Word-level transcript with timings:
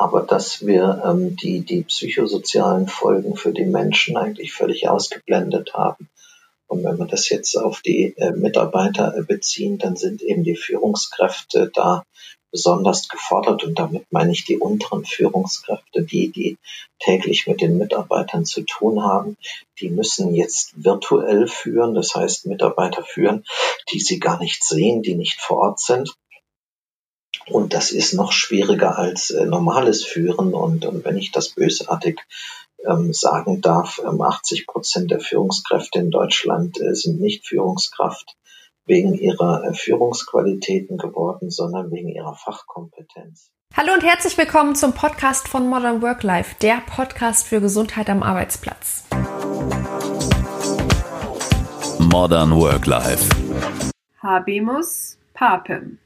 aber 0.00 0.22
dass 0.22 0.64
wir 0.64 1.02
ähm, 1.04 1.36
die, 1.36 1.60
die 1.60 1.82
psychosozialen 1.82 2.88
Folgen 2.88 3.36
für 3.36 3.52
die 3.52 3.66
Menschen 3.66 4.16
eigentlich 4.16 4.54
völlig 4.54 4.88
ausgeblendet 4.88 5.74
haben. 5.74 6.08
Und 6.66 6.82
wenn 6.84 6.98
wir 6.98 7.04
das 7.04 7.28
jetzt 7.28 7.54
auf 7.54 7.82
die 7.82 8.16
äh, 8.16 8.30
Mitarbeiter 8.30 9.14
äh, 9.14 9.22
beziehen, 9.22 9.76
dann 9.76 9.96
sind 9.96 10.22
eben 10.22 10.42
die 10.42 10.56
Führungskräfte 10.56 11.70
da 11.74 12.04
besonders 12.50 13.10
gefordert. 13.10 13.62
Und 13.62 13.78
damit 13.78 14.06
meine 14.10 14.32
ich 14.32 14.46
die 14.46 14.56
unteren 14.56 15.04
Führungskräfte, 15.04 16.02
die, 16.02 16.32
die 16.32 16.56
täglich 16.98 17.46
mit 17.46 17.60
den 17.60 17.76
Mitarbeitern 17.76 18.46
zu 18.46 18.62
tun 18.62 19.02
haben. 19.02 19.36
Die 19.80 19.90
müssen 19.90 20.34
jetzt 20.34 20.82
virtuell 20.82 21.46
führen, 21.46 21.94
das 21.94 22.14
heißt 22.14 22.46
Mitarbeiter 22.46 23.04
führen, 23.04 23.44
die 23.92 24.00
sie 24.00 24.18
gar 24.18 24.40
nicht 24.40 24.64
sehen, 24.64 25.02
die 25.02 25.14
nicht 25.14 25.42
vor 25.42 25.58
Ort 25.58 25.80
sind. 25.80 26.14
Und 27.46 27.74
das 27.74 27.92
ist 27.92 28.12
noch 28.14 28.32
schwieriger 28.32 28.98
als 28.98 29.30
äh, 29.30 29.44
normales 29.44 30.04
Führen. 30.04 30.54
Und, 30.54 30.84
und 30.84 31.04
wenn 31.04 31.16
ich 31.16 31.32
das 31.32 31.50
bösartig 31.50 32.20
ähm, 32.86 33.12
sagen 33.12 33.60
darf, 33.60 34.00
ähm, 34.04 34.20
80 34.20 34.66
Prozent 34.66 35.10
der 35.10 35.20
Führungskräfte 35.20 35.98
in 35.98 36.10
Deutschland 36.10 36.80
äh, 36.80 36.94
sind 36.94 37.20
nicht 37.20 37.46
Führungskraft 37.46 38.36
wegen 38.86 39.14
ihrer 39.14 39.64
äh, 39.64 39.74
Führungsqualitäten 39.74 40.98
geworden, 40.98 41.50
sondern 41.50 41.90
wegen 41.90 42.08
ihrer 42.08 42.34
Fachkompetenz. 42.34 43.50
Hallo 43.76 43.92
und 43.94 44.02
herzlich 44.02 44.36
willkommen 44.36 44.74
zum 44.74 44.92
Podcast 44.92 45.46
von 45.46 45.68
Modern 45.68 46.02
Work 46.02 46.24
Life, 46.24 46.56
der 46.60 46.82
Podcast 46.86 47.46
für 47.46 47.60
Gesundheit 47.60 48.10
am 48.10 48.22
Arbeitsplatz. 48.22 49.04
Modern 51.98 52.56
Work 52.56 52.86
Life. 52.86 53.28
Habemus 54.20 55.18
Papem. 55.34 55.98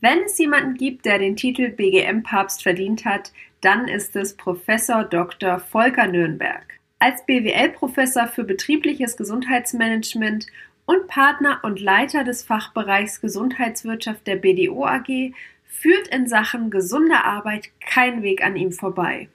Wenn 0.00 0.20
es 0.24 0.38
jemanden 0.38 0.74
gibt, 0.74 1.06
der 1.06 1.18
den 1.18 1.34
Titel 1.34 1.70
BGM-Papst 1.70 2.62
verdient 2.62 3.04
hat, 3.04 3.32
dann 3.60 3.88
ist 3.88 4.14
es 4.14 4.36
Professor 4.36 5.02
Dr. 5.02 5.58
Volker 5.58 6.06
Nürnberg. 6.06 6.78
Als 7.00 7.26
BWL-Professor 7.26 8.28
für 8.28 8.44
betriebliches 8.44 9.16
Gesundheitsmanagement 9.16 10.46
und 10.86 11.08
Partner 11.08 11.60
und 11.64 11.80
Leiter 11.80 12.22
des 12.22 12.44
Fachbereichs 12.44 13.20
Gesundheitswirtschaft 13.20 14.26
der 14.26 14.36
BDO 14.36 14.84
AG 14.84 15.32
führt 15.64 16.08
in 16.08 16.28
Sachen 16.28 16.70
gesunder 16.70 17.24
Arbeit 17.24 17.70
kein 17.80 18.22
Weg 18.22 18.44
an 18.44 18.56
ihm 18.56 18.72
vorbei. 18.72 19.28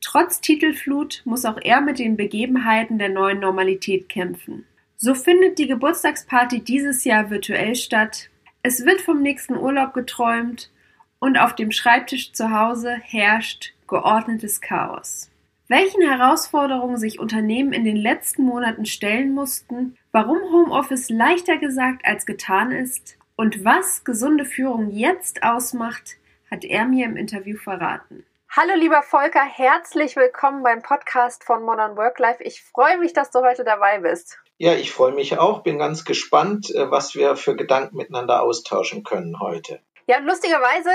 Trotz 0.00 0.40
Titelflut 0.40 1.22
muss 1.24 1.44
auch 1.44 1.58
er 1.62 1.82
mit 1.82 1.98
den 1.98 2.16
Begebenheiten 2.16 2.98
der 2.98 3.10
neuen 3.10 3.40
Normalität 3.40 4.08
kämpfen. 4.08 4.64
So 4.96 5.14
findet 5.14 5.58
die 5.58 5.68
Geburtstagsparty 5.68 6.60
dieses 6.60 7.04
Jahr 7.04 7.30
virtuell 7.30 7.74
statt, 7.74 8.28
es 8.62 8.84
wird 8.86 9.00
vom 9.00 9.22
nächsten 9.22 9.56
Urlaub 9.56 9.92
geträumt 9.92 10.70
und 11.18 11.36
auf 11.36 11.54
dem 11.54 11.72
Schreibtisch 11.72 12.32
zu 12.32 12.50
Hause 12.50 12.96
herrscht 13.02 13.74
geordnetes 13.88 14.60
Chaos. 14.60 15.30
Welchen 15.68 16.02
Herausforderungen 16.02 16.96
sich 16.96 17.18
Unternehmen 17.18 17.72
in 17.72 17.84
den 17.84 17.96
letzten 17.96 18.44
Monaten 18.44 18.86
stellen 18.86 19.32
mussten, 19.32 19.96
warum 20.12 20.38
Homeoffice 20.52 21.08
leichter 21.08 21.56
gesagt 21.56 22.04
als 22.04 22.26
getan 22.26 22.70
ist 22.70 23.16
und 23.36 23.64
was 23.64 24.04
gesunde 24.04 24.44
Führung 24.44 24.90
jetzt 24.90 25.42
ausmacht, 25.42 26.16
hat 26.50 26.64
er 26.64 26.84
mir 26.84 27.06
im 27.06 27.16
Interview 27.16 27.56
verraten. 27.56 28.24
Hallo 28.50 28.74
lieber 28.76 29.02
Volker, 29.02 29.44
herzlich 29.44 30.14
willkommen 30.14 30.62
beim 30.62 30.82
Podcast 30.82 31.42
von 31.42 31.62
Modern 31.62 31.96
Work 31.96 32.18
Life. 32.18 32.42
Ich 32.42 32.62
freue 32.62 32.98
mich, 32.98 33.14
dass 33.14 33.30
du 33.30 33.40
heute 33.40 33.64
dabei 33.64 34.00
bist. 34.00 34.38
Ja, 34.62 34.74
ich 34.74 34.92
freue 34.92 35.10
mich 35.10 35.36
auch, 35.38 35.64
bin 35.64 35.80
ganz 35.80 36.04
gespannt, 36.04 36.72
äh, 36.72 36.88
was 36.88 37.16
wir 37.16 37.34
für 37.34 37.56
Gedanken 37.56 37.96
miteinander 37.96 38.42
austauschen 38.42 39.02
können 39.02 39.40
heute. 39.40 39.80
Ja, 40.06 40.18
lustigerweise 40.18 40.90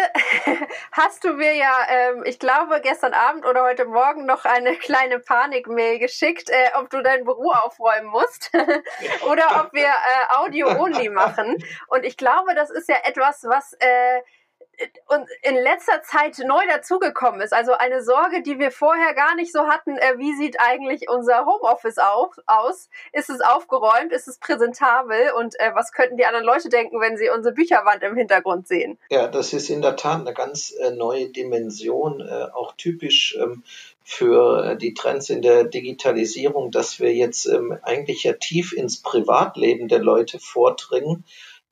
hast 0.94 1.26
du 1.26 1.34
mir 1.34 1.54
ja, 1.54 1.76
ähm, 1.90 2.24
ich 2.26 2.40
glaube, 2.40 2.80
gestern 2.82 3.14
Abend 3.14 3.46
oder 3.46 3.64
heute 3.64 3.84
Morgen 3.84 4.26
noch 4.26 4.46
eine 4.46 4.78
kleine 4.78 5.20
Panikmail 5.20 6.00
geschickt, 6.00 6.50
äh, 6.50 6.80
ob 6.80 6.90
du 6.90 7.04
dein 7.04 7.26
Büro 7.26 7.52
aufräumen 7.52 8.08
musst 8.08 8.52
oder 9.30 9.66
ob 9.66 9.74
wir 9.74 9.90
äh, 9.90 10.38
Audio-only 10.38 11.10
machen. 11.10 11.58
Und 11.90 12.06
ich 12.06 12.16
glaube, 12.16 12.56
das 12.56 12.70
ist 12.70 12.88
ja 12.88 12.96
etwas, 13.04 13.44
was 13.50 13.74
äh, 13.80 14.22
und 15.08 15.28
in 15.42 15.56
letzter 15.56 16.04
Zeit 16.04 16.38
neu 16.40 16.62
dazugekommen 16.68 17.42
ist. 17.42 17.54
Also 17.54 17.74
eine 17.74 18.04
Sorge, 18.04 18.44
die 18.44 18.60
wir 18.60 18.72
vorher 18.72 19.14
gar 19.14 19.36
nicht 19.36 19.52
so 19.52 19.68
hatten. 19.68 19.98
Äh, 19.98 20.18
wie 20.18 20.36
sieht 20.36 20.58
eigentlich 20.60 21.10
unser 21.10 21.46
Homeoffice 21.46 21.98
auf, 21.98 22.36
aus? 22.46 22.90
Ist 23.12 23.30
es 23.30 23.42
aufgeräumt? 23.42 24.12
Ist 24.12 24.28
es 24.28 24.38
präsentabel? 24.38 25.32
Und 25.38 25.60
äh, 25.60 25.72
was 25.74 25.92
könnten 25.92 26.18
die 26.18 26.26
anderen 26.26 26.46
Leute 26.46 26.70
denken, 26.70 27.00
wenn 27.00 27.18
sie 27.18 27.30
unsere 27.30 27.56
Bücherwand 27.56 28.04
im 28.04 28.16
Hintergrund 28.16 28.68
sehen? 28.68 28.98
Ja, 29.10 29.28
das 29.28 29.54
ist 29.54 29.70
in 29.70 29.82
der 29.82 29.96
Tat 29.96 30.22
eine 30.22 30.34
ganz 30.34 30.72
äh, 30.72 30.92
neue 30.92 31.30
Dimension, 31.30 32.22
äh, 32.22 32.48
auch 32.54 32.74
typisch 32.74 33.38
ähm, 33.42 33.64
für 34.04 34.64
äh, 34.64 34.78
die 34.78 34.94
Trends 34.94 35.30
in 35.30 35.42
der 35.42 35.64
Digitalisierung, 35.64 36.72
dass 36.72 37.00
wir 37.00 37.14
jetzt 37.14 37.46
ähm, 37.48 37.78
eigentlich 37.82 38.24
ja 38.24 38.34
tief 38.34 38.74
ins 38.74 39.02
Privatleben 39.02 39.88
der 39.88 40.00
Leute 40.00 40.40
vordringen 40.40 41.26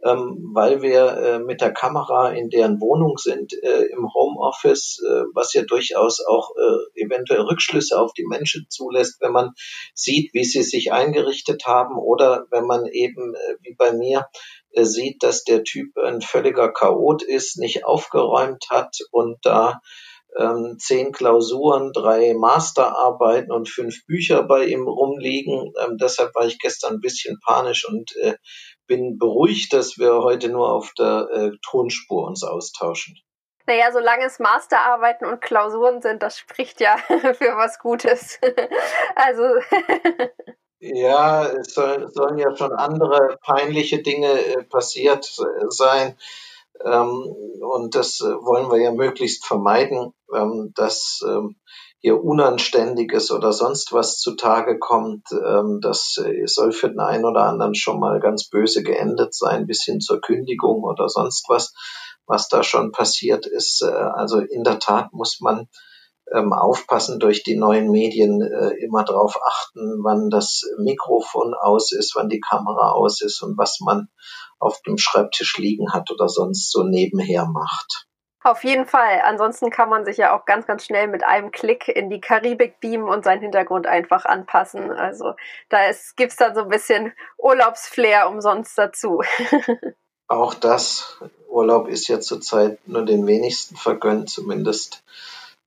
ähm, 0.04 0.52
weil 0.54 0.82
wir 0.82 1.18
äh, 1.18 1.40
mit 1.40 1.62
der 1.62 1.72
Kamera 1.74 2.30
in 2.30 2.50
deren 2.50 2.80
Wohnung 2.80 3.18
sind, 3.18 3.54
äh, 3.54 3.86
im 3.86 4.14
Homeoffice, 4.14 5.02
äh, 5.04 5.24
was 5.34 5.54
ja 5.54 5.64
durchaus 5.64 6.20
auch 6.26 6.52
äh, 6.56 7.02
eventuell 7.04 7.42
Rückschlüsse 7.42 8.00
auf 8.00 8.14
die 8.14 8.26
Menschen 8.26 8.68
zulässt, 8.70 9.22
wenn 9.22 9.32
man 9.32 9.52
sieht, 9.94 10.34
wie 10.34 10.44
sie 10.44 10.64
sich 10.64 10.92
eingerichtet 10.92 11.66
haben 11.66 11.98
oder 11.98 12.46
wenn 12.52 12.66
man 12.66 12.86
eben, 12.86 13.34
äh, 13.36 13.56
wie 13.62 13.76
bei 13.76 13.94
mir, 13.94 14.28
äh, 14.72 14.84
sieht, 14.84 15.24
dass 15.24 15.44
der 15.44 15.64
Typ 15.64 15.98
ein 15.98 16.22
völliger 16.22 16.72
Chaot 16.72 17.24
ist, 17.24 17.58
nicht 17.58 17.86
aufgeräumt 17.86 18.66
hat 18.70 18.98
und 19.12 19.38
da 19.44 19.80
ähm, 20.38 20.78
zehn 20.80 21.12
Klausuren, 21.12 21.94
drei 21.94 22.34
Masterarbeiten 22.34 23.52
und 23.52 23.70
fünf 23.70 24.06
Bücher 24.06 24.44
bei 24.44 24.66
ihm 24.66 24.88
rumliegen. 24.88 25.72
Ähm, 25.82 25.98
deshalb 25.98 26.36
war 26.36 26.46
ich 26.46 26.60
gestern 26.60 26.96
ein 26.96 27.00
bisschen 27.00 27.40
panisch 27.40 27.88
und 27.88 28.16
äh, 28.18 28.36
bin 28.88 29.18
beruhigt, 29.18 29.74
dass 29.74 29.98
wir 29.98 30.22
heute 30.22 30.50
nur 30.50 30.72
auf 30.72 30.94
der 30.98 31.28
äh, 31.32 31.52
Tonspur 31.62 32.28
uns 32.28 32.44
austauschen. 32.44 33.18
Naja, 33.68 33.92
solange 33.92 34.26
es 34.26 34.40
Masterarbeiten 34.40 35.28
und 35.28 35.42
Klausuren 35.42 36.02
sind, 36.02 36.22
das 36.22 36.38
spricht 36.38 36.80
ja 36.82 36.98
für 37.08 37.58
was 37.58 37.80
Gutes. 37.80 38.40
also. 39.16 39.44
ja, 40.80 41.46
es 41.48 41.74
soll, 41.74 42.10
sollen 42.12 42.38
ja 42.38 42.56
schon 42.56 42.74
andere 42.74 43.38
peinliche 43.42 44.04
Dinge 44.04 44.32
äh, 44.32 44.64
passiert 44.64 45.26
äh, 45.40 45.66
sein. 45.70 46.18
Ähm, 46.84 47.36
und 47.62 47.96
das 47.96 48.22
äh, 48.22 48.26
wollen 48.26 48.70
wir 48.70 48.80
ja 48.80 48.92
möglichst 48.92 49.46
vermeiden, 49.46 50.14
ähm, 50.34 50.72
dass 50.76 51.24
ähm, 51.26 51.56
hier 52.00 52.24
Unanständiges 52.24 53.32
oder 53.32 53.52
sonst 53.52 53.94
was 53.94 54.18
zutage 54.20 54.78
kommt. 54.80 55.28
Ähm, 55.32 55.80
das 55.82 56.18
äh, 56.24 56.46
soll 56.46 56.72
für 56.72 56.90
den 56.90 57.00
einen 57.00 57.26
oder 57.26 57.44
anderen 57.44 57.76
schon 57.76 58.00
mal 58.00 58.20
ganz 58.20 58.50
böse 58.50 58.84
geendet 58.84 59.34
sein, 59.34 59.66
bis 59.66 59.84
hin 59.84 60.02
zur 60.02 60.22
Kündigung 60.22 60.84
oder 60.84 61.10
sonst 61.10 61.46
was, 61.50 61.74
was 62.28 62.48
da 62.48 62.64
schon 62.64 62.92
passiert 62.92 63.46
ist. 63.46 63.82
Äh, 63.82 63.92
also 63.92 64.40
in 64.40 64.64
der 64.64 64.80
Tat 64.80 65.14
muss 65.14 65.40
man 65.42 65.68
ähm, 66.34 66.54
aufpassen 66.54 67.20
durch 67.20 67.44
die 67.44 67.58
neuen 67.58 67.92
Medien, 67.92 68.42
äh, 68.42 68.72
immer 68.84 69.04
darauf 69.04 69.38
achten, 69.42 70.04
wann 70.04 70.30
das 70.30 70.64
Mikrofon 70.78 71.54
aus 71.54 71.92
ist, 71.92 72.16
wann 72.16 72.30
die 72.30 72.40
Kamera 72.40 72.92
aus 72.92 73.22
ist 73.22 73.42
und 73.42 73.58
was 73.58 73.80
man 73.80 74.10
auf 74.60 74.82
dem 74.82 74.98
Schreibtisch 74.98 75.58
liegen 75.58 75.94
hat 75.94 76.12
oder 76.12 76.28
sonst 76.28 76.72
so 76.72 76.84
nebenher 76.84 77.46
macht. 77.46 78.08
Auf 78.46 78.64
jeden 78.64 78.86
Fall. 78.86 79.24
Ansonsten 79.24 79.72
kann 79.72 79.90
man 79.90 80.06
sich 80.06 80.18
ja 80.18 80.38
auch 80.38 80.46
ganz, 80.46 80.68
ganz 80.68 80.86
schnell 80.86 81.08
mit 81.08 81.24
einem 81.24 81.50
Klick 81.50 81.88
in 81.88 82.12
die 82.12 82.22
Karibik 82.22 82.80
beamen 82.80 83.10
und 83.10 83.24
seinen 83.24 83.42
Hintergrund 83.42 83.88
einfach 83.88 84.24
anpassen. 84.26 84.92
Also 84.92 85.34
da 85.70 85.80
gibt 86.16 86.32
es 86.32 86.38
dann 86.38 86.54
so 86.54 86.62
ein 86.62 86.70
bisschen 86.70 87.12
Urlaubsflair 87.40 88.30
umsonst 88.30 88.78
dazu. 88.78 89.24
auch 90.28 90.54
das, 90.54 91.20
Urlaub 91.48 91.88
ist 91.88 92.08
ja 92.08 92.20
zurzeit 92.20 92.78
nur 92.88 93.04
den 93.04 93.26
wenigsten 93.26 93.78
vergönnt, 93.78 94.30
zumindest 94.30 95.04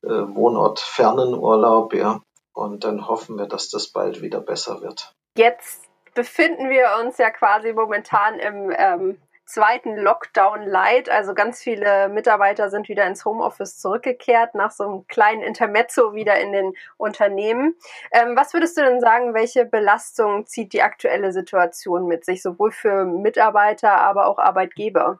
äh, 0.04 0.10
wohnortfernen 0.10 1.34
Urlaub, 1.34 1.94
ja. 1.94 2.20
Und 2.52 2.84
dann 2.84 3.08
hoffen 3.08 3.38
wir, 3.38 3.46
dass 3.46 3.70
das 3.70 3.88
bald 3.88 4.22
wieder 4.22 4.40
besser 4.40 4.82
wird. 4.82 5.12
Jetzt 5.36 5.82
befinden 6.14 6.70
wir 6.70 6.90
uns 7.00 7.18
ja 7.18 7.30
quasi 7.30 7.72
momentan 7.72 8.38
im 8.38 8.72
ähm, 8.76 9.18
zweiten 9.48 9.96
Lockdown 9.96 10.62
Light. 10.62 11.08
Also 11.08 11.34
ganz 11.34 11.60
viele 11.60 12.08
Mitarbeiter 12.08 12.70
sind 12.70 12.88
wieder 12.88 13.06
ins 13.06 13.24
Homeoffice 13.24 13.78
zurückgekehrt, 13.78 14.54
nach 14.54 14.70
so 14.70 14.84
einem 14.84 15.06
kleinen 15.08 15.42
Intermezzo 15.42 16.14
wieder 16.14 16.38
in 16.38 16.52
den 16.52 16.74
Unternehmen. 16.96 17.74
Ähm, 18.12 18.36
was 18.36 18.52
würdest 18.52 18.76
du 18.76 18.82
denn 18.82 19.00
sagen, 19.00 19.34
welche 19.34 19.64
Belastung 19.64 20.46
zieht 20.46 20.72
die 20.72 20.82
aktuelle 20.82 21.32
Situation 21.32 22.06
mit 22.06 22.24
sich, 22.24 22.42
sowohl 22.42 22.70
für 22.70 23.04
Mitarbeiter, 23.04 23.98
aber 23.98 24.26
auch 24.26 24.38
Arbeitgeber? 24.38 25.18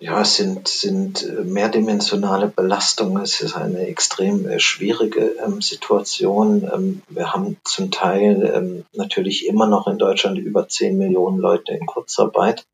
Ja, 0.00 0.20
es 0.20 0.36
sind, 0.36 0.68
sind 0.68 1.24
äh, 1.24 1.42
mehrdimensionale 1.42 2.46
Belastungen. 2.46 3.20
Es 3.22 3.40
ist 3.40 3.56
eine 3.56 3.86
extrem 3.88 4.48
äh, 4.48 4.60
schwierige 4.60 5.36
ähm, 5.44 5.60
Situation. 5.60 6.68
Ähm, 6.72 7.02
wir 7.08 7.32
haben 7.32 7.56
zum 7.64 7.90
Teil 7.90 8.48
ähm, 8.54 8.84
natürlich 8.92 9.46
immer 9.46 9.66
noch 9.66 9.88
in 9.88 9.98
Deutschland 9.98 10.38
über 10.38 10.68
10 10.68 10.96
Millionen 10.96 11.38
Leute 11.38 11.72
in 11.72 11.86
Kurzarbeit. 11.86 12.64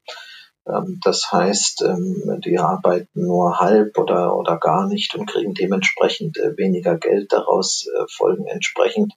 Ähm, 0.66 0.98
das 1.02 1.30
heißt, 1.30 1.82
ähm, 1.82 2.40
die 2.44 2.58
arbeiten 2.58 3.26
nur 3.26 3.58
halb 3.60 3.98
oder, 3.98 4.36
oder 4.36 4.58
gar 4.58 4.86
nicht 4.86 5.14
und 5.14 5.26
kriegen 5.26 5.54
dementsprechend 5.54 6.38
äh, 6.38 6.56
weniger 6.56 6.96
Geld 6.96 7.32
daraus, 7.32 7.86
äh, 7.86 8.04
folgen 8.08 8.46
entsprechend 8.46 9.14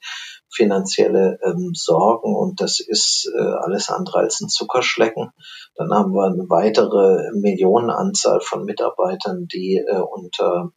finanzielle 0.49 1.39
ähm, 1.43 1.71
Sorgen 1.73 2.35
und 2.35 2.61
das 2.61 2.79
ist 2.79 3.29
äh, 3.37 3.41
alles 3.41 3.89
andere 3.89 4.19
als 4.19 4.41
ein 4.41 4.49
Zuckerschlecken. 4.49 5.31
Dann 5.75 5.93
haben 5.93 6.13
wir 6.13 6.25
eine 6.25 6.49
weitere 6.49 7.31
Millionenanzahl 7.33 8.41
von 8.41 8.63
Mitarbeitern, 8.63 9.47
die 9.47 9.83
unter 10.09 10.71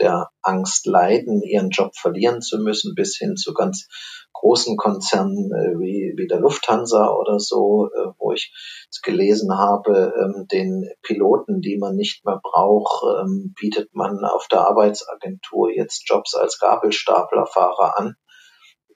der 0.00 0.30
Angst 0.42 0.86
leiden, 0.86 1.42
ihren 1.42 1.70
Job 1.70 1.94
verlieren 1.94 2.40
zu 2.40 2.58
müssen, 2.58 2.94
bis 2.96 3.16
hin 3.16 3.36
zu 3.36 3.54
ganz 3.54 3.86
großen 4.32 4.76
Konzernen 4.76 5.50
äh, 5.52 5.78
wie, 5.78 6.14
wie 6.16 6.26
der 6.26 6.40
Lufthansa 6.40 7.12
oder 7.14 7.38
so, 7.38 7.88
äh, 7.88 8.12
wo 8.18 8.32
ich 8.32 8.52
gelesen 9.02 9.56
habe, 9.56 10.12
ähm, 10.18 10.46
den 10.50 10.88
Piloten, 11.02 11.60
die 11.60 11.78
man 11.78 11.96
nicht 11.96 12.24
mehr 12.24 12.40
braucht, 12.42 13.02
ähm, 13.20 13.54
bietet 13.58 13.94
man 13.94 14.24
auf 14.24 14.46
der 14.48 14.66
Arbeitsagentur 14.66 15.70
jetzt 15.70 16.08
Jobs 16.08 16.34
als 16.34 16.58
Gabelstaplerfahrer 16.58 17.98
an, 17.98 18.14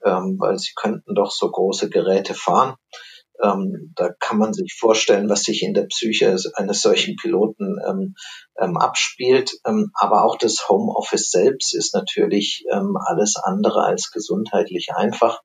ähm, 0.03 0.37
weil 0.39 0.57
sie 0.57 0.73
könnten 0.75 1.15
doch 1.15 1.31
so 1.31 1.49
große 1.49 1.89
Geräte 1.89 2.33
fahren. 2.33 2.75
Ähm, 3.41 3.93
da 3.95 4.09
kann 4.19 4.37
man 4.37 4.53
sich 4.53 4.75
vorstellen, 4.79 5.29
was 5.29 5.43
sich 5.43 5.63
in 5.63 5.73
der 5.73 5.85
Psyche 5.85 6.35
eines 6.55 6.81
solchen 6.81 7.15
Piloten 7.15 7.77
ähm, 7.87 8.15
ähm, 8.59 8.77
abspielt. 8.77 9.51
Ähm, 9.65 9.91
aber 9.93 10.23
auch 10.23 10.37
das 10.37 10.67
Homeoffice 10.69 11.29
selbst 11.31 11.75
ist 11.75 11.93
natürlich 11.93 12.65
ähm, 12.71 12.97
alles 12.99 13.35
andere 13.35 13.83
als 13.83 14.11
gesundheitlich 14.11 14.89
einfach. 14.95 15.41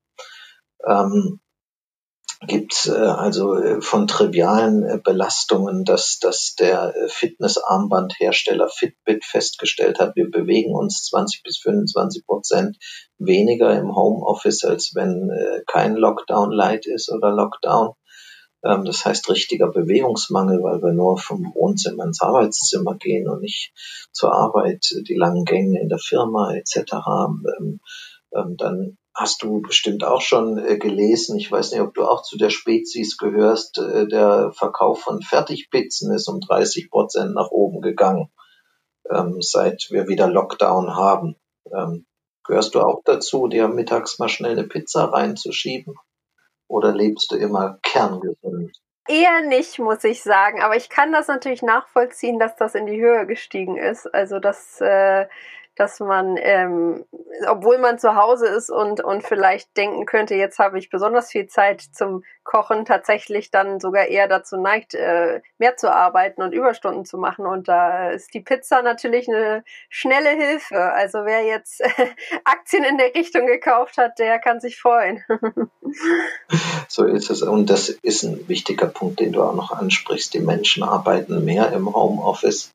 Gibt 2.47 2.87
äh, 2.87 2.91
also 2.91 3.55
äh, 3.55 3.81
von 3.81 4.07
trivialen 4.07 4.83
äh, 4.83 4.99
Belastungen, 5.03 5.85
dass, 5.85 6.17
dass 6.17 6.55
der 6.55 6.95
äh, 6.95 7.07
Fitnessarmbandhersteller 7.07 8.67
Fitbit 8.67 9.23
festgestellt 9.23 9.99
hat, 9.99 10.15
wir 10.15 10.31
bewegen 10.31 10.73
uns 10.73 11.03
20 11.05 11.43
bis 11.43 11.59
25 11.59 12.25
Prozent 12.25 12.77
weniger 13.19 13.77
im 13.77 13.95
Homeoffice, 13.95 14.63
als 14.63 14.95
wenn 14.95 15.29
äh, 15.29 15.61
kein 15.67 15.95
Lockdown 15.95 16.51
light 16.51 16.87
ist 16.87 17.11
oder 17.11 17.31
Lockdown. 17.31 17.93
Ähm, 18.63 18.85
das 18.85 19.05
heißt 19.05 19.29
richtiger 19.29 19.67
Bewegungsmangel, 19.71 20.63
weil 20.63 20.81
wir 20.81 20.93
nur 20.93 21.19
vom 21.19 21.53
Wohnzimmer 21.53 22.05
ins 22.05 22.21
Arbeitszimmer 22.21 22.95
gehen 22.95 23.29
und 23.29 23.41
nicht 23.41 23.71
zur 24.11 24.33
Arbeit, 24.33 24.83
die 25.07 25.15
langen 25.15 25.45
Gänge 25.45 25.79
in 25.79 25.89
der 25.89 25.99
Firma 25.99 26.55
etc. 26.55 26.93
Ähm, 27.59 27.79
ähm, 28.33 28.57
dann 28.57 28.97
hast 29.13 29.43
du 29.43 29.61
bestimmt 29.61 30.03
auch 30.03 30.21
schon 30.21 30.57
äh, 30.57 30.77
gelesen. 30.77 31.37
Ich 31.37 31.51
weiß 31.51 31.71
nicht, 31.71 31.81
ob 31.81 31.93
du 31.93 32.05
auch 32.05 32.23
zu 32.23 32.37
der 32.37 32.49
Spezies 32.49 33.17
gehörst. 33.17 33.77
Äh, 33.77 34.07
der 34.07 34.51
Verkauf 34.53 35.01
von 35.01 35.21
Fertigpizzen 35.21 36.13
ist 36.13 36.27
um 36.27 36.39
30 36.39 36.89
Prozent 36.89 37.33
nach 37.33 37.49
oben 37.51 37.81
gegangen, 37.81 38.31
ähm, 39.09 39.41
seit 39.41 39.87
wir 39.89 40.07
wieder 40.07 40.27
Lockdown 40.27 40.95
haben. 40.95 41.35
Ähm, 41.73 42.05
gehörst 42.43 42.75
du 42.75 42.81
auch 42.81 43.01
dazu, 43.05 43.47
dir 43.47 43.67
mittags 43.67 44.19
mal 44.19 44.29
schnell 44.29 44.51
eine 44.51 44.67
Pizza 44.67 45.05
reinzuschieben? 45.05 45.95
Oder 46.67 46.93
lebst 46.93 47.31
du 47.31 47.35
immer 47.35 47.79
kerngesund? 47.83 48.71
Eher 49.07 49.41
nicht, 49.41 49.77
muss 49.79 50.03
ich 50.05 50.23
sagen. 50.23 50.61
Aber 50.61 50.77
ich 50.77 50.89
kann 50.89 51.11
das 51.11 51.27
natürlich 51.27 51.63
nachvollziehen, 51.63 52.39
dass 52.39 52.55
das 52.55 52.75
in 52.75 52.85
die 52.85 53.01
Höhe 53.01 53.25
gestiegen 53.25 53.77
ist. 53.77 54.07
Also 54.13 54.39
das 54.39 54.79
äh, 54.79 55.25
dass 55.81 55.99
man, 55.99 56.37
ähm, 56.37 57.05
obwohl 57.47 57.79
man 57.79 57.97
zu 57.97 58.15
Hause 58.15 58.45
ist 58.45 58.69
und, 58.69 59.03
und 59.03 59.23
vielleicht 59.23 59.75
denken 59.75 60.05
könnte, 60.05 60.35
jetzt 60.35 60.59
habe 60.59 60.77
ich 60.77 60.91
besonders 60.91 61.31
viel 61.31 61.47
Zeit 61.47 61.81
zum 61.81 62.23
Kochen, 62.43 62.85
tatsächlich 62.85 63.49
dann 63.49 63.79
sogar 63.79 64.05
eher 64.05 64.27
dazu 64.27 64.57
neigt, 64.57 64.93
äh, 64.93 65.41
mehr 65.57 65.77
zu 65.77 65.91
arbeiten 65.91 66.43
und 66.43 66.53
Überstunden 66.53 67.03
zu 67.03 67.17
machen. 67.17 67.47
Und 67.47 67.67
da 67.67 68.11
ist 68.11 68.31
die 68.35 68.41
Pizza 68.41 68.83
natürlich 68.83 69.27
eine 69.27 69.63
schnelle 69.89 70.29
Hilfe. 70.29 70.79
Also 70.93 71.25
wer 71.25 71.43
jetzt 71.45 71.81
Aktien 72.43 72.83
in 72.83 72.99
der 72.99 73.15
Richtung 73.15 73.47
gekauft 73.47 73.97
hat, 73.97 74.19
der 74.19 74.37
kann 74.37 74.59
sich 74.59 74.79
freuen. 74.79 75.23
so 76.87 77.05
ist 77.05 77.31
es. 77.31 77.41
Und 77.41 77.71
das 77.71 77.89
ist 77.89 78.21
ein 78.21 78.47
wichtiger 78.47 78.87
Punkt, 78.87 79.19
den 79.19 79.31
du 79.31 79.41
auch 79.41 79.55
noch 79.55 79.71
ansprichst. 79.71 80.35
Die 80.35 80.41
Menschen 80.41 80.83
arbeiten 80.83 81.43
mehr 81.43 81.71
im 81.71 81.91
Homeoffice 81.91 82.71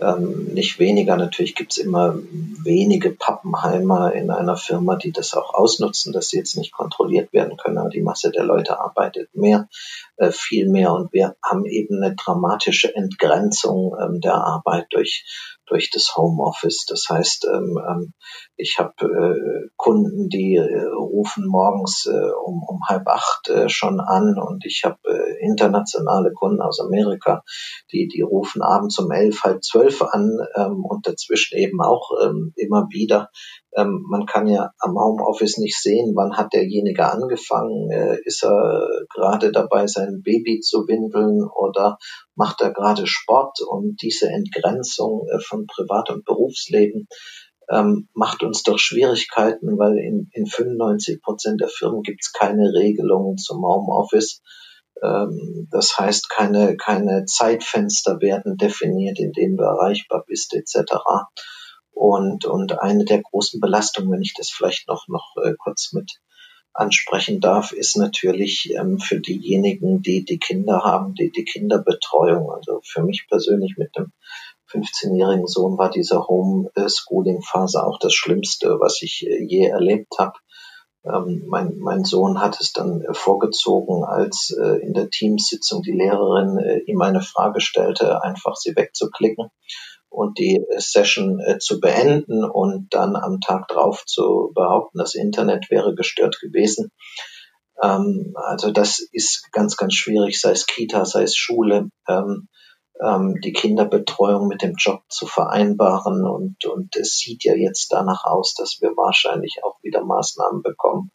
ähm, 0.00 0.52
nicht 0.54 0.78
weniger. 0.78 1.16
Natürlich 1.16 1.54
gibt's 1.54 1.78
immer 1.78 2.16
wenige 2.62 3.10
Pappenheimer 3.10 4.12
in 4.12 4.30
einer 4.30 4.56
Firma, 4.56 4.96
die 4.96 5.12
das 5.12 5.34
auch 5.34 5.54
ausnutzen, 5.54 6.12
dass 6.12 6.28
sie 6.28 6.38
jetzt 6.38 6.56
nicht 6.56 6.72
kontrolliert 6.72 7.32
werden 7.32 7.56
können, 7.56 7.78
aber 7.78 7.90
die 7.90 8.02
Masse 8.02 8.30
der 8.30 8.44
Leute 8.44 8.78
arbeitet 8.80 9.34
mehr, 9.34 9.68
äh, 10.16 10.30
viel 10.30 10.68
mehr 10.68 10.92
und 10.92 11.12
wir 11.12 11.36
haben 11.42 11.64
eben 11.66 12.02
eine 12.02 12.14
dramatische 12.14 12.94
Entgrenzung 12.94 13.96
ähm, 14.00 14.20
der 14.20 14.34
Arbeit 14.34 14.86
durch 14.90 15.57
durch 15.68 15.90
das 15.90 16.14
Homeoffice. 16.16 16.86
Das 16.88 17.06
heißt, 17.08 17.46
ähm, 17.52 17.78
ähm, 17.88 18.12
ich 18.56 18.78
habe 18.78 18.92
äh, 19.04 19.68
Kunden, 19.76 20.28
die 20.28 20.56
äh, 20.56 20.84
rufen 20.84 21.46
morgens 21.46 22.06
äh, 22.06 22.30
um, 22.44 22.62
um 22.66 22.80
halb 22.88 23.06
acht 23.06 23.48
äh, 23.48 23.68
schon 23.68 24.00
an 24.00 24.38
und 24.38 24.64
ich 24.64 24.82
habe 24.84 24.98
äh, 25.04 25.44
internationale 25.44 26.32
Kunden 26.32 26.60
aus 26.60 26.80
Amerika, 26.80 27.42
die, 27.92 28.08
die 28.08 28.22
rufen 28.22 28.62
abends 28.62 28.98
um 28.98 29.10
elf, 29.10 29.42
halb 29.44 29.62
zwölf 29.62 30.02
an 30.02 30.38
ähm, 30.56 30.84
und 30.84 31.06
dazwischen 31.06 31.58
eben 31.58 31.80
auch 31.80 32.10
ähm, 32.22 32.52
immer 32.56 32.88
wieder. 32.90 33.30
Ähm, 33.78 34.04
man 34.08 34.26
kann 34.26 34.48
ja 34.48 34.72
am 34.80 34.98
Homeoffice 34.98 35.58
nicht 35.58 35.80
sehen, 35.80 36.14
wann 36.16 36.36
hat 36.36 36.52
derjenige 36.52 37.10
angefangen, 37.10 37.90
äh, 37.90 38.18
ist 38.24 38.42
er 38.42 38.88
gerade 39.14 39.52
dabei, 39.52 39.86
sein 39.86 40.22
Baby 40.24 40.60
zu 40.60 40.88
windeln 40.88 41.48
oder 41.48 41.98
macht 42.34 42.60
er 42.60 42.72
gerade 42.72 43.06
Sport 43.06 43.60
und 43.60 44.02
diese 44.02 44.28
Entgrenzung 44.28 45.26
äh, 45.28 45.38
von 45.38 45.66
Privat- 45.66 46.10
und 46.10 46.24
Berufsleben 46.24 47.06
ähm, 47.70 48.08
macht 48.14 48.42
uns 48.42 48.62
doch 48.62 48.78
Schwierigkeiten, 48.78 49.78
weil 49.78 49.98
in, 49.98 50.28
in 50.32 50.46
95 50.46 51.22
Prozent 51.22 51.60
der 51.60 51.68
Firmen 51.68 52.02
gibt 52.02 52.20
es 52.22 52.32
keine 52.32 52.72
Regelungen 52.72 53.36
zum 53.36 53.62
Homeoffice. 53.64 54.42
Ähm, 55.02 55.68
das 55.70 55.98
heißt, 55.98 56.30
keine, 56.30 56.76
keine 56.76 57.26
Zeitfenster 57.26 58.20
werden 58.20 58.56
definiert, 58.56 59.18
in 59.18 59.32
denen 59.32 59.56
du 59.56 59.64
erreichbar 59.64 60.24
bist, 60.26 60.54
etc. 60.54 60.94
Und, 61.98 62.44
und 62.44 62.78
eine 62.78 63.04
der 63.04 63.20
großen 63.20 63.60
Belastungen, 63.60 64.12
wenn 64.12 64.22
ich 64.22 64.32
das 64.32 64.50
vielleicht 64.50 64.86
noch, 64.86 65.08
noch 65.08 65.34
äh, 65.42 65.54
kurz 65.58 65.92
mit 65.92 66.20
ansprechen 66.72 67.40
darf, 67.40 67.72
ist 67.72 67.96
natürlich 67.96 68.72
ähm, 68.72 69.00
für 69.00 69.18
diejenigen, 69.18 70.00
die 70.00 70.24
die 70.24 70.38
Kinder 70.38 70.84
haben, 70.84 71.14
die 71.14 71.32
die 71.32 71.44
Kinderbetreuung. 71.44 72.52
Also 72.52 72.80
für 72.84 73.02
mich 73.02 73.26
persönlich 73.28 73.74
mit 73.78 73.96
dem 73.96 74.12
15-jährigen 74.70 75.48
Sohn 75.48 75.76
war 75.76 75.90
diese 75.90 76.28
Homeschooling-Phase 76.28 77.84
auch 77.84 77.98
das 77.98 78.14
Schlimmste, 78.14 78.78
was 78.78 79.02
ich 79.02 79.26
äh, 79.26 79.42
je 79.42 79.66
erlebt 79.66 80.20
habe. 80.20 80.34
Ähm, 81.04 81.46
mein, 81.48 81.78
mein 81.78 82.04
Sohn 82.04 82.40
hat 82.40 82.60
es 82.60 82.72
dann 82.72 83.02
äh, 83.02 83.12
vorgezogen, 83.12 84.04
als 84.04 84.56
äh, 84.56 84.80
in 84.82 84.94
der 84.94 85.10
Teamsitzung 85.10 85.82
die 85.82 85.90
Lehrerin 85.90 86.58
äh, 86.58 86.78
ihm 86.86 87.02
eine 87.02 87.22
Frage 87.22 87.60
stellte, 87.60 88.22
einfach 88.22 88.54
sie 88.54 88.76
wegzuklicken 88.76 89.50
und 90.10 90.38
die 90.38 90.64
Session 90.78 91.40
äh, 91.40 91.58
zu 91.58 91.80
beenden 91.80 92.44
und 92.44 92.88
dann 92.94 93.16
am 93.16 93.40
Tag 93.40 93.68
drauf 93.68 94.04
zu 94.06 94.52
behaupten, 94.54 94.98
das 94.98 95.14
Internet 95.14 95.70
wäre 95.70 95.94
gestört 95.94 96.40
gewesen. 96.40 96.90
Ähm, 97.82 98.32
also 98.34 98.70
das 98.70 99.00
ist 99.12 99.48
ganz, 99.52 99.76
ganz 99.76 99.94
schwierig, 99.94 100.40
sei 100.40 100.50
es 100.52 100.66
Kita, 100.66 101.04
sei 101.04 101.22
es 101.22 101.36
Schule, 101.36 101.90
ähm, 102.08 102.48
ähm, 103.00 103.36
die 103.42 103.52
Kinderbetreuung 103.52 104.48
mit 104.48 104.62
dem 104.62 104.74
Job 104.76 105.02
zu 105.08 105.26
vereinbaren. 105.26 106.26
Und, 106.26 106.64
und 106.64 106.96
es 106.96 107.18
sieht 107.18 107.44
ja 107.44 107.54
jetzt 107.54 107.92
danach 107.92 108.24
aus, 108.24 108.54
dass 108.54 108.78
wir 108.80 108.90
wahrscheinlich 108.90 109.60
auch 109.62 109.76
wieder 109.82 110.04
Maßnahmen 110.04 110.62
bekommen, 110.62 111.10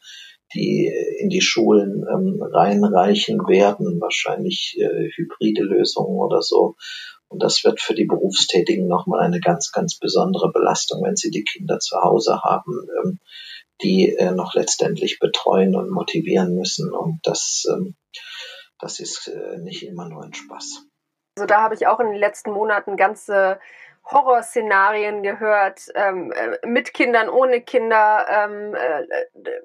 die 0.54 0.92
in 1.20 1.30
die 1.30 1.42
Schulen 1.42 2.04
reinreichen 2.06 3.40
werden, 3.48 4.00
wahrscheinlich 4.00 4.78
äh, 4.80 5.10
hybride 5.16 5.64
Lösungen 5.64 6.20
oder 6.20 6.44
so, 6.44 6.76
und 7.34 7.42
das 7.42 7.64
wird 7.64 7.82
für 7.82 7.96
die 7.96 8.06
Berufstätigen 8.06 8.88
nochmal 8.88 9.22
eine 9.22 9.40
ganz, 9.40 9.72
ganz 9.72 9.98
besondere 9.98 10.52
Belastung, 10.52 11.04
wenn 11.04 11.16
sie 11.16 11.32
die 11.32 11.44
Kinder 11.44 11.80
zu 11.80 12.00
Hause 12.00 12.42
haben, 12.44 12.88
ähm, 13.04 13.20
die 13.82 14.16
äh, 14.16 14.32
noch 14.32 14.54
letztendlich 14.54 15.18
betreuen 15.18 15.76
und 15.76 15.90
motivieren 15.90 16.54
müssen. 16.54 16.94
Und 16.94 17.22
das, 17.24 17.66
ähm, 17.72 17.96
das 18.80 19.00
ist 19.00 19.30
äh, 19.30 19.58
nicht 19.58 19.82
immer 19.82 20.08
nur 20.08 20.24
ein 20.24 20.36
Spaß. 20.36 20.86
Also 21.36 21.48
da 21.48 21.64
habe 21.64 21.74
ich 21.74 21.88
auch 21.88 22.00
in 22.00 22.12
den 22.12 22.20
letzten 22.20 22.52
Monaten 22.52 22.98
ganze 22.98 23.60
Horrorszenarien 24.06 25.24
gehört, 25.24 25.88
ähm, 25.96 26.32
äh, 26.34 26.68
mit 26.68 26.94
Kindern, 26.94 27.30
ohne 27.30 27.62
Kinder, 27.62 28.26
ähm, 28.30 28.76
äh, 28.76 29.06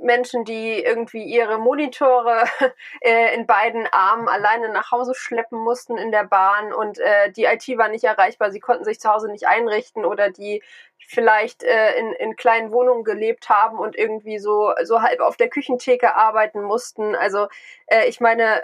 Menschen, 0.00 0.45
die 0.45 0.83
irgendwie 0.83 1.25
ihre 1.25 1.59
Monitore 1.59 2.45
äh, 3.00 3.35
in 3.35 3.47
beiden 3.47 3.87
Armen 3.90 4.28
alleine 4.28 4.68
nach 4.68 4.92
Hause 4.92 5.14
schleppen 5.14 5.59
mussten 5.59 5.99
in 5.99 6.12
der 6.12 6.25
Bahn 6.25 6.73
und 6.73 7.00
äh, 7.00 7.33
die 7.33 7.45
IT 7.45 7.66
war 7.78 7.88
nicht 7.88 8.04
erreichbar, 8.04 8.52
sie 8.52 8.61
konnten 8.61 8.85
sich 8.85 9.00
zu 9.00 9.12
Hause 9.12 9.28
nicht 9.28 9.49
einrichten 9.49 10.04
oder 10.04 10.30
die 10.30 10.62
vielleicht 10.99 11.64
äh, 11.64 11.99
in, 11.99 12.12
in 12.12 12.37
kleinen 12.37 12.71
Wohnungen 12.71 13.02
gelebt 13.02 13.49
haben 13.49 13.78
und 13.78 13.97
irgendwie 13.97 14.38
so, 14.38 14.73
so 14.85 15.02
halb 15.02 15.21
auf 15.21 15.37
der 15.37 15.49
Küchentheke 15.49 16.14
arbeiten 16.14 16.62
mussten. 16.62 17.16
Also 17.16 17.49
äh, 17.87 18.09
ich 18.09 18.21
meine, 18.21 18.62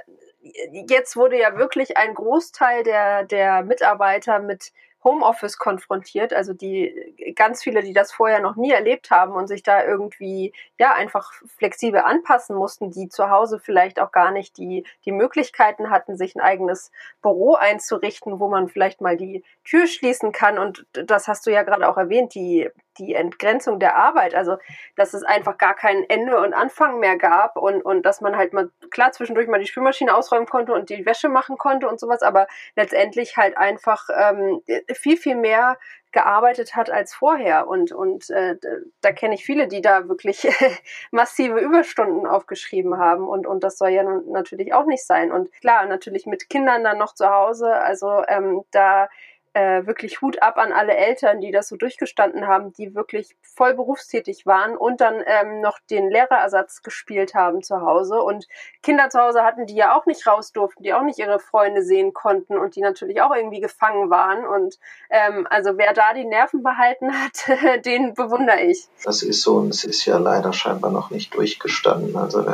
jetzt 0.88 1.16
wurde 1.16 1.38
ja 1.38 1.56
wirklich 1.56 1.96
ein 1.96 2.14
Großteil 2.14 2.82
der, 2.82 3.24
der 3.24 3.62
Mitarbeiter 3.62 4.38
mit 4.38 4.72
Homeoffice 5.04 5.58
konfrontiert, 5.58 6.32
also 6.32 6.54
die 6.54 7.14
ganz 7.36 7.62
viele, 7.62 7.82
die 7.82 7.92
das 7.92 8.12
vorher 8.12 8.40
noch 8.40 8.56
nie 8.56 8.72
erlebt 8.72 9.10
haben 9.10 9.34
und 9.34 9.46
sich 9.46 9.62
da 9.62 9.84
irgendwie 9.84 10.52
ja 10.78 10.92
einfach 10.94 11.32
flexibel 11.46 12.00
anpassen 12.00 12.56
mussten, 12.56 12.90
die 12.90 13.08
zu 13.08 13.30
Hause 13.30 13.58
vielleicht 13.58 14.00
auch 14.00 14.10
gar 14.10 14.30
nicht 14.30 14.56
die 14.56 14.84
die 15.04 15.12
Möglichkeiten 15.12 15.90
hatten, 15.90 16.16
sich 16.16 16.34
ein 16.34 16.40
eigenes 16.40 16.90
Büro 17.22 17.54
einzurichten, 17.54 18.40
wo 18.40 18.48
man 18.48 18.68
vielleicht 18.68 19.00
mal 19.00 19.16
die 19.16 19.44
Tür 19.64 19.86
schließen 19.86 20.32
kann. 20.32 20.58
Und 20.58 20.86
das 20.92 21.28
hast 21.28 21.46
du 21.46 21.50
ja 21.50 21.62
gerade 21.62 21.88
auch 21.88 21.98
erwähnt, 21.98 22.34
die 22.34 22.70
die 22.98 23.14
Entgrenzung 23.14 23.78
der 23.78 23.96
Arbeit, 23.96 24.34
also 24.34 24.56
dass 24.96 25.14
es 25.14 25.22
einfach 25.22 25.58
gar 25.58 25.74
kein 25.74 26.08
Ende 26.08 26.38
und 26.38 26.54
Anfang 26.54 27.00
mehr 27.00 27.16
gab 27.16 27.56
und, 27.56 27.82
und 27.82 28.04
dass 28.04 28.20
man 28.20 28.36
halt 28.36 28.52
mal 28.52 28.70
klar 28.90 29.12
zwischendurch 29.12 29.48
mal 29.48 29.60
die 29.60 29.66
Spülmaschine 29.66 30.14
ausräumen 30.14 30.46
konnte 30.46 30.72
und 30.72 30.90
die 30.90 31.06
Wäsche 31.06 31.28
machen 31.28 31.58
konnte 31.58 31.88
und 31.88 32.00
sowas, 32.00 32.22
aber 32.22 32.46
letztendlich 32.76 33.36
halt 33.36 33.56
einfach 33.56 34.08
ähm, 34.16 34.62
viel, 34.92 35.16
viel 35.16 35.36
mehr 35.36 35.76
gearbeitet 36.14 36.74
hat 36.74 36.88
als 36.88 37.12
vorher. 37.12 37.68
Und, 37.68 37.92
und 37.92 38.30
äh, 38.30 38.56
da 39.02 39.12
kenne 39.12 39.34
ich 39.34 39.44
viele, 39.44 39.68
die 39.68 39.82
da 39.82 40.08
wirklich 40.08 40.48
massive 41.10 41.58
Überstunden 41.58 42.26
aufgeschrieben 42.26 42.96
haben. 42.96 43.28
Und, 43.28 43.46
und 43.46 43.62
das 43.62 43.76
soll 43.76 43.90
ja 43.90 44.02
natürlich 44.04 44.72
auch 44.72 44.86
nicht 44.86 45.04
sein. 45.04 45.30
Und 45.30 45.52
klar, 45.60 45.84
natürlich 45.84 46.24
mit 46.24 46.48
Kindern 46.48 46.84
dann 46.84 46.96
noch 46.96 47.14
zu 47.14 47.28
Hause. 47.28 47.74
Also 47.74 48.22
ähm, 48.28 48.62
da 48.70 49.10
äh, 49.54 49.86
wirklich 49.86 50.20
Hut 50.20 50.42
ab 50.42 50.58
an 50.58 50.72
alle 50.72 50.96
Eltern, 50.96 51.40
die 51.40 51.52
das 51.52 51.68
so 51.68 51.76
durchgestanden 51.76 52.46
haben, 52.46 52.72
die 52.72 52.94
wirklich 52.94 53.36
voll 53.40 53.74
berufstätig 53.74 54.46
waren 54.46 54.76
und 54.76 55.00
dann 55.00 55.22
ähm, 55.26 55.60
noch 55.60 55.78
den 55.90 56.10
Lehrerersatz 56.10 56.82
gespielt 56.82 57.34
haben 57.34 57.62
zu 57.62 57.80
Hause 57.80 58.20
und 58.20 58.46
Kinder 58.82 59.08
zu 59.10 59.20
Hause 59.20 59.42
hatten, 59.42 59.66
die 59.66 59.76
ja 59.76 59.96
auch 59.96 60.06
nicht 60.06 60.26
raus 60.26 60.52
durften, 60.52 60.82
die 60.82 60.92
auch 60.92 61.02
nicht 61.02 61.18
ihre 61.18 61.38
Freunde 61.38 61.82
sehen 61.82 62.12
konnten 62.12 62.58
und 62.58 62.74
die 62.74 62.80
natürlich 62.80 63.22
auch 63.22 63.34
irgendwie 63.34 63.60
gefangen 63.60 64.10
waren. 64.10 64.44
Und 64.44 64.78
ähm, 65.08 65.46
also 65.48 65.78
wer 65.78 65.94
da 65.94 66.12
die 66.14 66.24
Nerven 66.24 66.62
behalten 66.62 67.12
hat, 67.12 67.84
den 67.84 68.14
bewundere 68.14 68.60
ich. 68.62 68.88
Das 69.04 69.22
ist 69.22 69.42
so 69.42 69.56
und 69.56 69.70
es 69.70 69.84
ist 69.84 70.04
ja 70.04 70.18
leider 70.18 70.52
scheinbar 70.52 70.90
noch 70.90 71.10
nicht 71.10 71.34
durchgestanden. 71.34 72.16
Also 72.16 72.44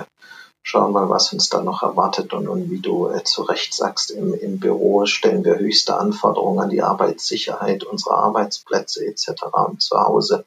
schauen 0.63 0.93
wir, 0.93 1.09
was 1.09 1.33
uns 1.33 1.49
da 1.49 1.63
noch 1.63 1.83
erwartet. 1.83 2.33
Und, 2.33 2.49
und 2.49 2.71
wie 2.71 2.81
du 2.81 3.09
äh, 3.09 3.25
zu 3.25 3.43
Recht 3.43 3.75
sagst, 3.75 4.11
im, 4.11 4.35
im 4.35 4.59
Büro 4.59 5.07
stellen 5.07 5.45
wir 5.45 5.59
höchste 5.59 5.97
Anforderungen 5.97 6.61
an 6.61 6.71
die 6.71 6.83
Arbeitssicherheit 6.83 7.85
unserer 7.85 8.19
Arbeitsplätze 8.19 9.05
etc. 9.05 9.45
Und 9.69 9.83
zu 9.83 9.99
Hause 9.99 10.47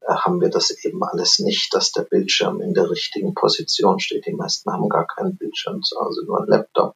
äh, 0.00 0.12
haben 0.12 0.40
wir 0.40 0.50
das 0.50 0.70
eben 0.84 1.02
alles 1.04 1.38
nicht, 1.38 1.74
dass 1.74 1.92
der 1.92 2.02
Bildschirm 2.02 2.60
in 2.60 2.74
der 2.74 2.90
richtigen 2.90 3.34
Position 3.34 4.00
steht. 4.00 4.26
Die 4.26 4.32
meisten 4.32 4.72
haben 4.72 4.88
gar 4.88 5.06
keinen 5.06 5.36
Bildschirm 5.36 5.82
zu 5.82 5.98
Hause, 6.00 6.24
nur 6.26 6.38
einen 6.38 6.48
Laptop 6.48 6.94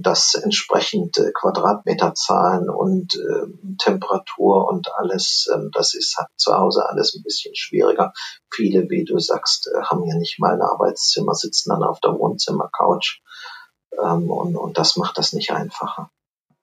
dass 0.00 0.34
entsprechend 0.34 1.18
Quadratmeterzahlen 1.34 2.70
und 2.70 3.14
äh, 3.14 3.76
Temperatur 3.78 4.68
und 4.68 4.88
alles, 4.94 5.48
ähm, 5.52 5.70
das 5.72 5.94
ist 5.94 6.16
zu 6.36 6.54
Hause 6.54 6.88
alles 6.88 7.14
ein 7.14 7.22
bisschen 7.22 7.54
schwieriger. 7.56 8.12
Viele, 8.52 8.88
wie 8.90 9.04
du 9.04 9.18
sagst, 9.18 9.68
äh, 9.68 9.82
haben 9.82 10.06
ja 10.06 10.16
nicht 10.16 10.38
mal 10.38 10.54
ein 10.54 10.62
Arbeitszimmer, 10.62 11.34
sitzen 11.34 11.70
dann 11.70 11.82
auf 11.82 12.00
der 12.00 12.12
Wohnzimmercouch 12.12 13.22
ähm, 14.00 14.30
und, 14.30 14.56
und 14.56 14.78
das 14.78 14.96
macht 14.96 15.18
das 15.18 15.32
nicht 15.32 15.50
einfacher. 15.52 16.10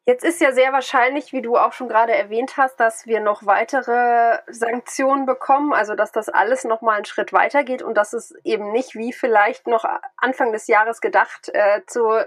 Jetzt 0.05 0.25
ist 0.25 0.41
ja 0.41 0.51
sehr 0.51 0.73
wahrscheinlich, 0.73 1.31
wie 1.31 1.41
du 1.41 1.55
auch 1.55 1.71
schon 1.71 1.87
gerade 1.87 2.13
erwähnt 2.13 2.57
hast, 2.57 2.77
dass 2.77 3.05
wir 3.05 3.21
noch 3.21 3.45
weitere 3.45 4.39
Sanktionen 4.51 5.25
bekommen, 5.25 5.71
also 5.71 5.95
dass 5.95 6.11
das 6.11 6.27
alles 6.27 6.65
noch 6.65 6.81
mal 6.81 6.95
einen 6.95 7.05
Schritt 7.05 7.31
weitergeht 7.31 7.81
und 7.81 7.95
dass 7.95 8.11
es 8.11 8.33
eben 8.43 8.73
nicht 8.73 8.95
wie 8.95 9.13
vielleicht 9.13 9.65
noch 9.65 9.85
Anfang 10.17 10.51
des 10.51 10.67
Jahres 10.67 10.99
gedacht 10.99 11.49
äh, 11.53 11.81
zu 11.87 12.25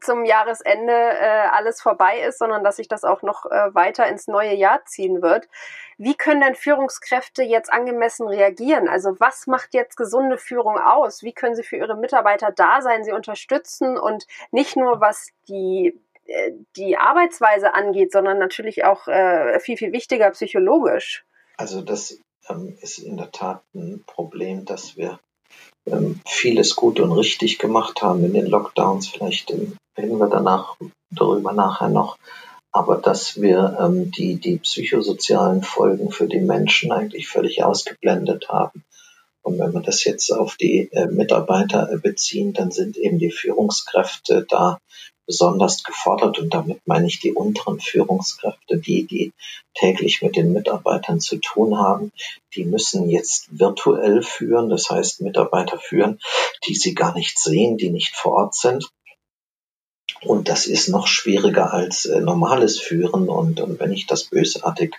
zum 0.00 0.24
Jahresende 0.24 0.92
äh, 0.92 1.48
alles 1.50 1.80
vorbei 1.80 2.20
ist, 2.20 2.38
sondern 2.38 2.64
dass 2.64 2.76
sich 2.76 2.88
das 2.88 3.04
auch 3.04 3.22
noch 3.22 3.46
äh, 3.46 3.74
weiter 3.74 4.06
ins 4.06 4.28
neue 4.28 4.54
Jahr 4.54 4.84
ziehen 4.84 5.22
wird. 5.22 5.48
Wie 5.98 6.14
können 6.14 6.40
denn 6.40 6.54
Führungskräfte 6.54 7.42
jetzt 7.42 7.72
angemessen 7.72 8.26
reagieren? 8.28 8.88
Also 8.88 9.18
was 9.20 9.46
macht 9.46 9.74
jetzt 9.74 9.96
gesunde 9.96 10.38
Führung 10.38 10.78
aus? 10.78 11.22
Wie 11.22 11.32
können 11.32 11.54
sie 11.54 11.62
für 11.62 11.76
ihre 11.76 11.96
Mitarbeiter 11.96 12.52
da 12.52 12.80
sein, 12.82 13.04
sie 13.04 13.12
unterstützen 13.12 13.98
und 13.98 14.26
nicht 14.50 14.76
nur 14.76 15.00
was 15.00 15.28
die 15.48 15.98
äh, 16.26 16.52
die 16.76 16.96
Arbeitsweise 16.96 17.74
angeht, 17.74 18.12
sondern 18.12 18.38
natürlich 18.38 18.84
auch 18.84 19.08
äh, 19.08 19.58
viel, 19.60 19.76
viel 19.76 19.92
wichtiger 19.92 20.30
psychologisch. 20.30 21.24
Also 21.56 21.82
das 21.82 22.18
ähm, 22.48 22.76
ist 22.80 22.98
in 22.98 23.16
der 23.16 23.32
Tat 23.32 23.62
ein 23.74 24.04
Problem, 24.06 24.64
dass 24.64 24.96
wir 24.96 25.20
vieles 26.26 26.76
gut 26.76 27.00
und 27.00 27.12
richtig 27.12 27.58
gemacht 27.58 28.02
haben 28.02 28.24
in 28.24 28.34
den 28.34 28.46
Lockdowns. 28.46 29.08
Vielleicht 29.08 29.50
ähm, 29.50 29.76
reden 29.96 30.18
wir 30.18 30.28
danach 30.28 30.76
darüber 31.10 31.52
nachher 31.52 31.88
noch. 31.88 32.18
Aber 32.72 32.98
dass 32.98 33.40
wir 33.40 33.78
ähm, 33.80 34.10
die, 34.12 34.36
die 34.36 34.58
psychosozialen 34.58 35.62
Folgen 35.62 36.12
für 36.12 36.28
die 36.28 36.40
Menschen 36.40 36.92
eigentlich 36.92 37.28
völlig 37.28 37.64
ausgeblendet 37.64 38.48
haben. 38.48 38.84
Und 39.42 39.58
wenn 39.58 39.72
wir 39.72 39.80
das 39.80 40.04
jetzt 40.04 40.30
auf 40.30 40.56
die 40.56 40.90
äh, 40.92 41.06
Mitarbeiter 41.06 41.90
äh, 41.90 41.98
beziehen, 41.98 42.52
dann 42.52 42.70
sind 42.70 42.96
eben 42.96 43.18
die 43.18 43.32
Führungskräfte 43.32 44.46
da 44.48 44.78
besonders 45.30 45.84
gefordert 45.84 46.40
und 46.40 46.52
damit 46.52 46.80
meine 46.86 47.06
ich 47.06 47.20
die 47.20 47.32
unteren 47.32 47.78
Führungskräfte, 47.78 48.78
die, 48.78 49.06
die 49.06 49.32
täglich 49.74 50.22
mit 50.22 50.34
den 50.34 50.52
Mitarbeitern 50.52 51.20
zu 51.20 51.36
tun 51.36 51.78
haben. 51.78 52.10
Die 52.56 52.64
müssen 52.64 53.08
jetzt 53.08 53.46
virtuell 53.56 54.22
führen, 54.22 54.70
das 54.70 54.90
heißt 54.90 55.20
Mitarbeiter 55.20 55.78
führen, 55.78 56.18
die 56.66 56.74
sie 56.74 56.94
gar 56.94 57.14
nicht 57.14 57.38
sehen, 57.38 57.76
die 57.76 57.90
nicht 57.90 58.16
vor 58.16 58.32
Ort 58.32 58.56
sind. 58.56 58.90
Und 60.22 60.48
das 60.48 60.66
ist 60.66 60.88
noch 60.88 61.06
schwieriger 61.06 61.72
als 61.72 62.06
äh, 62.06 62.20
normales 62.20 62.80
Führen. 62.80 63.28
Und, 63.28 63.60
und 63.60 63.78
wenn 63.78 63.92
ich 63.92 64.08
das 64.08 64.24
bösartig 64.24 64.96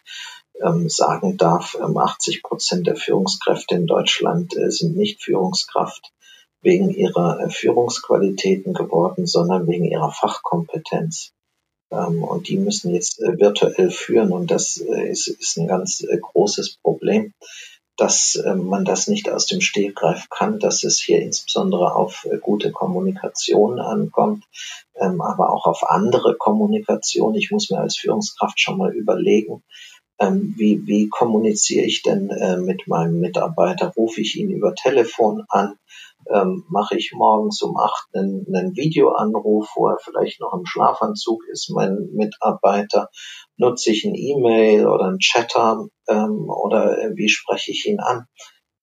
ähm, 0.64 0.88
sagen 0.88 1.36
darf, 1.36 1.76
ähm, 1.76 1.98
80 1.98 2.42
Prozent 2.42 2.88
der 2.88 2.96
Führungskräfte 2.96 3.76
in 3.76 3.86
Deutschland 3.86 4.56
äh, 4.56 4.72
sind 4.72 4.96
nicht 4.96 5.22
Führungskraft 5.22 6.14
wegen 6.62 6.89
ihrer 6.89 7.39
äh, 7.39 7.50
Führungsqualitäten 7.50 8.74
geworden, 8.74 9.25
sondern 9.25 9.68
wegen 9.68 9.86
ihrer 9.86 10.12
Fachkompetenz. 10.12 11.34
Ähm, 11.91 12.24
und 12.24 12.48
die 12.48 12.58
müssen 12.58 12.94
jetzt 12.94 13.20
äh, 13.22 13.39
virtuell 13.39 13.91
führen 13.91 14.32
und 14.32 14.51
das 14.51 14.77
äh, 14.77 15.10
ist, 15.10 15.27
ist 15.27 15.58
ein 15.58 15.68
ganz 15.68 16.06
großes 16.22 16.77
Problem, 16.82 17.34
dass 17.98 18.41
man 18.56 18.84
das 18.84 19.08
nicht 19.08 19.30
aus 19.30 19.46
dem 19.46 19.62
Stegreif 19.62 20.27
kann, 20.30 20.60
dass 20.60 20.84
es 20.84 21.00
hier 21.00 21.22
insbesondere 21.22 21.94
auf 21.94 22.25
gute 22.39 22.72
Kommunikation 22.72 23.80
ankommt, 23.80 24.46
ähm, 24.96 25.22
aber 25.22 25.53
auch 25.53 25.68
auf 25.68 25.88
andere 25.88 26.36
Kommunikation. 26.36 27.36
Ich 27.36 27.51
muss 27.51 27.70
mir 27.70 27.80
als 27.80 27.98
Führungskraft 27.98 28.60
schon 28.60 28.80
mal 28.80 28.96
überlegen, 28.96 29.62
ähm, 30.20 30.56
wie, 30.58 30.88
wie 30.88 31.10
kommuniziere 31.10 31.86
ich 31.86 32.01
denn 32.01 32.32
mit 32.65 32.88
meinem 32.88 33.20
Mitarbeiter? 33.20 33.94
Rufe 33.96 34.22
ich 34.22 34.36
ihn 34.36 34.50
über 34.50 34.74
Telefon 34.74 35.44
an? 35.50 35.75
Ähm, 36.34 36.66
mache 36.70 36.98
ich 36.98 37.12
morgens 37.14 37.62
um 37.62 37.78
acht 37.78 38.08
einen, 38.14 38.46
einen 38.54 38.76
Videoanruf, 38.76 39.70
wo 39.76 39.90
er 39.90 39.98
vielleicht 40.00 40.40
noch 40.40 40.54
im 40.54 40.66
Schlafanzug 40.66 41.44
ist, 41.52 41.70
mein 41.70 42.10
Mitarbeiter, 42.14 43.10
nutze 43.58 43.92
ich 43.92 44.06
ein 44.06 44.16
E-Mail 44.16 44.88
oder 44.88 45.06
ein 45.06 45.20
Chatter 45.20 45.88
ähm, 46.08 46.50
oder 46.50 46.98
wie 47.16 47.30
spreche 47.30 47.72
ich 47.72 47.86
ihn 47.86 48.00
an? 48.00 48.28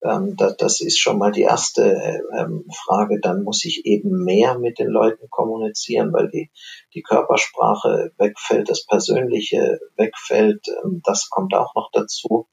Ähm, 0.03 0.37
das, 0.37 0.57
das 0.57 0.81
ist 0.81 0.99
schon 0.99 1.19
mal 1.19 1.33
die 1.33 1.43
erste 1.43 1.83
äh, 1.83 2.21
ähm, 2.39 2.65
Frage. 2.73 3.19
Dann 3.21 3.43
muss 3.43 3.65
ich 3.65 3.85
eben 3.85 4.25
mehr 4.25 4.59
mit 4.59 4.79
den 4.79 4.89
Leuten 4.89 5.29
kommunizieren, 5.31 6.13
weil 6.13 6.29
die, 6.29 6.51
die 6.95 7.03
Körpersprache 7.03 8.13
wegfällt, 8.17 8.71
das 8.71 8.87
Persönliche 8.87 9.81
wegfällt. 9.97 10.67
Ähm, 10.85 11.01
das 11.05 11.29
kommt 11.31 11.55
auch 11.55 11.75
noch 11.75 11.91
dazu. 11.93 12.47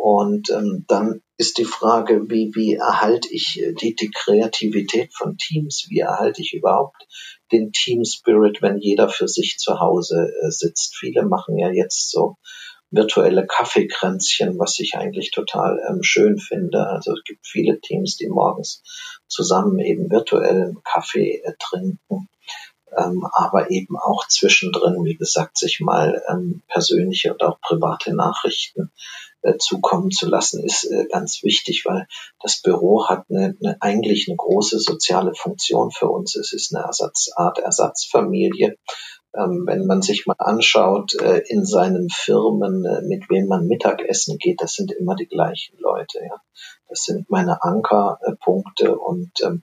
Und 0.00 0.50
ähm, 0.50 0.84
dann 0.86 1.22
ist 1.38 1.58
die 1.58 1.64
Frage, 1.64 2.30
wie, 2.30 2.52
wie 2.54 2.74
erhalte 2.74 3.28
ich 3.32 3.60
äh, 3.60 3.72
die, 3.72 3.96
die 3.96 4.12
Kreativität 4.12 5.12
von 5.12 5.36
Teams? 5.36 5.86
Wie 5.88 5.98
erhalte 5.98 6.40
ich 6.40 6.54
überhaupt 6.54 7.04
den 7.50 7.72
Team 7.72 8.04
Spirit, 8.04 8.62
wenn 8.62 8.78
jeder 8.78 9.08
für 9.08 9.26
sich 9.26 9.58
zu 9.58 9.80
Hause 9.80 10.32
äh, 10.40 10.50
sitzt? 10.50 10.94
Viele 10.96 11.24
machen 11.24 11.58
ja 11.58 11.70
jetzt 11.72 12.12
so 12.12 12.36
virtuelle 12.92 13.44
Kaffeekränzchen, 13.44 14.56
was 14.60 14.78
ich 14.78 14.94
eigentlich 14.94 15.32
total 15.32 15.80
ähm, 15.90 16.04
schön 16.04 16.38
finde. 16.38 16.86
Also 16.86 17.14
es 17.14 17.24
gibt 17.24 17.44
viele 17.44 17.80
Teams, 17.80 18.16
die 18.16 18.28
morgens 18.28 18.84
zusammen 19.26 19.80
eben 19.80 20.12
virtuellen 20.12 20.80
Kaffee 20.84 21.42
äh, 21.42 21.54
trinken. 21.58 22.28
Ähm, 22.96 23.26
aber 23.32 23.72
eben 23.72 23.98
auch 23.98 24.28
zwischendrin, 24.28 25.04
wie 25.04 25.16
gesagt, 25.16 25.58
sich 25.58 25.80
mal 25.80 26.22
ähm, 26.28 26.62
persönliche 26.68 27.32
und 27.32 27.42
auch 27.42 27.60
private 27.60 28.14
Nachrichten 28.14 28.92
zukommen 29.58 30.10
zu 30.10 30.28
lassen, 30.28 30.64
ist 30.64 30.84
äh, 30.84 31.06
ganz 31.10 31.42
wichtig, 31.42 31.84
weil 31.86 32.06
das 32.40 32.60
Büro 32.60 33.06
hat 33.08 33.24
eine, 33.30 33.56
eine, 33.62 33.76
eigentlich 33.80 34.26
eine 34.28 34.36
große 34.36 34.78
soziale 34.78 35.34
Funktion 35.34 35.90
für 35.90 36.08
uns. 36.08 36.36
Es 36.36 36.52
ist 36.52 36.74
eine 36.74 36.84
Ersatzart, 36.84 37.58
Ersatzfamilie. 37.58 38.76
Ähm, 39.34 39.64
wenn 39.66 39.86
man 39.86 40.00
sich 40.00 40.26
mal 40.26 40.36
anschaut 40.38 41.14
äh, 41.20 41.42
in 41.48 41.64
seinen 41.64 42.08
Firmen, 42.08 42.84
äh, 42.86 43.02
mit 43.02 43.28
wem 43.28 43.46
man 43.46 43.66
Mittagessen 43.66 44.38
geht, 44.38 44.62
das 44.62 44.72
sind 44.72 44.90
immer 44.90 45.14
die 45.14 45.28
gleichen 45.28 45.76
Leute. 45.78 46.20
Ja. 46.24 46.40
Das 46.88 47.02
sind 47.02 47.28
meine 47.28 47.62
Ankerpunkte 47.62 48.96
und 48.96 49.30
ähm, 49.44 49.62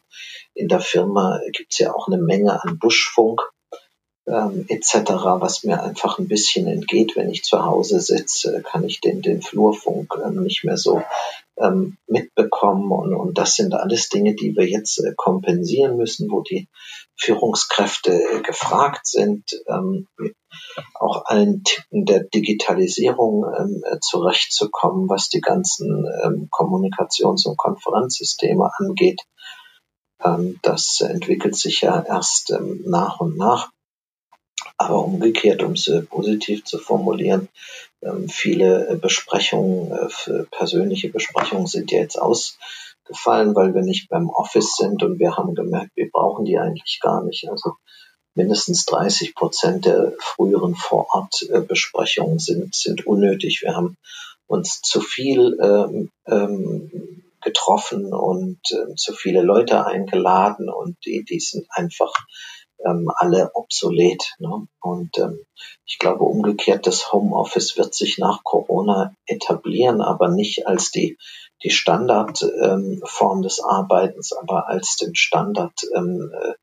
in 0.54 0.68
der 0.68 0.82
Firma 0.82 1.40
gibt's 1.52 1.80
ja 1.80 1.94
auch 1.94 2.08
eine 2.08 2.22
Menge 2.22 2.64
an 2.64 2.78
Buschfunk 2.78 3.42
ähm, 4.28 4.66
etc., 4.68 5.12
was 5.40 5.64
mir 5.64 5.84
einfach 5.84 6.18
ein 6.18 6.28
bisschen 6.28 6.68
entgeht, 6.68 7.16
wenn 7.16 7.30
ich 7.30 7.44
zu 7.44 7.64
Hause 7.64 8.00
sitze, 8.00 8.62
kann 8.64 8.84
ich 8.84 9.02
den, 9.02 9.22
den 9.22 9.42
Flurfunk 9.42 10.14
ähm, 10.24 10.44
nicht 10.44 10.64
mehr 10.64 10.78
so 10.78 11.02
ähm, 11.58 11.98
mitbekommen 12.08 12.92
und, 12.92 13.14
und 13.14 13.38
das 13.38 13.56
sind 13.56 13.74
alles 13.74 14.10
Dinge, 14.10 14.36
die 14.36 14.56
wir 14.56 14.68
jetzt 14.68 15.00
äh, 15.00 15.14
kompensieren 15.16 15.98
müssen, 15.98 16.30
wo 16.32 16.42
die 16.42 16.68
Führungskräfte 17.18 18.12
äh, 18.12 18.42
gefragt 18.42 19.08
sind, 19.08 19.62
ähm, 19.68 20.08
auch 20.96 21.26
allen 21.26 21.64
Tippen 21.64 22.06
der 22.06 22.24
Digitalisierung 22.24 23.46
ähm, 23.58 23.84
äh, 23.86 24.00
zurechtzukommen, 24.02 25.08
was 25.10 25.30
die 25.30 25.42
ganzen 25.42 26.06
ähm, 26.24 26.48
Kommunikations- 26.52 27.48
und 27.48 27.58
Konferenzsysteme 27.58 28.70
angeht. 28.78 29.22
Ähm, 30.24 30.60
das 30.62 31.02
entwickelt 31.02 31.56
sich 31.56 31.82
ja 31.82 32.02
erst 32.02 32.52
ähm, 32.52 32.82
nach 32.86 33.20
und 33.20 33.38
nach. 33.38 33.72
Aber 34.78 35.06
umgekehrt, 35.06 35.64
um 35.64 35.74
es 35.74 35.88
äh, 35.88 36.02
positiv 36.02 36.66
zu 36.66 36.78
formulieren, 36.78 37.48
ähm, 38.02 38.28
viele 38.28 38.90
äh, 38.90 38.96
Besprechungen, 38.96 39.92
äh, 39.92 40.44
persönliche 40.52 41.10
Besprechungen 41.10 41.68
sind 41.68 41.92
ja 41.92 42.00
jetzt 42.00 42.18
ausgefallen, 42.18 43.56
weil 43.56 43.74
wir 43.74 43.82
nicht 43.82 44.10
beim 44.10 44.30
Office 44.30 44.76
sind 44.76 45.02
und 45.04 45.20
wir 45.20 45.38
haben 45.38 45.56
gemerkt, 45.56 45.92
wir 45.96 46.10
brauchen 46.12 46.46
die 46.46 46.58
eigentlich 46.58 47.00
gar 47.02 47.24
nicht. 47.24 47.48
Also 47.50 47.76
mindestens 48.34 48.86
30 48.86 49.34
Prozent 49.34 49.86
der 49.86 50.14
früheren 50.20 50.76
Vorortbesprechungen 50.76 52.40
sind, 52.40 52.76
sind 52.76 53.08
unnötig. 53.08 53.62
Wir 53.64 53.76
haben 53.76 53.98
uns 54.48 54.82
zu 54.82 55.00
viel 55.00 55.58
ähm, 55.62 56.12
ähm, 56.28 57.24
getroffen 57.42 58.14
und 58.14 58.60
äh, 58.72 58.96
zu 58.96 59.14
viele 59.14 59.42
Leute 59.42 59.86
eingeladen 59.86 60.70
und 60.70 60.98
die, 61.06 61.24
die 61.24 61.40
sind 61.40 61.66
einfach 61.70 62.14
ähm, 62.86 63.12
alle 63.16 63.52
obsolet. 63.54 64.36
Ne? 64.40 64.68
Und 64.82 65.18
ähm, 65.18 65.40
ich 65.86 65.98
glaube 66.00 66.24
umgekehrt, 66.24 66.88
das 66.88 67.12
Homeoffice 67.12 67.78
wird 67.78 67.94
sich 67.94 68.18
nach 68.18 68.44
Corona 68.44 69.14
etablieren, 69.26 70.02
aber 70.02 70.30
nicht 70.30 70.68
als 70.68 70.92
die, 70.92 71.18
die 71.64 71.72
Standardform 71.72 73.38
ähm, 73.38 73.42
des 73.42 73.64
Arbeitens, 73.64 74.34
aber 74.34 74.68
als 74.68 74.98
den 74.98 75.16
Standard 75.16 75.74
ähm, 75.96 76.32
äh, 76.34 76.54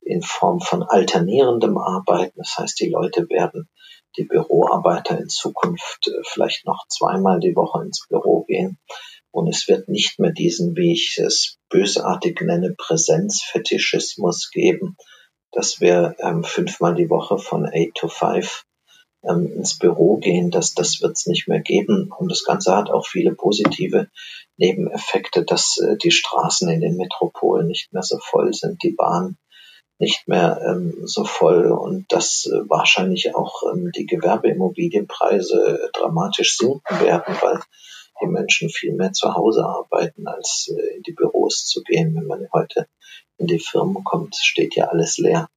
in 0.00 0.22
Form 0.22 0.60
von 0.60 0.82
alternierendem 0.82 1.78
Arbeiten. 1.78 2.38
Das 2.38 2.56
heißt, 2.56 2.78
die 2.80 2.88
Leute 2.88 3.28
werden, 3.28 3.68
die 4.16 4.24
Büroarbeiter 4.24 5.18
in 5.18 5.28
Zukunft 5.28 6.08
äh, 6.08 6.22
vielleicht 6.24 6.64
noch 6.64 6.86
zweimal 6.88 7.40
die 7.40 7.56
Woche 7.56 7.84
ins 7.84 8.06
Büro 8.08 8.44
gehen. 8.44 8.78
Und 9.30 9.48
es 9.48 9.68
wird 9.68 9.88
nicht 9.88 10.18
mehr 10.18 10.32
diesen, 10.32 10.76
wie 10.76 10.94
ich 10.94 11.18
es 11.18 11.58
bösartig 11.68 12.40
nenne, 12.40 12.74
Präsenzfetischismus 12.78 14.50
geben, 14.50 14.96
dass 15.56 15.80
wir 15.80 16.14
ähm, 16.20 16.44
fünfmal 16.44 16.94
die 16.94 17.08
Woche 17.08 17.38
von 17.38 17.64
8 17.66 17.94
to 17.94 18.08
5 18.08 18.64
ähm, 19.26 19.50
ins 19.56 19.78
Büro 19.78 20.18
gehen. 20.18 20.50
Das, 20.50 20.74
das 20.74 21.00
wird 21.00 21.12
es 21.12 21.26
nicht 21.26 21.48
mehr 21.48 21.60
geben. 21.60 22.12
Und 22.16 22.30
das 22.30 22.44
Ganze 22.44 22.76
hat 22.76 22.90
auch 22.90 23.06
viele 23.06 23.34
positive 23.34 24.08
Nebeneffekte, 24.58 25.44
dass 25.44 25.78
äh, 25.78 25.96
die 25.96 26.10
Straßen 26.10 26.68
in 26.68 26.82
den 26.82 26.98
Metropolen 26.98 27.66
nicht 27.66 27.90
mehr 27.94 28.02
so 28.02 28.18
voll 28.18 28.52
sind, 28.52 28.82
die 28.82 28.92
Bahn 28.92 29.38
nicht 29.98 30.28
mehr 30.28 30.60
ähm, 30.62 31.06
so 31.06 31.24
voll 31.24 31.72
und 31.72 32.12
dass 32.12 32.44
äh, 32.44 32.68
wahrscheinlich 32.68 33.34
auch 33.34 33.62
ähm, 33.72 33.92
die 33.92 34.04
Gewerbeimmobilienpreise 34.04 35.80
äh, 35.86 35.98
dramatisch 35.98 36.58
sinken 36.58 37.00
werden, 37.00 37.34
weil 37.40 37.60
die 38.20 38.26
Menschen 38.26 38.70
viel 38.70 38.94
mehr 38.94 39.12
zu 39.12 39.34
Hause 39.34 39.64
arbeiten, 39.64 40.26
als 40.26 40.72
äh, 40.76 40.96
in 40.96 41.02
die 41.02 41.12
Büros 41.12 41.66
zu 41.66 41.82
gehen. 41.82 42.14
Wenn 42.14 42.26
man 42.26 42.48
heute 42.52 42.88
in 43.38 43.46
die 43.46 43.58
Firmen 43.58 44.04
kommt, 44.04 44.36
steht 44.36 44.74
ja 44.76 44.86
alles 44.86 45.18
leer. 45.18 45.48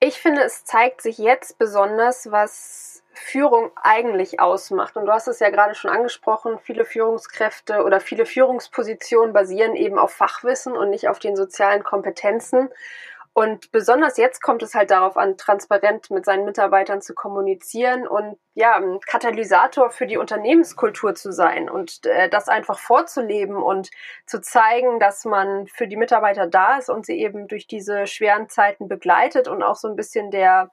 Ich 0.00 0.16
finde, 0.16 0.42
es 0.42 0.64
zeigt 0.64 1.00
sich 1.00 1.16
jetzt 1.18 1.58
besonders, 1.58 2.30
was 2.30 3.02
Führung 3.14 3.70
eigentlich 3.80 4.40
ausmacht. 4.40 4.96
Und 4.96 5.06
du 5.06 5.12
hast 5.12 5.28
es 5.28 5.38
ja 5.38 5.50
gerade 5.50 5.74
schon 5.74 5.90
angesprochen, 5.90 6.58
viele 6.62 6.84
Führungskräfte 6.84 7.82
oder 7.84 8.00
viele 8.00 8.26
Führungspositionen 8.26 9.32
basieren 9.32 9.76
eben 9.76 9.98
auf 9.98 10.12
Fachwissen 10.12 10.76
und 10.76 10.90
nicht 10.90 11.08
auf 11.08 11.20
den 11.20 11.36
sozialen 11.36 11.84
Kompetenzen. 11.84 12.68
Und 13.36 13.72
besonders 13.72 14.16
jetzt 14.16 14.42
kommt 14.42 14.62
es 14.62 14.76
halt 14.76 14.92
darauf 14.92 15.16
an, 15.16 15.36
transparent 15.36 16.08
mit 16.10 16.24
seinen 16.24 16.44
Mitarbeitern 16.44 17.02
zu 17.02 17.14
kommunizieren 17.14 18.06
und 18.06 18.38
ja, 18.54 18.76
ein 18.76 19.00
Katalysator 19.00 19.90
für 19.90 20.06
die 20.06 20.18
Unternehmenskultur 20.18 21.16
zu 21.16 21.32
sein 21.32 21.68
und 21.68 22.06
äh, 22.06 22.28
das 22.28 22.48
einfach 22.48 22.78
vorzuleben 22.78 23.56
und 23.56 23.90
zu 24.24 24.40
zeigen, 24.40 25.00
dass 25.00 25.24
man 25.24 25.66
für 25.66 25.88
die 25.88 25.96
Mitarbeiter 25.96 26.46
da 26.46 26.78
ist 26.78 26.88
und 26.88 27.06
sie 27.06 27.18
eben 27.18 27.48
durch 27.48 27.66
diese 27.66 28.06
schweren 28.06 28.48
Zeiten 28.48 28.86
begleitet 28.86 29.48
und 29.48 29.64
auch 29.64 29.74
so 29.74 29.88
ein 29.88 29.96
bisschen 29.96 30.30
der 30.30 30.70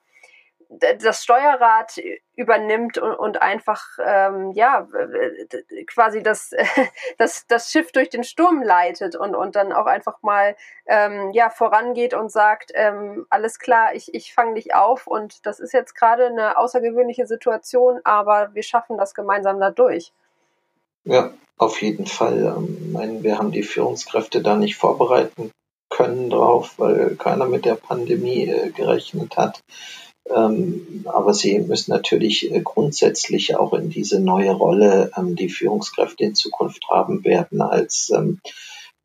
das 0.79 1.23
Steuerrad 1.23 1.99
übernimmt 2.35 2.97
und, 2.97 3.13
und 3.13 3.41
einfach 3.41 3.83
ähm, 4.03 4.51
ja 4.51 4.87
quasi 5.87 6.23
das, 6.23 6.51
das 7.17 7.45
das 7.47 7.71
Schiff 7.71 7.91
durch 7.91 8.09
den 8.09 8.23
Sturm 8.23 8.63
leitet 8.63 9.15
und 9.15 9.35
und 9.35 9.55
dann 9.55 9.73
auch 9.73 9.85
einfach 9.85 10.21
mal 10.21 10.55
ähm, 10.85 11.31
ja 11.31 11.49
vorangeht 11.49 12.13
und 12.13 12.31
sagt 12.31 12.71
ähm, 12.73 13.25
alles 13.29 13.59
klar 13.59 13.93
ich 13.95 14.13
ich 14.13 14.33
fange 14.33 14.55
dich 14.55 14.73
auf. 14.73 15.07
Und 15.07 15.45
das 15.45 15.59
ist 15.59 15.73
jetzt 15.73 15.93
gerade 15.93 16.27
eine 16.27 16.57
außergewöhnliche 16.57 17.27
Situation 17.27 17.99
aber 18.05 18.53
wir 18.53 18.63
schaffen 18.63 18.97
das 18.97 19.13
gemeinsam 19.13 19.59
dadurch 19.59 20.13
ja 21.03 21.31
auf 21.57 21.81
jeden 21.81 22.07
Fall. 22.07 22.45
Ähm, 22.45 22.77
ich 22.85 22.93
meine, 22.93 23.23
wir 23.23 23.37
haben 23.37 23.51
die 23.51 23.63
Führungskräfte 23.63 24.41
da 24.41 24.55
nicht 24.55 24.77
vorbereiten 24.77 25.51
können 25.89 26.29
drauf 26.29 26.75
weil 26.77 27.17
keiner 27.17 27.45
mit 27.47 27.65
der 27.65 27.75
Pandemie 27.75 28.47
äh, 28.47 28.69
gerechnet 28.69 29.35
hat 29.35 29.59
aber 30.29 31.33
sie 31.33 31.59
müssen 31.59 31.91
natürlich 31.91 32.51
äh, 32.51 32.61
grundsätzlich 32.61 33.55
auch 33.55 33.73
in 33.73 33.89
diese 33.89 34.19
neue 34.19 34.51
Rolle, 34.51 35.11
ähm, 35.17 35.35
die 35.35 35.49
Führungskräfte 35.49 36.23
in 36.23 36.35
Zukunft 36.35 36.85
haben 36.89 37.23
werden, 37.25 37.61
als, 37.61 38.11
ähm, 38.15 38.39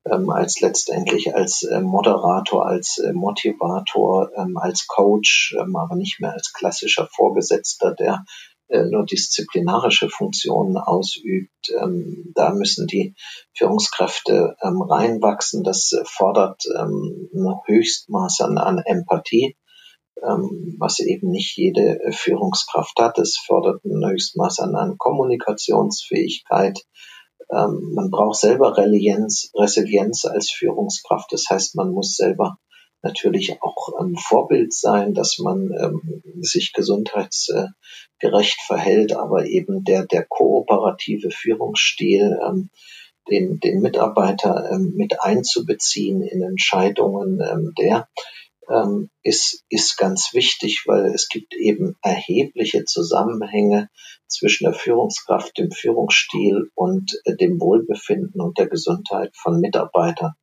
als 0.05 0.61
letztendlich 0.61 1.35
als 1.35 1.63
äh, 1.63 1.81
Moderator, 1.81 2.67
als 2.67 2.99
äh, 2.99 3.13
Motivator, 3.13 4.31
als 4.55 4.87
Coach, 4.87 5.57
aber 5.59 5.97
nicht 5.97 6.21
mehr 6.21 6.33
als 6.33 6.53
klassischer 6.53 7.09
Vorgesetzter, 7.11 7.93
der 7.93 8.25
nur 8.69 9.07
disziplinarische 9.07 10.09
Funktionen 10.09 10.77
ausübt. 10.77 11.73
da 12.35 12.51
müssen 12.53 12.89
die 12.89 13.15
Führungskräfte 13.55 14.57
reinwachsen. 14.61 15.63
Das 15.63 15.93
fordert 16.05 16.65
ein 16.77 17.29
Höchstmaß 17.67 18.41
an, 18.41 18.59
an 18.59 18.79
Empathie 18.79 19.55
ähm, 19.55 19.66
was 20.79 20.99
eben 21.01 21.31
nicht 21.31 21.57
jede 21.57 22.01
äh, 22.01 22.13
Führungskraft 22.13 22.99
hat. 22.99 23.19
Es 23.19 23.37
fordert 23.37 23.85
ein 23.85 24.05
Höchstmaß 24.09 24.61
an, 24.61 24.97
Kommunikationsfähigkeit. 24.99 26.85
Ähm, 27.51 27.93
man 27.95 28.11
braucht 28.11 28.41
selber 28.41 28.77
Resilienz, 28.77 29.51
Resilienz 29.55 30.25
als 30.25 30.51
Führungskraft. 30.51 31.33
Das 31.33 31.45
heißt, 31.49 31.77
man 31.77 31.91
muss 31.91 32.17
selber 32.17 32.59
natürlich 33.03 33.63
auch 33.63 34.01
ähm, 34.01 34.17
Vorbild 34.17 34.73
sein, 34.73 35.15
dass 35.15 35.39
man 35.39 35.71
ähm, 35.79 36.23
sich 36.41 36.73
gesundheitsgerecht 36.73 38.61
verhält, 38.67 39.15
aber 39.15 39.47
eben 39.47 39.85
der, 39.85 40.07
der 40.07 40.25
kooperative 40.25 41.31
Führungsstil, 41.31 42.39
ähm, 42.43 42.71
den, 43.31 43.61
den 43.61 43.81
Mitarbeiter 43.81 44.71
ähm, 44.73 44.95
mit 44.97 45.21
einzubeziehen 45.21 46.23
in 46.23 46.43
Entscheidungen, 46.43 47.41
ähm, 47.41 47.73
der 47.79 48.09
ähm, 48.69 49.11
ist, 49.23 49.65
ist 49.69 49.97
ganz 49.97 50.33
wichtig, 50.33 50.85
weil 50.87 51.07
es 51.07 51.29
gibt 51.29 51.55
eben 51.55 51.97
erhebliche 52.03 52.85
Zusammenhänge 52.85 53.89
zwischen 54.29 54.65
der 54.65 54.75
Führungskraft, 54.75 55.57
dem 55.59 55.71
Führungsstil 55.71 56.71
und 56.75 57.21
äh, 57.25 57.37
dem 57.37 57.61
Wohlbefinden 57.61 58.41
und 58.41 58.59
der 58.59 58.69
Gesundheit 58.69 59.37
von 59.37 59.61
Mitarbeitern. 59.61 60.35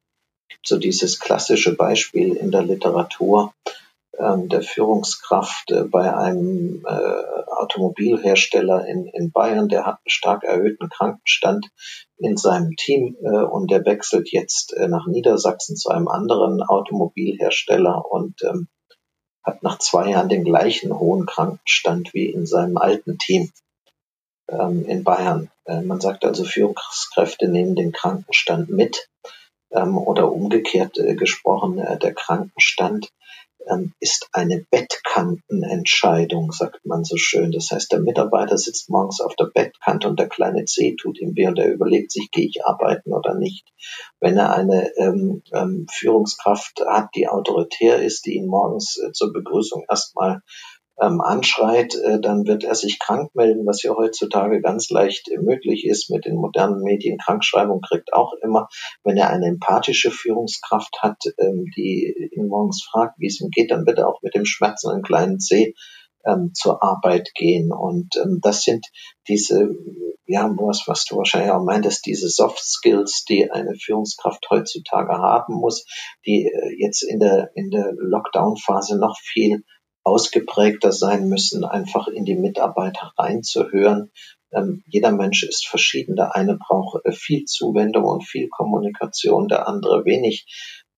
Es 0.47 0.55
gibt 0.55 0.67
so 0.67 0.77
dieses 0.77 1.19
klassische 1.19 1.75
Beispiel 1.75 2.35
in 2.35 2.51
der 2.51 2.63
Literatur, 2.63 3.53
der 4.47 4.61
Führungskraft 4.61 5.71
äh, 5.71 5.83
bei 5.83 6.15
einem 6.15 6.85
äh, 6.85 7.51
Automobilhersteller 7.51 8.85
in, 8.85 9.31
Bayern, 9.31 9.69
der 9.69 9.85
hat 9.85 9.95
einen 9.95 10.09
stark 10.09 10.43
erhöhten 10.43 10.89
Krankenstand 10.89 11.69
in 12.17 12.37
seinem 12.37 12.75
Team 12.75 13.17
äh, 13.21 13.43
und 13.43 13.69
der 13.71 13.85
wechselt 13.85 14.31
jetzt 14.31 14.75
nach 14.77 15.07
Niedersachsen 15.07 15.75
zu 15.75 15.89
einem 15.89 16.07
anderen 16.07 16.61
Automobilhersteller 16.61 18.05
und 18.09 18.41
ähm, 18.43 18.67
hat 19.43 19.61
nach 19.61 19.79
zwei 19.79 20.09
Jahren 20.11 20.29
den 20.29 20.45
gleichen 20.45 20.97
hohen 20.97 21.25
Krankenstand 21.25 22.13
wie 22.13 22.27
in 22.27 22.45
seinem 22.45 22.77
alten 22.77 23.17
Team 23.17 23.51
ähm, 24.49 24.85
in 24.85 25.03
Bayern. 25.03 25.49
Man 25.65 26.01
sagt 26.01 26.25
also, 26.25 26.43
Führungskräfte 26.43 27.47
nehmen 27.47 27.75
den 27.75 27.93
Krankenstand 27.93 28.69
mit 28.69 29.07
ähm, 29.71 29.97
oder 29.97 30.29
umgekehrt 30.31 30.95
gesprochen, 30.95 31.77
der 31.77 32.13
Krankenstand 32.13 33.09
ist 33.99 34.29
eine 34.33 34.65
Bettkantenentscheidung, 34.69 36.51
sagt 36.51 36.85
man 36.85 37.03
so 37.03 37.17
schön. 37.17 37.51
Das 37.51 37.71
heißt, 37.71 37.91
der 37.91 37.99
Mitarbeiter 37.99 38.57
sitzt 38.57 38.89
morgens 38.89 39.21
auf 39.21 39.35
der 39.35 39.45
Bettkante 39.45 40.07
und 40.07 40.19
der 40.19 40.29
kleine 40.29 40.65
C 40.65 40.95
tut 40.95 41.19
ihm 41.19 41.35
weh 41.35 41.47
und 41.47 41.59
er 41.59 41.71
überlegt 41.71 42.11
sich, 42.11 42.29
gehe 42.31 42.47
ich 42.47 42.65
arbeiten 42.65 43.13
oder 43.13 43.33
nicht. 43.35 43.65
Wenn 44.19 44.37
er 44.37 44.53
eine 44.53 44.91
ähm, 44.97 45.43
ähm, 45.53 45.87
Führungskraft 45.91 46.81
hat, 46.87 47.09
die 47.15 47.27
autoritär 47.27 48.01
ist, 48.01 48.25
die 48.25 48.35
ihn 48.35 48.47
morgens 48.47 48.97
äh, 48.97 49.11
zur 49.11 49.33
Begrüßung 49.33 49.85
erstmal 49.89 50.41
ähm, 51.01 51.21
anschreit, 51.21 51.95
äh, 51.95 52.19
dann 52.19 52.45
wird 52.45 52.63
er 52.63 52.75
sich 52.75 52.99
krank 52.99 53.33
melden, 53.33 53.65
was 53.65 53.81
ja 53.83 53.95
heutzutage 53.95 54.61
ganz 54.61 54.89
leicht 54.89 55.29
äh, 55.29 55.37
möglich 55.37 55.85
ist 55.85 56.09
mit 56.09 56.25
den 56.25 56.35
modernen 56.35 56.81
Medien. 56.81 57.17
Krankschreibung 57.17 57.81
kriegt 57.81 58.13
auch 58.13 58.33
immer, 58.43 58.67
wenn 59.03 59.17
er 59.17 59.29
eine 59.29 59.47
empathische 59.47 60.11
Führungskraft 60.11 60.99
hat, 61.01 61.17
ähm, 61.39 61.65
die 61.75 62.31
ihn 62.35 62.47
morgens 62.47 62.87
fragt, 62.89 63.15
wie 63.17 63.27
es 63.27 63.41
ihm 63.41 63.49
geht, 63.49 63.71
dann 63.71 63.85
wird 63.85 63.99
er 63.99 64.07
auch 64.07 64.21
mit 64.21 64.35
dem 64.35 64.45
schmerzenden 64.45 65.01
kleinen 65.01 65.39
C 65.39 65.73
ähm, 66.25 66.51
zur 66.53 66.83
Arbeit 66.83 67.31
gehen. 67.33 67.71
Und 67.71 68.15
ähm, 68.17 68.39
das 68.41 68.63
sind 68.63 68.85
diese, 69.27 69.69
ja, 70.25 70.49
was, 70.57 70.83
was 70.87 71.05
du 71.05 71.17
wahrscheinlich 71.17 71.51
auch 71.51 71.63
meintest, 71.63 72.05
diese 72.05 72.29
Soft 72.29 72.59
Skills, 72.63 73.25
die 73.27 73.51
eine 73.51 73.75
Führungskraft 73.75 74.45
heutzutage 74.49 75.13
haben 75.13 75.55
muss, 75.55 75.85
die 76.25 76.45
äh, 76.45 76.75
jetzt 76.77 77.03
in 77.03 77.19
der, 77.19 77.49
in 77.55 77.71
der 77.71 77.93
Lockdown-Phase 77.97 78.99
noch 78.99 79.17
viel 79.19 79.63
ausgeprägter 80.03 80.91
sein 80.91 81.27
müssen, 81.29 81.63
einfach 81.65 82.07
in 82.07 82.25
die 82.25 82.35
Mitarbeiter 82.35 83.13
reinzuhören. 83.17 84.11
Ähm, 84.51 84.83
jeder 84.87 85.11
Mensch 85.11 85.43
ist 85.43 85.67
verschieden. 85.67 86.15
Der 86.15 86.35
eine 86.35 86.57
braucht 86.57 87.05
äh, 87.05 87.11
viel 87.11 87.45
Zuwendung 87.45 88.05
und 88.05 88.23
viel 88.23 88.49
Kommunikation, 88.49 89.47
der 89.47 89.67
andere 89.67 90.05
wenig. 90.05 90.45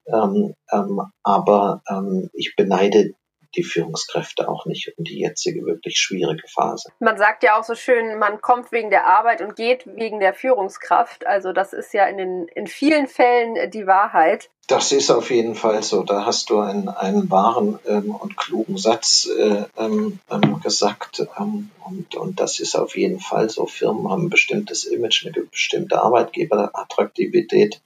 Ähm, 0.07 0.53
ähm, 0.71 1.01
aber 1.23 1.81
ähm, 1.89 2.29
ich 2.33 2.55
beneide 2.55 3.13
die 3.55 3.63
Führungskräfte 3.63 4.47
auch 4.49 4.65
nicht 4.65 4.93
um 4.97 5.03
die 5.03 5.19
jetzige 5.19 5.65
wirklich 5.65 5.97
schwierige 5.97 6.47
Phase. 6.47 6.91
Man 6.99 7.17
sagt 7.17 7.43
ja 7.43 7.59
auch 7.59 7.63
so 7.63 7.75
schön, 7.75 8.17
man 8.17 8.41
kommt 8.41 8.71
wegen 8.71 8.89
der 8.89 9.07
Arbeit 9.07 9.41
und 9.41 9.55
geht 9.55 9.85
wegen 9.85 10.19
der 10.19 10.33
Führungskraft. 10.33 11.25
Also 11.25 11.53
das 11.53 11.73
ist 11.73 11.93
ja 11.93 12.05
in, 12.05 12.17
den, 12.17 12.47
in 12.55 12.67
vielen 12.67 13.07
Fällen 13.07 13.71
die 13.71 13.87
Wahrheit. 13.87 14.49
Das 14.67 14.91
ist 14.91 15.11
auf 15.11 15.29
jeden 15.29 15.53
Fall 15.53 15.83
so. 15.83 16.01
Da 16.01 16.25
hast 16.25 16.49
du 16.49 16.59
einen, 16.59 16.89
einen 16.89 17.29
wahren 17.29 17.77
ähm, 17.85 18.15
und 18.15 18.35
klugen 18.35 18.77
Satz 18.77 19.27
äh, 19.27 19.65
ähm, 19.77 20.19
ähm 20.31 20.59
gesagt. 20.61 21.27
Ähm, 21.39 21.69
und, 21.85 22.15
und 22.15 22.39
das 22.39 22.59
ist 22.59 22.75
auf 22.75 22.97
jeden 22.97 23.19
Fall 23.19 23.49
so. 23.49 23.67
Firmen 23.67 24.09
haben 24.09 24.25
ein 24.25 24.29
bestimmtes 24.29 24.85
Image, 24.85 25.25
eine 25.25 25.45
bestimmte 25.45 26.01
Arbeitgeberattraktivität. 26.01 27.81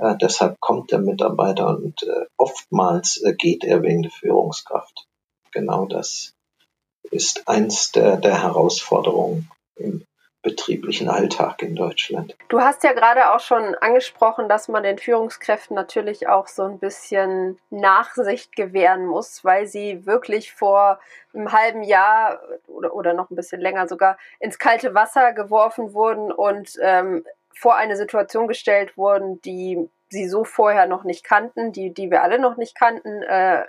Äh, 0.00 0.16
deshalb 0.20 0.60
kommt 0.60 0.92
der 0.92 0.98
Mitarbeiter 0.98 1.68
und 1.68 2.02
äh, 2.02 2.26
oftmals 2.36 3.22
äh, 3.22 3.34
geht 3.34 3.64
er 3.64 3.82
wegen 3.82 4.02
der 4.02 4.12
Führungskraft. 4.12 5.06
Genau 5.52 5.86
das 5.86 6.34
ist 7.10 7.48
eins 7.48 7.92
der, 7.92 8.16
der 8.16 8.42
Herausforderungen 8.42 9.48
im 9.76 10.04
betrieblichen 10.46 11.08
Alltag 11.08 11.60
in 11.62 11.74
Deutschland. 11.74 12.36
Du 12.48 12.60
hast 12.60 12.84
ja 12.84 12.92
gerade 12.92 13.34
auch 13.34 13.40
schon 13.40 13.74
angesprochen, 13.74 14.48
dass 14.48 14.68
man 14.68 14.84
den 14.84 14.96
Führungskräften 14.96 15.74
natürlich 15.74 16.28
auch 16.28 16.46
so 16.46 16.62
ein 16.62 16.78
bisschen 16.78 17.58
Nachsicht 17.70 18.54
gewähren 18.54 19.06
muss, 19.06 19.44
weil 19.44 19.66
sie 19.66 20.06
wirklich 20.06 20.52
vor 20.52 21.00
einem 21.34 21.50
halben 21.50 21.82
Jahr 21.82 22.40
oder, 22.68 22.94
oder 22.94 23.12
noch 23.12 23.28
ein 23.30 23.34
bisschen 23.34 23.60
länger 23.60 23.88
sogar 23.88 24.18
ins 24.38 24.60
kalte 24.60 24.94
Wasser 24.94 25.32
geworfen 25.32 25.94
wurden 25.94 26.30
und 26.30 26.78
ähm, 26.80 27.24
vor 27.58 27.76
eine 27.76 27.96
Situation 27.96 28.48
gestellt 28.48 28.96
wurden, 28.96 29.40
die 29.42 29.88
sie 30.08 30.28
so 30.28 30.44
vorher 30.44 30.86
noch 30.86 31.04
nicht 31.04 31.24
kannten, 31.24 31.72
die, 31.72 31.92
die 31.92 32.10
wir 32.10 32.22
alle 32.22 32.38
noch 32.38 32.56
nicht 32.56 32.76
kannten, 32.76 33.22
äh, 33.22 33.64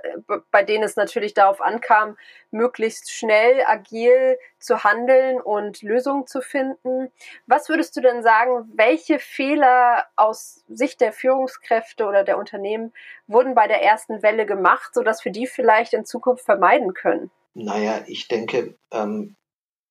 bei 0.52 0.64
denen 0.64 0.84
es 0.84 0.96
natürlich 0.96 1.34
darauf 1.34 1.62
ankam, 1.62 2.16
möglichst 2.52 3.12
schnell, 3.12 3.64
agil 3.66 4.38
zu 4.60 4.84
handeln 4.84 5.42
und 5.42 5.82
Lösungen 5.82 6.28
zu 6.28 6.42
finden. 6.42 7.12
Was 7.48 7.70
würdest 7.70 7.98
du 7.98 8.02
denn 8.02 8.22
sagen, 8.22 8.72
welche 8.76 9.18
Fehler 9.18 10.06
aus 10.16 10.64
Sicht 10.68 11.02
der 11.02 11.12
Führungskräfte 11.12 12.06
oder 12.06 12.24
der 12.24 12.38
Unternehmen 12.38 12.94
wurden 13.26 13.56
bei 13.56 13.68
der 13.68 13.82
ersten 13.82 14.22
Welle 14.22 14.46
gemacht, 14.46 14.94
sodass 14.94 15.26
wir 15.26 15.32
die 15.32 15.48
vielleicht 15.48 15.94
in 15.94 16.06
Zukunft 16.06 16.46
vermeiden 16.46 16.94
können? 16.94 17.32
Naja, 17.56 18.02
ich 18.06 18.28
denke, 18.28 18.76
ähm, 18.92 19.36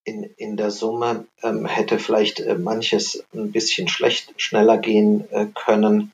in, 0.06 0.22
in 0.22 0.56
der 0.56 0.70
Summe 0.70 1.26
ähm, 1.42 1.66
hätte 1.66 1.98
vielleicht 1.98 2.40
äh, 2.40 2.54
manches 2.54 3.26
ein 3.34 3.50
bisschen 3.50 3.88
schlecht 3.88 4.32
schneller 4.40 4.78
gehen 4.78 5.28
äh, 5.32 5.48
können. 5.52 6.12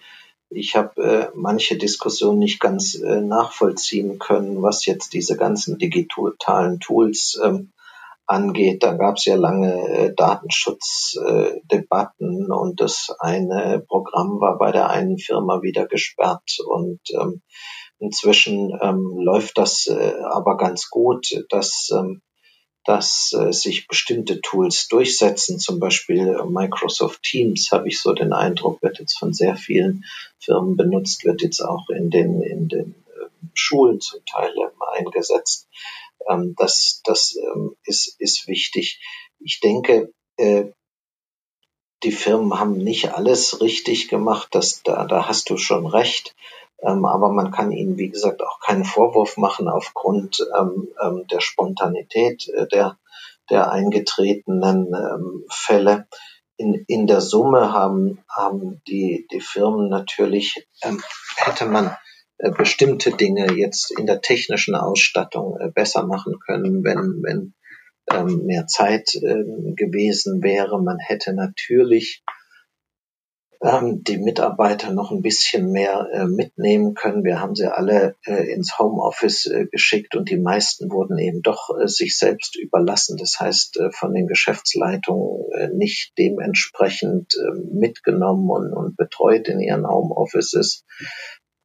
Ich 0.48 0.74
habe 0.76 1.02
äh, 1.02 1.28
manche 1.35 1.76
Diskussionen 1.76 2.38
nicht 2.38 2.59
ganz 2.59 2.94
äh, 2.94 3.20
nachvollziehen 3.20 4.18
können, 4.18 4.62
was 4.62 4.87
jetzt 4.87 5.12
diese 5.12 5.37
ganzen 5.37 5.76
digitalen 5.78 6.81
Tools 6.81 7.38
ähm, 7.44 7.70
angeht. 8.26 8.83
Da 8.83 8.94
gab 8.94 9.18
es 9.18 9.26
ja 9.26 9.37
lange 9.37 9.74
äh, 9.88 10.14
Datenschutzdebatten 10.14 12.46
äh, 12.48 12.52
und 12.52 12.81
das 12.81 13.14
eine 13.18 13.85
Programm 13.87 14.40
war 14.40 14.57
bei 14.57 14.72
der 14.72 14.88
einen 14.88 15.18
Firma 15.18 15.61
wieder 15.61 15.87
gesperrt 15.87 16.57
und 16.66 17.00
ähm, 17.20 17.42
inzwischen 17.98 18.72
ähm, 18.81 19.18
läuft 19.18 19.59
das 19.59 19.87
äh, 19.87 20.14
aber 20.31 20.57
ganz 20.57 20.88
gut, 20.88 21.44
dass 21.50 21.90
ähm, 21.94 22.22
dass 22.85 23.33
äh, 23.33 23.53
sich 23.53 23.87
bestimmte 23.87 24.40
Tools 24.40 24.88
durchsetzen. 24.88 25.59
Zum 25.59 25.79
Beispiel 25.79 26.29
äh, 26.29 26.45
Microsoft 26.45 27.23
Teams 27.23 27.71
habe 27.71 27.88
ich 27.88 28.01
so 28.01 28.12
den 28.12 28.33
Eindruck, 28.33 28.83
wird 28.83 28.99
jetzt 28.99 29.18
von 29.18 29.33
sehr 29.33 29.57
vielen 29.57 30.05
Firmen 30.38 30.77
benutzt, 30.77 31.25
wird 31.25 31.42
jetzt 31.42 31.61
auch 31.61 31.88
in 31.90 32.11
den, 32.11 32.42
in 32.42 32.68
den 32.68 32.95
äh, 33.07 33.47
Schulen 33.55 34.01
zum 34.01 34.25
Teil 34.25 34.53
ähm, 34.57 34.83
eingesetzt. 34.97 35.68
Ähm, 36.29 36.55
das 36.57 37.03
das 37.05 37.37
ähm, 37.37 37.77
ist, 37.85 38.16
ist 38.18 38.49
wichtig. 38.49 39.01
Ich 39.38 39.61
denke, 39.61 40.12
äh, 40.37 40.64
die 42.03 42.12
Firmen 42.12 42.59
haben 42.59 42.79
nicht 42.79 43.14
alles 43.14 43.61
richtig 43.61 44.09
gemacht. 44.09 44.49
Das, 44.53 44.83
da, 44.83 45.05
da 45.05 45.29
hast 45.29 45.51
du 45.51 45.57
schon 45.57 45.87
recht. 45.87 46.35
Ähm, 46.83 47.05
aber 47.05 47.31
man 47.31 47.53
kann 47.53 47.71
ihnen, 47.71 47.97
wie 47.97 48.09
gesagt, 48.09 48.42
auch 48.42 48.59
keinen 48.61 48.85
Vorwurf 48.85 49.37
machen 49.37 49.68
aufgrund 49.68 50.45
ähm, 50.59 50.88
ähm, 51.01 51.25
der 51.31 51.40
Spontanität 51.40 52.49
äh, 52.49 52.66
der, 52.66 52.99
der 53.51 53.71
eingetretenen 53.71 54.92
ähm, 54.92 55.45
Fälle. 55.49 56.07
In, 56.57 56.85
in 56.88 57.07
der 57.07 57.21
Summe 57.21 57.73
haben, 57.73 58.18
haben 58.29 58.83
die, 58.88 59.27
die 59.33 59.40
Firmen 59.40 59.88
natürlich, 59.88 60.66
ähm, 60.83 61.01
hätte 61.37 61.66
man 61.66 61.97
äh, 62.38 62.51
bestimmte 62.51 63.12
Dinge 63.12 63.53
jetzt 63.53 63.97
in 63.97 64.07
der 64.07 64.21
technischen 64.21 64.75
Ausstattung 64.75 65.57
äh, 65.61 65.71
besser 65.71 66.05
machen 66.05 66.40
können, 66.45 66.83
wenn, 66.83 67.23
wenn 67.23 67.55
ähm, 68.11 68.47
mehr 68.47 68.66
Zeit 68.66 69.11
gewesen 69.12 70.42
wäre. 70.42 70.83
Man 70.83 70.99
hätte 70.99 71.33
natürlich 71.35 72.25
ähm, 73.62 74.03
die 74.03 74.18
Mitarbeiter 74.18 74.92
noch 74.92 75.12
ein 75.12 75.22
bisschen 75.22 75.70
mehr 75.70 76.09
äh, 76.12 76.25
mitnehmen 76.27 76.94
können. 76.94 77.22
Wir 77.22 77.40
haben 77.40 77.55
sie 77.55 77.72
alle 77.72 78.16
äh, 78.27 78.53
ins 78.53 78.77
Homeoffice 78.79 79.46
äh, 79.46 79.66
geschickt 79.66 80.16
und 80.16 80.29
die 80.29 80.37
meisten 80.37 80.90
wurden 80.90 81.16
eben 81.18 81.42
doch 81.42 81.70
äh, 81.70 81.87
sich 81.87 82.18
selbst 82.18 82.57
überlassen. 82.57 83.16
Das 83.18 83.38
heißt, 83.38 83.79
äh, 83.79 83.90
von 83.92 84.12
den 84.14 84.27
Geschäftsleitungen 84.27 85.53
äh, 85.53 85.68
nicht 85.68 86.12
dementsprechend 86.18 87.35
mitgenommen 87.72 88.51
und, 88.51 88.72
und 88.72 88.96
betreut 88.96 89.48
in 89.48 89.61
ihren 89.61 89.87
Homeoffices. 89.87 90.85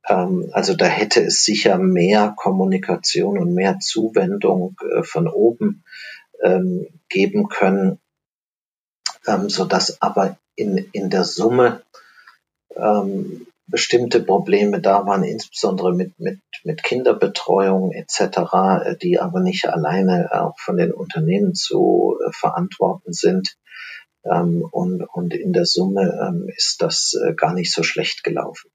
Ähm, 0.07 0.49
also 0.51 0.75
da 0.75 0.85
hätte 0.85 1.23
es 1.23 1.43
sicher 1.43 1.79
mehr 1.79 2.35
Kommunikation 2.37 3.39
und 3.39 3.55
mehr 3.55 3.79
Zuwendung 3.79 4.75
von 5.01 5.27
oben 5.27 5.83
ähm, 6.43 6.87
geben 7.09 7.47
können, 7.49 7.99
ähm, 9.25 9.49
so 9.49 9.65
dass 9.65 10.01
aber 10.01 10.37
in, 10.57 10.77
in 10.91 11.09
der 11.09 11.23
Summe 11.23 11.83
ähm, 12.75 13.47
bestimmte 13.67 14.21
Probleme 14.21 14.81
da 14.81 15.05
waren, 15.05 15.23
insbesondere 15.23 15.93
mit, 15.93 16.19
mit, 16.19 16.39
mit 16.63 16.83
Kinderbetreuung 16.83 17.91
etc., 17.91 18.97
die 19.01 19.19
aber 19.19 19.39
nicht 19.39 19.67
alleine 19.67 20.29
auch 20.33 20.57
von 20.59 20.77
den 20.77 20.91
Unternehmen 20.91 21.53
zu 21.53 22.17
äh, 22.25 22.31
verantworten 22.31 23.13
sind. 23.13 23.57
Ähm, 24.23 24.67
und, 24.71 25.03
und 25.03 25.33
in 25.33 25.53
der 25.53 25.65
Summe 25.65 26.27
ähm, 26.27 26.49
ist 26.55 26.81
das 26.81 27.13
äh, 27.13 27.33
gar 27.33 27.53
nicht 27.53 27.73
so 27.73 27.83
schlecht 27.83 28.23
gelaufen. 28.23 28.69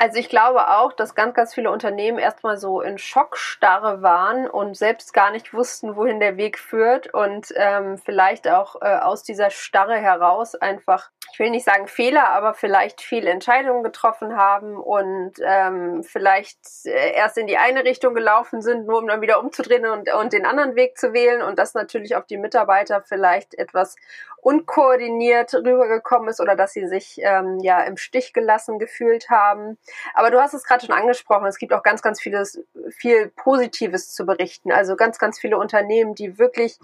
Also 0.00 0.18
ich 0.18 0.28
glaube 0.28 0.68
auch, 0.68 0.92
dass 0.92 1.16
ganz, 1.16 1.34
ganz 1.34 1.52
viele 1.52 1.72
Unternehmen 1.72 2.18
erstmal 2.18 2.56
so 2.56 2.80
in 2.80 2.98
Schockstarre 2.98 4.00
waren 4.00 4.48
und 4.48 4.76
selbst 4.76 5.12
gar 5.12 5.32
nicht 5.32 5.52
wussten, 5.52 5.96
wohin 5.96 6.20
der 6.20 6.36
Weg 6.36 6.56
führt 6.56 7.12
und 7.12 7.52
ähm, 7.56 7.98
vielleicht 7.98 8.46
auch 8.46 8.76
äh, 8.80 8.96
aus 8.98 9.24
dieser 9.24 9.50
Starre 9.50 9.96
heraus 9.96 10.54
einfach, 10.54 11.10
ich 11.32 11.38
will 11.38 11.50
nicht 11.50 11.64
sagen 11.64 11.88
Fehler, 11.88 12.28
aber 12.28 12.54
vielleicht 12.54 13.00
viele 13.00 13.30
Entscheidungen 13.30 13.82
getroffen 13.82 14.36
haben 14.36 14.76
und 14.76 15.34
ähm, 15.42 16.02
vielleicht 16.02 16.58
äh, 16.84 17.12
erst 17.12 17.38
in 17.38 17.46
die 17.46 17.58
eine 17.58 17.84
Richtung 17.84 18.14
gelaufen 18.14 18.62
sind, 18.62 18.86
nur 18.86 18.98
um 18.98 19.06
dann 19.06 19.20
wieder 19.20 19.40
umzudrehen 19.40 19.86
und, 19.86 20.12
und 20.12 20.32
den 20.32 20.46
anderen 20.46 20.74
Weg 20.74 20.98
zu 20.98 21.12
wählen 21.12 21.42
und 21.42 21.58
das 21.58 21.74
natürlich 21.74 22.16
auf 22.16 22.26
die 22.26 22.38
Mitarbeiter 22.38 23.02
vielleicht 23.02 23.58
etwas 23.58 23.96
unkoordiniert 24.40 25.52
rübergekommen 25.54 26.28
ist 26.28 26.40
oder 26.40 26.54
dass 26.54 26.72
sie 26.72 26.86
sich 26.86 27.18
ähm, 27.22 27.58
ja 27.60 27.80
im 27.82 27.96
Stich 27.96 28.32
gelassen 28.32 28.78
gefühlt 28.78 29.30
haben. 29.30 29.78
Aber 30.14 30.30
du 30.30 30.40
hast 30.40 30.54
es 30.54 30.64
gerade 30.64 30.86
schon 30.86 30.94
angesprochen, 30.94 31.46
es 31.46 31.58
gibt 31.58 31.72
auch 31.72 31.82
ganz, 31.82 32.02
ganz 32.02 32.20
vieles, 32.20 32.62
viel 32.90 33.28
Positives 33.28 34.14
zu 34.14 34.24
berichten. 34.24 34.72
Also 34.72 34.96
ganz, 34.96 35.18
ganz 35.18 35.38
viele 35.38 35.58
Unternehmen, 35.58 36.14
die 36.14 36.38
wirklich 36.38 36.78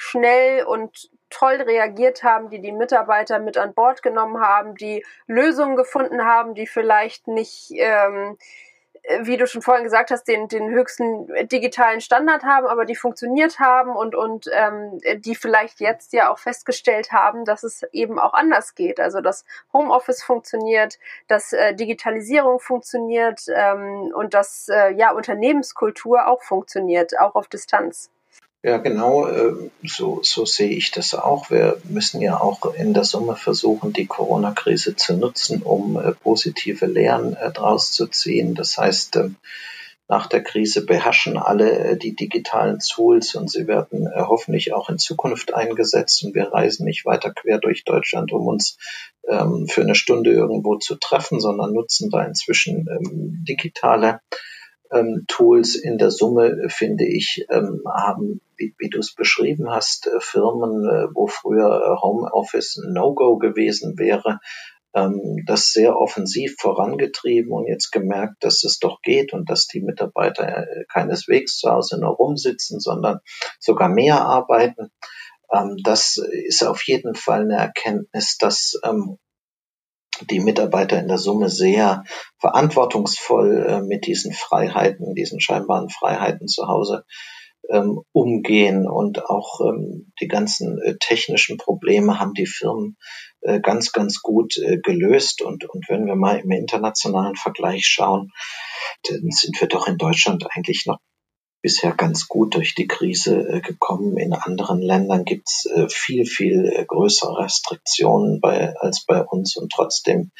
schnell 0.00 0.64
und 0.64 1.10
toll 1.28 1.56
reagiert 1.56 2.22
haben, 2.22 2.50
die 2.50 2.60
die 2.60 2.70
Mitarbeiter 2.70 3.40
mit 3.40 3.58
an 3.58 3.74
Bord 3.74 4.00
genommen 4.00 4.40
haben, 4.40 4.76
die 4.76 5.04
Lösungen 5.26 5.74
gefunden 5.74 6.24
haben, 6.24 6.54
die 6.54 6.68
vielleicht 6.68 7.26
nicht, 7.26 7.72
ähm, 7.72 8.38
wie 9.22 9.36
du 9.36 9.48
schon 9.48 9.60
vorhin 9.60 9.82
gesagt 9.82 10.12
hast, 10.12 10.28
den, 10.28 10.46
den 10.46 10.70
höchsten 10.70 11.26
digitalen 11.48 12.00
Standard 12.00 12.44
haben, 12.44 12.68
aber 12.68 12.84
die 12.84 12.94
funktioniert 12.94 13.58
haben 13.58 13.96
und, 13.96 14.14
und 14.14 14.48
ähm, 14.52 15.00
die 15.18 15.34
vielleicht 15.34 15.80
jetzt 15.80 16.12
ja 16.12 16.30
auch 16.30 16.38
festgestellt 16.38 17.10
haben, 17.10 17.44
dass 17.44 17.64
es 17.64 17.82
eben 17.90 18.20
auch 18.20 18.34
anders 18.34 18.76
geht. 18.76 19.00
Also 19.00 19.20
dass 19.20 19.44
Homeoffice 19.72 20.22
funktioniert, 20.22 21.00
dass 21.26 21.52
äh, 21.52 21.74
Digitalisierung 21.74 22.60
funktioniert 22.60 23.40
ähm, 23.52 24.12
und 24.14 24.32
dass 24.32 24.68
äh, 24.68 24.92
ja 24.92 25.10
Unternehmenskultur 25.10 26.28
auch 26.28 26.44
funktioniert, 26.44 27.18
auch 27.18 27.34
auf 27.34 27.48
Distanz. 27.48 28.12
Ja, 28.64 28.78
genau, 28.78 29.28
äh, 29.28 29.70
so, 29.84 30.20
so 30.24 30.44
sehe 30.44 30.70
ich 30.70 30.90
das 30.90 31.14
auch. 31.14 31.48
Wir 31.48 31.80
müssen 31.84 32.20
ja 32.20 32.40
auch 32.40 32.74
in 32.74 32.92
der 32.92 33.04
Summe 33.04 33.36
versuchen, 33.36 33.92
die 33.92 34.06
Corona-Krise 34.06 34.96
zu 34.96 35.16
nutzen, 35.16 35.62
um 35.62 35.96
äh, 35.96 36.12
positive 36.12 36.86
Lehren 36.86 37.34
äh, 37.34 37.52
draus 37.52 37.92
zu 37.92 38.08
ziehen. 38.08 38.56
Das 38.56 38.76
heißt, 38.76 39.14
ähm, 39.14 39.36
nach 40.08 40.26
der 40.26 40.42
Krise 40.42 40.84
beherrschen 40.86 41.36
alle 41.36 41.96
die 41.98 42.16
digitalen 42.16 42.80
Tools 42.80 43.34
und 43.34 43.50
sie 43.50 43.68
werden 43.68 44.08
hoffentlich 44.14 44.72
auch 44.72 44.88
in 44.88 44.98
Zukunft 44.98 45.52
eingesetzt 45.52 46.24
und 46.24 46.34
wir 46.34 46.50
reisen 46.50 46.86
nicht 46.86 47.04
weiter 47.04 47.30
quer 47.30 47.58
durch 47.58 47.84
Deutschland, 47.84 48.32
um 48.32 48.46
uns 48.46 48.78
ähm, 49.28 49.66
für 49.68 49.82
eine 49.82 49.94
Stunde 49.94 50.32
irgendwo 50.32 50.76
zu 50.76 50.94
treffen, 50.96 51.40
sondern 51.40 51.74
nutzen 51.74 52.08
da 52.10 52.24
inzwischen 52.24 52.86
ähm, 52.88 53.44
digitale 53.46 54.20
ähm, 54.92 55.24
Tools 55.28 55.74
in 55.74 55.98
der 55.98 56.10
Summe, 56.10 56.68
finde 56.68 57.06
ich, 57.06 57.46
ähm, 57.50 57.82
haben, 57.86 58.40
wie, 58.56 58.74
wie 58.78 58.88
du 58.88 58.98
es 58.98 59.14
beschrieben 59.14 59.70
hast, 59.70 60.06
äh, 60.06 60.20
Firmen, 60.20 60.88
äh, 60.88 61.08
wo 61.14 61.26
früher 61.26 61.68
äh, 61.68 62.00
Homeoffice 62.02 62.76
ein 62.76 62.92
No-Go 62.92 63.38
gewesen 63.38 63.98
wäre, 63.98 64.40
ähm, 64.94 65.44
das 65.46 65.72
sehr 65.72 65.96
offensiv 65.96 66.56
vorangetrieben 66.58 67.52
und 67.52 67.66
jetzt 67.66 67.90
gemerkt, 67.90 68.44
dass 68.44 68.64
es 68.64 68.78
doch 68.78 69.00
geht 69.02 69.32
und 69.32 69.50
dass 69.50 69.66
die 69.66 69.80
Mitarbeiter 69.80 70.46
äh, 70.46 70.84
keineswegs 70.92 71.58
zu 71.58 71.70
Hause 71.70 72.00
nur 72.00 72.14
rumsitzen, 72.14 72.80
sondern 72.80 73.20
sogar 73.58 73.88
mehr 73.88 74.22
arbeiten. 74.22 74.90
Ähm, 75.52 75.76
das 75.82 76.16
ist 76.16 76.64
auf 76.64 76.82
jeden 76.84 77.14
Fall 77.14 77.42
eine 77.42 77.56
Erkenntnis, 77.56 78.38
dass 78.38 78.80
ähm, 78.84 79.18
die 80.26 80.40
Mitarbeiter 80.40 80.98
in 80.98 81.08
der 81.08 81.18
Summe 81.18 81.48
sehr 81.48 82.04
verantwortungsvoll 82.38 83.66
äh, 83.68 83.82
mit 83.82 84.06
diesen 84.06 84.32
Freiheiten, 84.32 85.14
diesen 85.14 85.40
scheinbaren 85.40 85.88
Freiheiten 85.88 86.48
zu 86.48 86.66
Hause 86.66 87.04
ähm, 87.70 88.00
umgehen 88.12 88.88
und 88.88 89.24
auch 89.26 89.60
ähm, 89.60 90.12
die 90.20 90.28
ganzen 90.28 90.80
äh, 90.82 90.96
technischen 90.98 91.58
Probleme 91.58 92.18
haben 92.18 92.32
die 92.34 92.46
Firmen 92.46 92.96
äh, 93.40 93.60
ganz, 93.60 93.92
ganz 93.92 94.20
gut 94.22 94.56
äh, 94.56 94.78
gelöst. 94.78 95.42
Und, 95.42 95.68
und 95.68 95.88
wenn 95.88 96.06
wir 96.06 96.16
mal 96.16 96.40
im 96.40 96.50
internationalen 96.50 97.36
Vergleich 97.36 97.84
schauen, 97.84 98.30
dann 99.04 99.30
sind 99.30 99.60
wir 99.60 99.68
doch 99.68 99.86
in 99.86 99.98
Deutschland 99.98 100.46
eigentlich 100.50 100.84
noch 100.86 100.98
bisher 101.60 101.92
ganz 101.92 102.28
gut 102.28 102.54
durch 102.54 102.74
die 102.74 102.86
Krise 102.86 103.36
äh, 103.36 103.60
gekommen. 103.60 104.16
In 104.16 104.32
anderen 104.32 104.80
Ländern 104.80 105.24
gibt 105.24 105.48
es 105.48 105.66
äh, 105.66 105.88
viel, 105.88 106.24
viel 106.24 106.66
äh, 106.66 106.84
größere 106.84 107.38
Restriktionen 107.38 108.40
bei, 108.40 108.74
als 108.76 109.04
bei 109.04 109.22
uns 109.22 109.56
und 109.56 109.72
trotzdem 109.72 110.30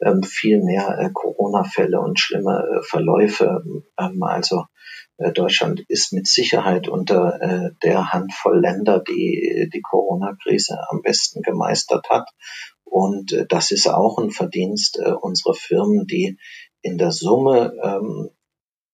ähm, 0.00 0.22
viel 0.22 0.62
mehr 0.62 1.10
Corona-Fälle 1.12 2.00
und 2.00 2.20
schlimme 2.20 2.80
Verläufe. 2.82 3.62
Ähm, 3.98 4.22
also 4.22 4.64
Deutschland 5.34 5.84
ist 5.88 6.14
mit 6.14 6.26
Sicherheit 6.26 6.88
unter 6.88 7.74
der 7.82 8.10
Handvoll 8.10 8.58
Länder, 8.58 9.00
die 9.06 9.68
die 9.70 9.82
Corona-Krise 9.82 10.78
am 10.88 11.02
besten 11.02 11.42
gemeistert 11.42 12.08
hat. 12.08 12.26
Und 12.84 13.44
das 13.50 13.70
ist 13.70 13.86
auch 13.86 14.16
ein 14.16 14.30
Verdienst 14.30 14.98
unserer 14.98 15.52
Firmen, 15.52 16.06
die 16.06 16.38
in 16.80 16.96
der 16.96 17.12
Summe 17.12 17.74
ähm, 17.82 18.30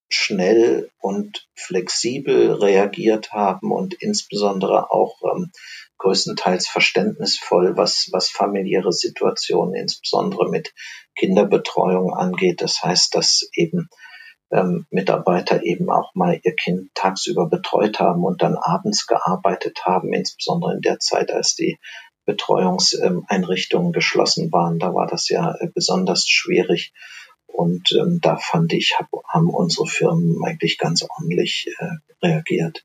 schnell 0.09 0.91
und 0.99 1.49
flexibel 1.55 2.53
reagiert 2.53 3.33
haben 3.33 3.73
und 3.73 3.95
insbesondere 3.95 4.91
auch 4.91 5.21
ähm, 5.25 5.51
größtenteils 5.99 6.69
verständnisvoll, 6.69 7.77
was, 7.77 8.09
was 8.13 8.29
familiäre 8.29 8.93
Situationen, 8.93 9.75
insbesondere 9.75 10.49
mit 10.49 10.73
Kinderbetreuung 11.17 12.15
angeht. 12.15 12.61
Das 12.63 12.83
heißt, 12.83 13.15
dass 13.15 13.49
eben 13.55 13.89
ähm, 14.53 14.87
Mitarbeiter 14.91 15.65
eben 15.65 15.91
auch 15.91 16.15
mal 16.15 16.39
ihr 16.43 16.55
Kind 16.55 16.95
tagsüber 16.95 17.49
betreut 17.49 17.99
haben 17.99 18.25
und 18.25 18.43
dann 18.43 18.57
abends 18.57 19.07
gearbeitet 19.07 19.85
haben, 19.85 20.13
insbesondere 20.13 20.75
in 20.75 20.83
der 20.83 21.01
Zeit, 21.01 21.33
als 21.33 21.55
die 21.57 21.79
Betreuungseinrichtungen 22.27 23.93
geschlossen 23.93 24.53
waren. 24.53 24.79
Da 24.79 24.95
war 24.95 25.07
das 25.07 25.29
ja 25.29 25.55
äh, 25.59 25.69
besonders 25.75 26.29
schwierig. 26.29 26.93
Und 27.57 27.91
ähm, 27.93 28.21
da 28.21 28.37
fand 28.37 28.73
ich, 28.75 28.99
hab, 28.99 29.09
haben 29.27 29.49
unsere 29.49 29.87
Firmen 29.87 30.43
eigentlich 30.45 30.77
ganz 30.79 31.03
ordentlich 31.03 31.75
äh, 31.79 32.27
reagiert. 32.27 32.85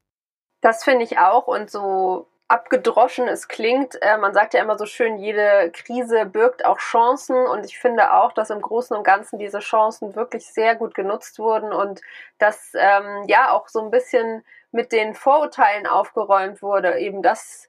Das 0.62 0.84
finde 0.84 1.04
ich 1.04 1.18
auch. 1.18 1.48
Und 1.48 1.70
so 1.70 2.28
abgedroschen 2.48 3.28
es 3.28 3.48
klingt, 3.48 4.02
äh, 4.02 4.18
man 4.18 4.34
sagt 4.34 4.54
ja 4.54 4.62
immer 4.62 4.78
so 4.78 4.86
schön, 4.86 5.18
jede 5.18 5.72
Krise 5.74 6.26
birgt 6.26 6.66
auch 6.66 6.78
Chancen. 6.78 7.36
Und 7.48 7.66
ich 7.66 7.80
finde 7.80 8.14
auch, 8.14 8.32
dass 8.32 8.50
im 8.50 8.62
Großen 8.62 8.96
und 8.96 9.04
Ganzen 9.04 9.40
diese 9.40 9.60
Chancen 9.60 10.16
wirklich 10.16 10.46
sehr 10.48 10.76
gut 10.76 10.94
genutzt 10.94 11.38
wurden 11.40 11.74
und 11.74 12.02
dass 12.38 12.72
ähm, 12.76 13.26
ja 13.28 13.52
auch 13.52 13.68
so 13.68 13.82
ein 13.82 13.92
bisschen 13.92 14.44
mit 14.72 14.94
den 14.94 15.16
Vorurteilen 15.16 15.86
aufgeräumt 15.86 16.62
wurde. 16.62 16.98
Eben 17.00 17.22
das 17.22 17.68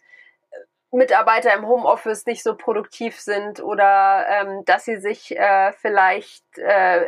Mitarbeiter 0.93 1.55
im 1.55 1.67
Homeoffice 1.67 2.27
nicht 2.27 2.43
so 2.43 2.55
produktiv 2.55 3.19
sind 3.19 3.63
oder 3.63 4.27
ähm, 4.29 4.65
dass 4.67 4.85
sie 4.85 4.97
sich 4.97 5.35
äh, 5.37 5.73
vielleicht 5.73 6.45
äh, 6.59 7.07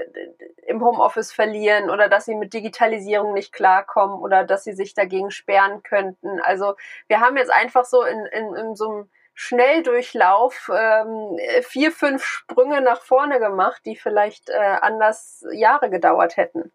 im 0.66 0.82
Homeoffice 0.82 1.32
verlieren 1.32 1.90
oder 1.90 2.08
dass 2.08 2.24
sie 2.24 2.34
mit 2.34 2.54
Digitalisierung 2.54 3.34
nicht 3.34 3.52
klarkommen 3.52 4.18
oder 4.18 4.44
dass 4.44 4.64
sie 4.64 4.72
sich 4.72 4.94
dagegen 4.94 5.30
sperren 5.30 5.82
könnten. 5.82 6.40
Also 6.40 6.76
wir 7.08 7.20
haben 7.20 7.36
jetzt 7.36 7.52
einfach 7.52 7.84
so 7.84 8.02
in, 8.04 8.24
in, 8.26 8.54
in 8.54 8.74
so 8.74 8.88
einem 8.90 9.10
Schnelldurchlauf 9.34 10.70
ähm, 10.74 11.38
vier, 11.62 11.92
fünf 11.92 12.24
Sprünge 12.24 12.80
nach 12.80 13.02
vorne 13.02 13.38
gemacht, 13.38 13.82
die 13.84 13.96
vielleicht 13.96 14.48
äh, 14.48 14.78
anders 14.80 15.44
Jahre 15.52 15.90
gedauert 15.90 16.38
hätten. 16.38 16.72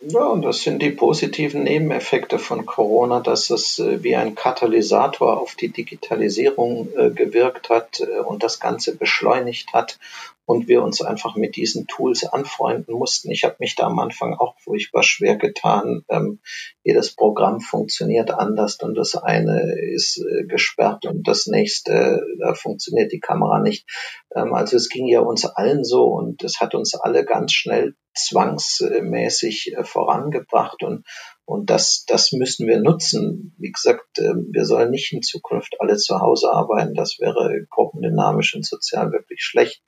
Ja, 0.00 0.26
und 0.26 0.42
das 0.42 0.62
sind 0.62 0.82
die 0.82 0.90
positiven 0.90 1.62
Nebeneffekte 1.62 2.38
von 2.38 2.66
Corona, 2.66 3.20
dass 3.20 3.50
es 3.50 3.78
äh, 3.78 4.02
wie 4.02 4.16
ein 4.16 4.34
Katalysator 4.34 5.40
auf 5.40 5.54
die 5.54 5.68
Digitalisierung 5.68 6.88
äh, 6.96 7.10
gewirkt 7.10 7.70
hat 7.70 8.00
äh, 8.00 8.20
und 8.20 8.42
das 8.42 8.60
Ganze 8.60 8.96
beschleunigt 8.96 9.72
hat 9.72 9.98
und 10.46 10.68
wir 10.68 10.82
uns 10.82 11.00
einfach 11.00 11.36
mit 11.36 11.56
diesen 11.56 11.86
Tools 11.86 12.24
anfreunden 12.24 12.94
mussten. 12.94 13.30
Ich 13.30 13.44
habe 13.44 13.56
mich 13.58 13.74
da 13.74 13.86
am 13.86 13.98
Anfang 13.98 14.34
auch 14.34 14.58
furchtbar 14.58 15.02
schwer 15.02 15.36
getan. 15.36 16.04
Ähm, 16.08 16.40
jedes 16.82 17.14
Programm 17.14 17.60
funktioniert 17.60 18.30
anders 18.30 18.76
und 18.82 18.94
das 18.94 19.14
eine 19.14 19.74
ist 19.80 20.18
äh, 20.18 20.44
gesperrt 20.44 21.06
und 21.06 21.26
das 21.26 21.46
nächste, 21.46 22.22
da 22.40 22.54
funktioniert 22.54 23.12
die 23.12 23.20
Kamera 23.20 23.60
nicht. 23.60 23.86
Ähm, 24.34 24.54
also 24.54 24.76
es 24.76 24.88
ging 24.88 25.08
ja 25.08 25.20
uns 25.20 25.46
allen 25.46 25.84
so 25.84 26.04
und 26.04 26.44
es 26.44 26.60
hat 26.60 26.74
uns 26.74 26.94
alle 26.94 27.24
ganz 27.24 27.52
schnell 27.52 27.94
zwangsmäßig 28.14 29.74
äh, 29.76 29.84
vorangebracht 29.84 30.82
und 30.82 31.04
und 31.46 31.68
das, 31.68 32.04
das 32.06 32.32
müssen 32.32 32.66
wir 32.66 32.80
nutzen. 32.80 33.54
Wie 33.58 33.70
gesagt, 33.70 34.18
ähm, 34.18 34.48
wir 34.50 34.64
sollen 34.64 34.90
nicht 34.90 35.12
in 35.12 35.20
Zukunft 35.20 35.76
alle 35.78 35.96
zu 35.96 36.20
Hause 36.20 36.50
arbeiten. 36.50 36.94
Das 36.94 37.18
wäre 37.18 37.66
gruppendynamisch 37.68 38.54
und 38.54 38.64
sozial 38.64 39.12
wirklich 39.12 39.42
schlecht. 39.42 39.82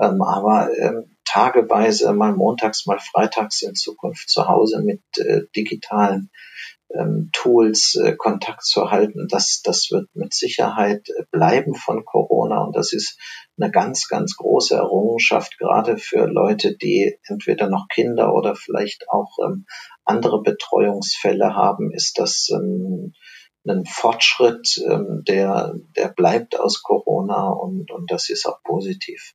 Ähm, 0.00 0.22
aber 0.22 0.70
ähm, 0.78 1.16
tageweise, 1.24 2.12
mal 2.12 2.32
montags, 2.34 2.86
mal 2.86 2.98
freitags 2.98 3.62
in 3.62 3.74
Zukunft 3.74 4.28
zu 4.28 4.48
Hause 4.48 4.82
mit 4.82 5.02
äh, 5.18 5.42
digitalen 5.54 6.30
ähm, 6.94 7.30
Tools 7.32 7.96
äh, 7.96 8.14
Kontakt 8.16 8.64
zu 8.64 8.90
halten, 8.90 9.26
das, 9.28 9.60
das 9.62 9.90
wird 9.90 10.08
mit 10.14 10.34
Sicherheit 10.34 11.08
äh, 11.08 11.24
bleiben 11.30 11.74
von 11.74 12.04
Corona. 12.04 12.62
Und 12.62 12.76
das 12.76 12.92
ist 12.92 13.18
eine 13.58 13.70
ganz, 13.70 14.08
ganz 14.08 14.36
große 14.36 14.76
Errungenschaft, 14.76 15.58
gerade 15.58 15.98
für 15.98 16.26
Leute, 16.26 16.76
die 16.76 17.18
entweder 17.24 17.68
noch 17.68 17.88
Kinder 17.88 18.34
oder 18.34 18.54
vielleicht 18.54 19.08
auch 19.10 19.36
ähm, 19.44 19.66
andere 20.04 20.42
Betreuungsfälle 20.42 21.54
haben, 21.54 21.92
ist 21.92 22.18
das 22.18 22.48
ähm, 22.52 23.12
ein 23.68 23.84
Fortschritt, 23.84 24.80
ähm, 24.88 25.22
der, 25.26 25.74
der 25.96 26.08
bleibt 26.08 26.58
aus 26.58 26.82
Corona 26.82 27.48
und, 27.48 27.90
und 27.90 28.10
das 28.10 28.30
ist 28.30 28.46
auch 28.46 28.62
positiv. 28.62 29.34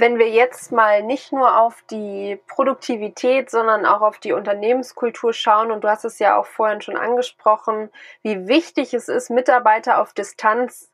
Wenn 0.00 0.16
wir 0.16 0.28
jetzt 0.28 0.70
mal 0.70 1.02
nicht 1.02 1.32
nur 1.32 1.58
auf 1.60 1.82
die 1.90 2.40
Produktivität, 2.46 3.50
sondern 3.50 3.84
auch 3.84 4.00
auf 4.00 4.18
die 4.18 4.32
Unternehmenskultur 4.32 5.32
schauen, 5.32 5.72
und 5.72 5.82
du 5.82 5.88
hast 5.88 6.04
es 6.04 6.20
ja 6.20 6.36
auch 6.38 6.46
vorhin 6.46 6.80
schon 6.80 6.96
angesprochen, 6.96 7.90
wie 8.22 8.46
wichtig 8.46 8.94
es 8.94 9.08
ist, 9.08 9.28
Mitarbeiter 9.28 10.00
auf 10.00 10.12
Distanz 10.12 10.88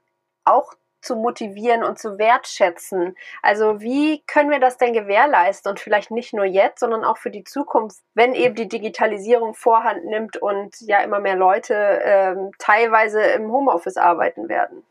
auch 0.46 0.72
zu 1.02 1.16
motivieren 1.16 1.84
und 1.84 1.98
zu 1.98 2.16
wertschätzen. 2.16 3.14
Also 3.42 3.82
wie 3.82 4.22
können 4.26 4.48
wir 4.48 4.58
das 4.58 4.78
denn 4.78 4.94
gewährleisten 4.94 5.68
und 5.68 5.80
vielleicht 5.80 6.10
nicht 6.10 6.32
nur 6.32 6.46
jetzt, 6.46 6.80
sondern 6.80 7.04
auch 7.04 7.18
für 7.18 7.30
die 7.30 7.44
Zukunft, 7.44 7.98
wenn 8.14 8.32
eben 8.32 8.54
die 8.54 8.68
Digitalisierung 8.68 9.52
Vorhand 9.52 10.06
nimmt 10.06 10.38
und 10.38 10.80
ja 10.80 11.02
immer 11.02 11.20
mehr 11.20 11.36
Leute 11.36 11.74
ähm, 12.02 12.52
teilweise 12.58 13.20
im 13.20 13.52
Homeoffice 13.52 13.98
arbeiten 13.98 14.48
werden? 14.48 14.82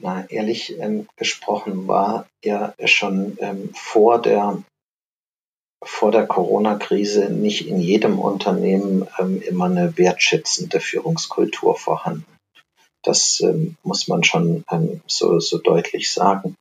Na, 0.00 0.24
ehrlich 0.28 0.78
ähm, 0.78 1.08
gesprochen 1.16 1.88
war 1.88 2.26
ja 2.44 2.74
schon 2.84 3.36
ähm, 3.40 3.70
vor 3.74 4.20
der 4.20 4.62
vor 5.84 6.10
der 6.10 6.26
Corona-Krise 6.26 7.30
nicht 7.30 7.68
in 7.68 7.80
jedem 7.80 8.18
Unternehmen 8.18 9.06
ähm, 9.18 9.40
immer 9.42 9.66
eine 9.66 9.96
wertschätzende 9.96 10.80
Führungskultur 10.80 11.76
vorhanden. 11.76 12.26
Das 13.04 13.40
ähm, 13.40 13.76
muss 13.84 14.08
man 14.08 14.24
schon 14.24 14.64
ähm, 14.70 15.00
so, 15.06 15.38
so 15.38 15.58
deutlich 15.58 16.12
sagen. 16.12 16.56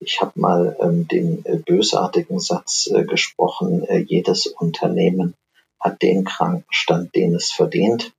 Ich 0.00 0.20
habe 0.20 0.32
mal 0.40 0.76
ähm, 0.80 1.06
den 1.06 1.44
äh, 1.44 1.56
bösartigen 1.56 2.40
Satz 2.40 2.88
äh, 2.92 3.04
gesprochen, 3.04 3.84
äh, 3.84 3.98
jedes 3.98 4.46
Unternehmen 4.46 5.34
hat 5.78 6.00
den 6.02 6.24
Krankenstand, 6.24 7.14
den 7.14 7.34
es 7.34 7.52
verdient. 7.52 8.12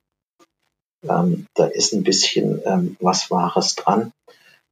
Ähm, 1.08 1.46
da 1.54 1.66
ist 1.66 1.92
ein 1.92 2.04
bisschen 2.04 2.62
ähm, 2.64 2.96
was 3.00 3.30
Wahres 3.30 3.74
dran. 3.74 4.12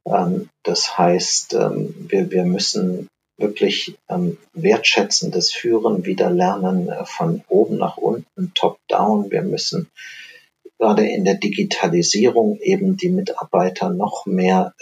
Ähm, 0.07 0.49
das 0.63 0.99
heißt, 0.99 1.55
ähm, 1.55 1.95
wir, 2.09 2.31
wir 2.31 2.45
müssen 2.45 3.09
wirklich 3.39 3.97
ähm, 4.09 4.39
wertschätzendes 4.53 5.53
Führen 5.53 6.05
wieder 6.05 6.31
lernen, 6.31 6.89
äh, 6.89 7.05
von 7.05 7.43
oben 7.49 7.79
nach 7.79 7.97
unten, 7.97 8.53
top-down. 8.55 9.31
Wir 9.31 9.43
müssen 9.43 9.89
gerade 10.79 11.07
in 11.07 11.25
der 11.25 11.37
Digitalisierung 11.37 12.59
eben 12.59 12.97
die 12.97 13.11
Mitarbeiter 13.11 13.91
noch 13.91 14.27
mehr 14.27 14.75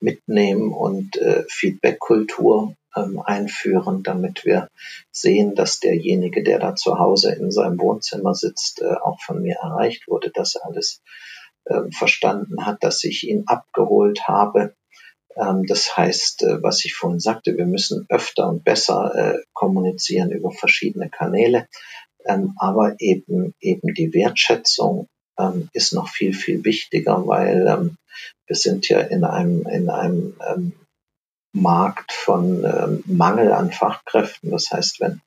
mitnehmen 0.00 0.72
und 0.72 1.16
äh, 1.16 1.44
Feedback-Kultur 1.48 2.74
einführen, 3.24 4.04
damit 4.04 4.44
wir 4.44 4.68
sehen, 5.10 5.56
dass 5.56 5.80
derjenige, 5.80 6.44
der 6.44 6.60
da 6.60 6.76
zu 6.76 7.00
Hause 7.00 7.32
in 7.32 7.50
seinem 7.50 7.80
Wohnzimmer 7.80 8.36
sitzt, 8.36 8.82
äh, 8.82 8.94
auch 9.02 9.20
von 9.20 9.42
mir 9.42 9.56
erreicht 9.56 10.06
wurde, 10.06 10.30
dass 10.30 10.54
alles 10.54 11.02
äh, 11.66 11.90
verstanden 11.90 12.66
hat, 12.66 12.82
dass 12.82 13.04
ich 13.04 13.28
ihn 13.28 13.44
abgeholt 13.46 14.26
habe. 14.28 14.74
Ähm, 15.36 15.64
das 15.66 15.96
heißt, 15.96 16.42
äh, 16.42 16.62
was 16.62 16.84
ich 16.84 16.94
vorhin 16.94 17.20
sagte, 17.20 17.56
wir 17.56 17.66
müssen 17.66 18.06
öfter 18.08 18.48
und 18.48 18.64
besser 18.64 19.12
äh, 19.14 19.38
kommunizieren 19.52 20.30
über 20.30 20.50
verschiedene 20.50 21.10
Kanäle, 21.10 21.68
ähm, 22.24 22.54
aber 22.58 22.96
eben 22.98 23.54
eben 23.60 23.94
die 23.94 24.12
Wertschätzung 24.14 25.08
ähm, 25.38 25.68
ist 25.72 25.92
noch 25.92 26.08
viel 26.08 26.32
viel 26.34 26.64
wichtiger, 26.64 27.26
weil 27.26 27.66
ähm, 27.66 27.96
wir 28.46 28.56
sind 28.56 28.88
ja 28.88 29.00
in 29.00 29.24
einem 29.24 29.66
in 29.66 29.90
einem 29.90 30.36
ähm, 30.46 30.72
Markt 31.54 32.12
von 32.12 32.64
ähm, 32.64 33.04
Mangel 33.06 33.52
an 33.52 33.70
Fachkräften. 33.70 34.50
Das 34.50 34.70
heißt, 34.72 35.00
wenn 35.00 35.20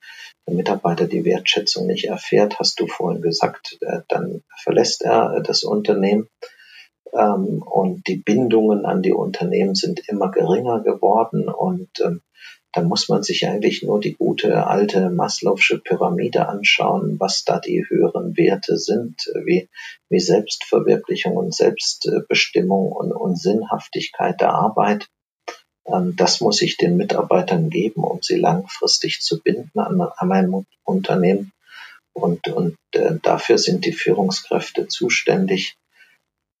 der 0.46 0.54
Mitarbeiter 0.54 1.06
die 1.06 1.24
Wertschätzung 1.24 1.86
nicht 1.86 2.04
erfährt, 2.04 2.58
hast 2.58 2.78
du 2.80 2.86
vorhin 2.86 3.22
gesagt, 3.22 3.78
äh, 3.80 4.00
dann 4.08 4.42
verlässt 4.62 5.02
er 5.02 5.36
äh, 5.36 5.42
das 5.42 5.64
Unternehmen. 5.64 6.28
Ähm, 7.14 7.62
und 7.62 8.06
die 8.06 8.16
Bindungen 8.16 8.84
an 8.84 9.02
die 9.02 9.14
Unternehmen 9.14 9.74
sind 9.74 10.06
immer 10.06 10.30
geringer 10.30 10.80
geworden 10.80 11.48
und 11.48 11.88
ähm, 12.04 12.20
da 12.72 12.82
muss 12.82 13.08
man 13.08 13.22
sich 13.22 13.48
eigentlich 13.48 13.82
nur 13.82 13.98
die 13.98 14.12
gute 14.12 14.66
alte 14.66 15.08
Maslow'sche 15.08 15.82
Pyramide 15.82 16.46
anschauen, 16.48 17.18
was 17.18 17.44
da 17.44 17.58
die 17.58 17.86
höheren 17.88 18.36
Werte 18.36 18.76
sind, 18.76 19.32
wie, 19.46 19.70
wie 20.10 20.20
Selbstverwirklichung 20.20 21.34
und 21.34 21.54
Selbstbestimmung 21.54 22.92
und, 22.92 23.12
und 23.12 23.40
Sinnhaftigkeit 23.40 24.42
der 24.42 24.52
Arbeit. 24.52 25.08
Das 26.16 26.40
muss 26.40 26.60
ich 26.60 26.76
den 26.76 26.96
Mitarbeitern 26.96 27.70
geben, 27.70 28.04
um 28.04 28.20
sie 28.22 28.36
langfristig 28.36 29.20
zu 29.20 29.40
binden 29.40 29.78
an, 29.78 30.00
an 30.00 30.28
mein 30.28 30.66
Unternehmen. 30.84 31.52
Und, 32.12 32.48
und 32.48 32.76
äh, 32.92 33.14
dafür 33.22 33.58
sind 33.58 33.84
die 33.84 33.92
Führungskräfte 33.92 34.88
zuständig. 34.88 35.76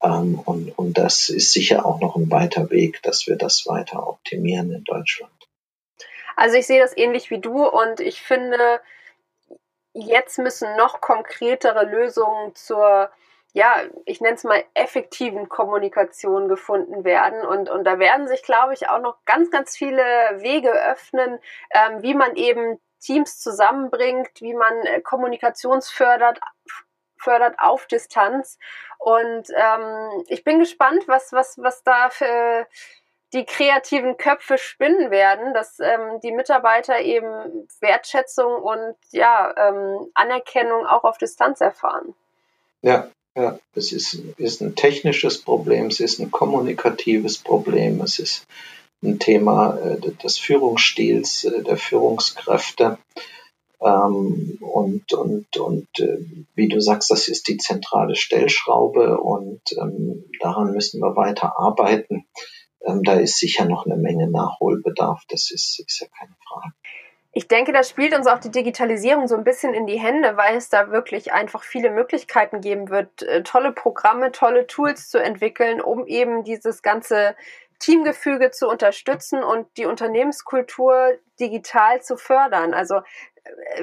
Ähm, 0.02 0.38
und, 0.38 0.70
und 0.78 0.96
das 0.96 1.28
ist 1.28 1.52
sicher 1.52 1.84
auch 1.84 2.00
noch 2.00 2.16
ein 2.16 2.30
weiter 2.30 2.70
Weg, 2.70 3.02
dass 3.02 3.26
wir 3.26 3.36
das 3.36 3.66
weiter 3.66 4.06
optimieren 4.06 4.72
in 4.72 4.84
Deutschland. 4.84 5.32
Also 6.36 6.56
ich 6.56 6.66
sehe 6.66 6.80
das 6.80 6.96
ähnlich 6.96 7.30
wie 7.30 7.40
du 7.40 7.66
und 7.66 7.98
ich 7.98 8.20
finde, 8.20 8.80
jetzt 9.92 10.38
müssen 10.38 10.76
noch 10.76 11.00
konkretere 11.00 11.84
Lösungen 11.84 12.54
zur 12.54 13.10
ja, 13.58 13.82
ich 14.04 14.20
nenne 14.20 14.36
es 14.36 14.44
mal 14.44 14.62
effektiven 14.74 15.48
Kommunikation 15.48 16.48
gefunden 16.48 17.02
werden. 17.02 17.44
Und, 17.44 17.68
und 17.68 17.82
da 17.82 17.98
werden 17.98 18.28
sich, 18.28 18.44
glaube 18.44 18.72
ich, 18.72 18.88
auch 18.88 19.00
noch 19.00 19.16
ganz, 19.24 19.50
ganz 19.50 19.76
viele 19.76 20.04
Wege 20.36 20.70
öffnen, 20.70 21.40
ähm, 21.72 22.00
wie 22.02 22.14
man 22.14 22.36
eben 22.36 22.80
Teams 23.00 23.40
zusammenbringt, 23.40 24.40
wie 24.40 24.54
man 24.54 24.72
äh, 24.82 25.00
Kommunikationsfördert 25.00 26.38
fördert 27.16 27.56
auf 27.58 27.86
Distanz. 27.86 28.60
Und 28.98 29.48
ähm, 29.50 30.24
ich 30.28 30.44
bin 30.44 30.60
gespannt, 30.60 31.08
was, 31.08 31.32
was, 31.32 31.58
was 31.58 31.82
da 31.82 32.10
für 32.10 32.64
die 33.32 33.44
kreativen 33.44 34.16
Köpfe 34.18 34.56
spinnen 34.56 35.10
werden, 35.10 35.52
dass 35.52 35.80
ähm, 35.80 36.20
die 36.22 36.30
Mitarbeiter 36.30 37.00
eben 37.00 37.68
Wertschätzung 37.80 38.62
und 38.62 38.94
ja, 39.10 39.52
ähm, 39.56 40.12
Anerkennung 40.14 40.86
auch 40.86 41.02
auf 41.02 41.18
Distanz 41.18 41.60
erfahren. 41.60 42.14
Ja, 42.82 43.08
ja, 43.36 43.58
es 43.74 43.92
ist, 43.92 44.14
ist 44.36 44.60
ein 44.60 44.74
technisches 44.74 45.42
Problem, 45.42 45.86
es 45.86 46.00
ist 46.00 46.18
ein 46.18 46.30
kommunikatives 46.30 47.38
Problem, 47.38 48.00
es 48.00 48.18
ist 48.18 48.46
ein 49.02 49.18
Thema 49.18 49.78
äh, 49.78 50.00
des 50.22 50.38
Führungsstils, 50.38 51.44
äh, 51.44 51.62
der 51.62 51.76
Führungskräfte. 51.76 52.98
Ähm, 53.80 54.58
und 54.60 55.12
und, 55.12 55.56
und 55.56 55.88
äh, 56.00 56.18
wie 56.56 56.68
du 56.68 56.80
sagst, 56.80 57.10
das 57.12 57.28
ist 57.28 57.46
die 57.46 57.58
zentrale 57.58 58.16
Stellschraube 58.16 59.18
und 59.18 59.60
ähm, 59.80 60.24
daran 60.40 60.72
müssen 60.72 61.00
wir 61.00 61.14
weiter 61.14 61.58
arbeiten. 61.58 62.26
Ähm, 62.84 63.04
da 63.04 63.14
ist 63.14 63.38
sicher 63.38 63.66
noch 63.66 63.86
eine 63.86 63.96
Menge 63.96 64.28
Nachholbedarf, 64.28 65.22
das 65.28 65.52
ist, 65.52 65.80
ist 65.86 66.00
ja 66.00 66.08
keine 66.18 66.34
Frage. 66.48 66.72
Ich 67.32 67.46
denke, 67.46 67.72
das 67.72 67.90
spielt 67.90 68.16
uns 68.16 68.26
auch 68.26 68.38
die 68.38 68.50
Digitalisierung 68.50 69.28
so 69.28 69.36
ein 69.36 69.44
bisschen 69.44 69.74
in 69.74 69.86
die 69.86 69.98
Hände, 69.98 70.36
weil 70.36 70.56
es 70.56 70.70
da 70.70 70.90
wirklich 70.90 71.32
einfach 71.32 71.62
viele 71.62 71.90
Möglichkeiten 71.90 72.60
geben 72.60 72.88
wird, 72.88 73.22
äh, 73.22 73.42
tolle 73.42 73.72
Programme, 73.72 74.32
tolle 74.32 74.66
Tools 74.66 75.10
zu 75.10 75.18
entwickeln, 75.18 75.80
um 75.80 76.06
eben 76.06 76.42
dieses 76.42 76.82
ganze 76.82 77.36
Teamgefüge 77.78 78.50
zu 78.50 78.68
unterstützen 78.68 79.42
und 79.44 79.68
die 79.76 79.86
Unternehmenskultur 79.86 81.12
digital 81.38 82.02
zu 82.02 82.16
fördern. 82.16 82.74
Also 82.74 83.02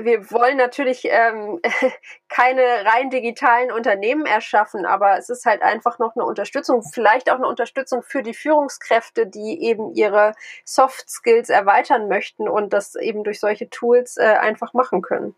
wir 0.01 0.31
wollen 0.31 0.57
natürlich 0.57 1.05
ähm, 1.05 1.59
keine 2.29 2.61
rein 2.61 3.09
digitalen 3.09 3.71
Unternehmen 3.71 4.25
erschaffen, 4.25 4.85
aber 4.85 5.17
es 5.17 5.29
ist 5.29 5.45
halt 5.45 5.61
einfach 5.61 5.99
noch 5.99 6.15
eine 6.15 6.25
Unterstützung, 6.25 6.83
vielleicht 6.83 7.29
auch 7.29 7.35
eine 7.35 7.47
Unterstützung 7.47 8.03
für 8.03 8.23
die 8.23 8.33
Führungskräfte, 8.33 9.27
die 9.27 9.61
eben 9.63 9.93
ihre 9.93 10.33
Soft 10.63 11.09
Skills 11.09 11.49
erweitern 11.49 12.07
möchten 12.07 12.47
und 12.47 12.73
das 12.73 12.95
eben 12.95 13.23
durch 13.23 13.39
solche 13.39 13.69
Tools 13.69 14.17
äh, 14.17 14.23
einfach 14.23 14.73
machen 14.73 15.01
können. 15.01 15.35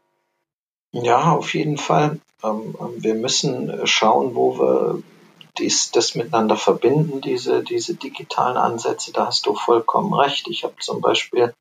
Ja, 0.91 1.31
auf 1.31 1.53
jeden 1.53 1.77
Fall. 1.77 2.19
Ähm, 2.43 2.75
ähm 2.79 2.93
wir 2.97 3.15
müssen 3.15 3.85
schauen, 3.85 4.35
wo 4.35 4.59
wir 4.59 5.03
dies, 5.59 5.91
das 5.91 6.15
miteinander 6.15 6.55
verbinden, 6.55 7.21
diese, 7.21 7.63
diese 7.63 7.95
digitalen 7.95 8.57
Ansätze. 8.57 9.11
Da 9.13 9.27
hast 9.27 9.45
du 9.45 9.55
vollkommen 9.55 10.13
recht. 10.13 10.47
Ich 10.47 10.63
habe 10.63 10.75
zum 10.79 11.01
Beispiel 11.01 11.53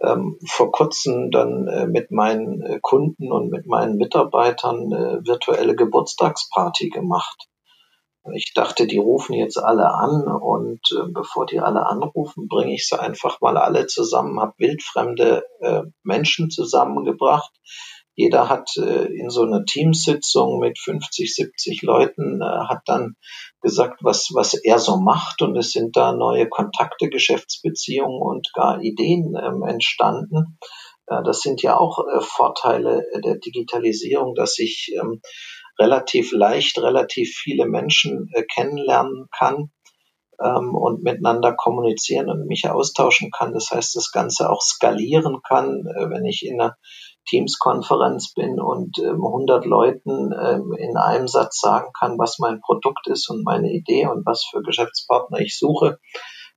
ähm, 0.00 0.38
vor 0.46 0.70
kurzem 0.70 1.30
dann 1.30 1.66
äh, 1.68 1.86
mit 1.86 2.10
meinen 2.10 2.62
äh, 2.62 2.78
Kunden 2.80 3.32
und 3.32 3.50
mit 3.50 3.66
meinen 3.66 3.96
Mitarbeitern 3.96 4.92
äh, 4.92 5.26
virtuelle 5.26 5.74
Geburtstagsparty 5.74 6.90
gemacht. 6.90 7.48
Ich 8.34 8.52
dachte, 8.54 8.86
die 8.86 8.98
rufen 8.98 9.34
jetzt 9.34 9.56
alle 9.56 9.90
an 9.90 10.26
und 10.26 10.80
äh, 10.92 11.10
bevor 11.10 11.46
die 11.46 11.60
alle 11.60 11.86
anrufen, 11.86 12.48
bringe 12.48 12.74
ich 12.74 12.86
sie 12.86 13.00
einfach 13.00 13.40
mal 13.40 13.56
alle 13.56 13.86
zusammen, 13.86 14.40
habe 14.40 14.54
wildfremde 14.58 15.44
äh, 15.60 15.82
Menschen 16.02 16.50
zusammengebracht, 16.50 17.52
jeder 18.18 18.48
hat 18.48 18.76
äh, 18.76 19.04
in 19.04 19.30
so 19.30 19.42
einer 19.42 19.64
Teamsitzung 19.64 20.58
mit 20.58 20.76
50, 20.76 21.32
70 21.32 21.82
Leuten, 21.82 22.42
äh, 22.42 22.44
hat 22.44 22.82
dann 22.86 23.14
gesagt, 23.62 24.00
was, 24.02 24.30
was 24.34 24.54
er 24.54 24.80
so 24.80 24.96
macht. 24.96 25.40
Und 25.40 25.56
es 25.56 25.70
sind 25.70 25.96
da 25.96 26.12
neue 26.12 26.48
Kontakte, 26.48 27.10
Geschäftsbeziehungen 27.10 28.20
und 28.20 28.52
gar 28.54 28.82
Ideen 28.82 29.36
ähm, 29.40 29.62
entstanden. 29.62 30.58
Äh, 31.06 31.22
das 31.22 31.42
sind 31.42 31.62
ja 31.62 31.78
auch 31.78 32.00
äh, 32.00 32.20
Vorteile 32.20 33.04
der 33.24 33.36
Digitalisierung, 33.36 34.34
dass 34.34 34.58
ich 34.58 34.92
ähm, 35.00 35.20
relativ 35.78 36.32
leicht, 36.32 36.76
relativ 36.78 37.36
viele 37.36 37.66
Menschen 37.66 38.30
äh, 38.32 38.42
kennenlernen 38.42 39.28
kann 39.30 39.70
ähm, 40.42 40.74
und 40.74 41.02
miteinander 41.02 41.52
kommunizieren 41.54 42.30
und 42.30 42.46
mich 42.46 42.68
austauschen 42.68 43.30
kann. 43.30 43.52
Das 43.52 43.70
heißt, 43.70 43.96
das 43.96 44.12
Ganze 44.12 44.50
auch 44.50 44.60
skalieren 44.60 45.40
kann, 45.46 45.84
äh, 45.86 46.10
wenn 46.10 46.24
ich 46.24 46.44
in 46.44 46.60
einer 46.60 46.76
Teams-Konferenz 47.28 48.32
bin 48.34 48.60
und 48.60 48.98
ähm, 48.98 49.24
100 49.24 49.64
Leuten 49.66 50.32
ähm, 50.32 50.72
in 50.78 50.96
einem 50.96 51.28
Satz 51.28 51.60
sagen 51.60 51.90
kann, 51.98 52.18
was 52.18 52.38
mein 52.38 52.60
Produkt 52.60 53.06
ist 53.06 53.28
und 53.28 53.44
meine 53.44 53.70
Idee 53.70 54.06
und 54.06 54.24
was 54.24 54.44
für 54.50 54.62
Geschäftspartner 54.62 55.40
ich 55.40 55.58
suche, 55.58 55.98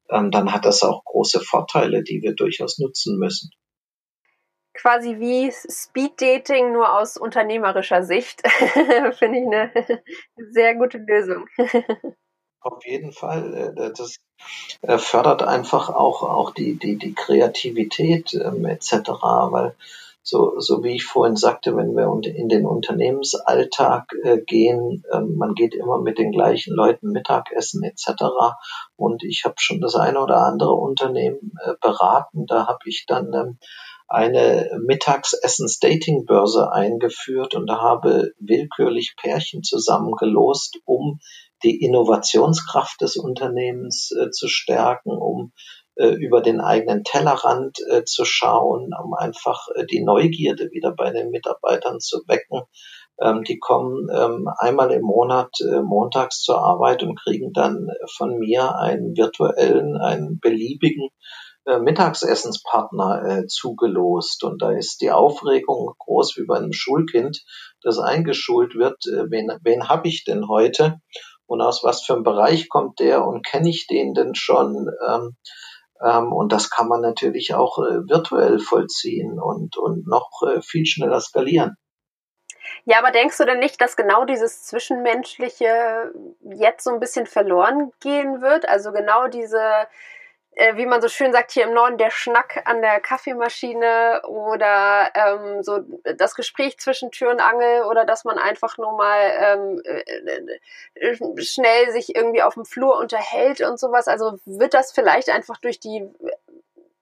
ähm, 0.09 0.31
dann 0.31 0.53
hat 0.53 0.65
das 0.65 0.83
auch 0.83 1.03
große 1.03 1.41
Vorteile, 1.41 2.03
die 2.03 2.21
wir 2.21 2.35
durchaus 2.35 2.79
nutzen 2.79 3.17
müssen. 3.17 3.49
Quasi 4.73 5.19
wie 5.19 5.51
Speed 5.51 6.21
Dating 6.21 6.71
nur 6.71 6.97
aus 6.97 7.17
unternehmerischer 7.17 8.03
Sicht. 8.03 8.41
Finde 9.19 9.39
ich 9.39 9.45
eine 9.45 9.71
sehr 10.51 10.75
gute 10.75 10.97
Lösung. 10.97 11.45
Auf 12.61 12.85
jeden 12.85 13.11
Fall. 13.11 13.73
Äh, 13.75 13.91
das 13.93 14.17
fördert 14.97 15.43
einfach 15.43 15.89
auch, 15.89 16.23
auch 16.23 16.51
die, 16.51 16.77
die, 16.77 16.97
die 16.97 17.13
Kreativität 17.13 18.33
ähm, 18.33 18.65
etc., 18.65 19.09
weil 19.51 19.75
so, 20.23 20.59
so 20.59 20.83
wie 20.83 20.95
ich 20.95 21.03
vorhin 21.03 21.35
sagte, 21.35 21.75
wenn 21.75 21.95
wir 21.95 22.07
in 22.23 22.47
den 22.47 22.67
Unternehmensalltag 22.67 24.13
äh, 24.23 24.37
gehen, 24.39 25.03
äh, 25.11 25.19
man 25.19 25.55
geht 25.55 25.73
immer 25.73 25.99
mit 25.99 26.19
den 26.19 26.31
gleichen 26.31 26.75
Leuten 26.75 27.11
Mittagessen 27.11 27.83
etc. 27.83 28.23
Und 28.95 29.23
ich 29.23 29.45
habe 29.45 29.55
schon 29.57 29.81
das 29.81 29.95
eine 29.95 30.21
oder 30.21 30.45
andere 30.45 30.73
Unternehmen 30.73 31.53
äh, 31.63 31.73
beraten. 31.81 32.45
Da 32.45 32.67
habe 32.67 32.81
ich 32.85 33.05
dann 33.07 33.33
ähm, 33.33 33.57
eine 34.07 34.79
Mittagsessens-Dating-Börse 34.85 36.71
eingeführt 36.71 37.55
und 37.55 37.65
da 37.65 37.81
habe 37.81 38.33
willkürlich 38.39 39.15
Pärchen 39.19 39.63
zusammengelost, 39.63 40.79
um 40.85 41.19
die 41.63 41.81
Innovationskraft 41.83 43.01
des 43.01 43.17
Unternehmens 43.17 44.11
äh, 44.11 44.29
zu 44.31 44.47
stärken, 44.47 45.11
um 45.11 45.51
äh, 45.95 46.09
über 46.09 46.41
den 46.41 46.61
eigenen 46.61 47.03
Tellerrand 47.03 47.77
äh, 47.89 48.03
zu 48.03 48.25
schauen, 48.25 48.91
um 49.03 49.13
einfach 49.13 49.67
äh, 49.75 49.85
die 49.85 50.03
Neugierde 50.03 50.69
wieder 50.71 50.93
bei 50.95 51.11
den 51.11 51.29
Mitarbeitern 51.29 51.99
zu 51.99 52.21
wecken. 52.27 52.61
Ähm, 53.21 53.43
die 53.43 53.59
kommen 53.59 54.07
ähm, 54.11 54.47
einmal 54.57 54.91
im 54.91 55.03
Monat 55.03 55.51
äh, 55.61 55.81
montags 55.81 56.41
zur 56.41 56.59
Arbeit 56.59 57.03
und 57.03 57.19
kriegen 57.19 57.53
dann 57.53 57.87
von 58.15 58.39
mir 58.39 58.75
einen 58.77 59.15
virtuellen, 59.15 59.97
einen 59.97 60.39
beliebigen 60.39 61.09
äh, 61.65 61.77
Mittagsessenspartner 61.77 63.23
äh, 63.23 63.47
zugelost. 63.47 64.43
Und 64.43 64.61
da 64.63 64.71
ist 64.71 65.01
die 65.01 65.11
Aufregung 65.11 65.93
groß 65.99 66.37
wie 66.37 66.45
bei 66.45 66.57
einem 66.57 66.73
Schulkind, 66.73 67.43
das 67.83 67.99
eingeschult 67.99 68.73
wird. 68.75 69.05
Äh, 69.05 69.29
wen 69.29 69.51
wen 69.63 69.87
habe 69.87 70.07
ich 70.07 70.23
denn 70.23 70.47
heute? 70.47 70.99
Und 71.51 71.59
aus 71.59 71.83
was 71.83 72.01
für 72.01 72.13
einem 72.13 72.23
Bereich 72.23 72.69
kommt 72.69 73.01
der? 73.01 73.25
Und 73.27 73.45
kenne 73.45 73.67
ich 73.67 73.85
den 73.85 74.13
denn 74.13 74.35
schon? 74.35 74.89
Ähm, 75.05 75.35
ähm, 76.01 76.31
und 76.31 76.53
das 76.53 76.69
kann 76.69 76.87
man 76.87 77.01
natürlich 77.01 77.53
auch 77.53 77.77
äh, 77.79 78.07
virtuell 78.07 78.57
vollziehen 78.57 79.37
und, 79.37 79.75
und 79.75 80.07
noch 80.07 80.29
äh, 80.47 80.61
viel 80.61 80.85
schneller 80.85 81.19
skalieren. 81.19 81.75
Ja, 82.85 82.99
aber 82.99 83.11
denkst 83.11 83.37
du 83.37 83.43
denn 83.43 83.59
nicht, 83.59 83.81
dass 83.81 83.97
genau 83.97 84.23
dieses 84.23 84.63
Zwischenmenschliche 84.63 86.13
jetzt 86.55 86.85
so 86.85 86.91
ein 86.91 87.01
bisschen 87.01 87.25
verloren 87.25 87.91
gehen 87.99 88.41
wird? 88.41 88.69
Also 88.69 88.93
genau 88.93 89.27
diese 89.27 89.61
äh, 90.61 90.77
wie 90.77 90.85
man 90.85 91.01
so 91.01 91.07
schön 91.07 91.31
sagt 91.31 91.51
hier 91.51 91.63
im 91.63 91.73
Norden, 91.73 91.97
der 91.97 92.11
Schnack 92.11 92.61
an 92.65 92.81
der 92.81 92.99
Kaffeemaschine 92.99 94.21
oder 94.27 95.11
ähm, 95.15 95.63
so 95.63 95.79
das 96.17 96.35
Gespräch 96.35 96.77
zwischen 96.77 97.09
Tür 97.09 97.31
und 97.31 97.41
Angel 97.41 97.83
oder 97.83 98.05
dass 98.05 98.25
man 98.25 98.37
einfach 98.37 98.77
nur 98.77 98.95
mal 98.95 99.31
ähm, 99.39 99.81
äh, 99.83 101.09
äh, 101.09 101.41
schnell 101.41 101.91
sich 101.91 102.15
irgendwie 102.15 102.43
auf 102.43 102.53
dem 102.53 102.65
Flur 102.65 102.99
unterhält 102.99 103.61
und 103.61 103.79
sowas. 103.79 104.07
Also 104.07 104.37
wird 104.45 104.75
das 104.75 104.91
vielleicht 104.91 105.29
einfach 105.29 105.57
durch 105.57 105.79
die 105.79 106.07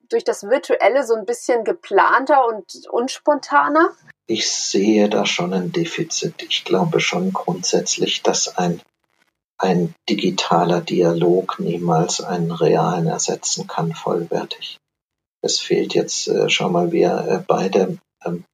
durch 0.07 0.23
das 0.23 0.43
Virtuelle 0.43 1.05
so 1.05 1.13
ein 1.15 1.25
bisschen 1.25 1.65
geplanter 1.65 2.47
und 2.47 2.87
unspontaner? 2.89 3.91
Ich 4.25 4.49
sehe 4.49 5.09
da 5.09 5.25
schon 5.25 5.53
ein 5.53 5.71
Defizit. 5.71 6.43
Ich 6.43 6.63
glaube 6.63 6.99
schon 6.99 7.33
grundsätzlich, 7.33 8.23
dass 8.23 8.57
ein 8.57 8.81
ein 9.59 9.93
digitaler 10.09 10.81
Dialog 10.81 11.59
niemals 11.59 12.21
einen 12.21 12.51
realen 12.51 13.07
ersetzen 13.07 13.67
kann, 13.67 13.93
vollwertig. 13.93 14.77
Es 15.41 15.59
fehlt 15.59 15.93
jetzt, 15.93 16.27
äh, 16.27 16.49
schau 16.49 16.69
mal, 16.69 16.91
wir 16.91 17.11
äh, 17.27 17.43
beide 17.45 17.97
ähm, 18.25 18.45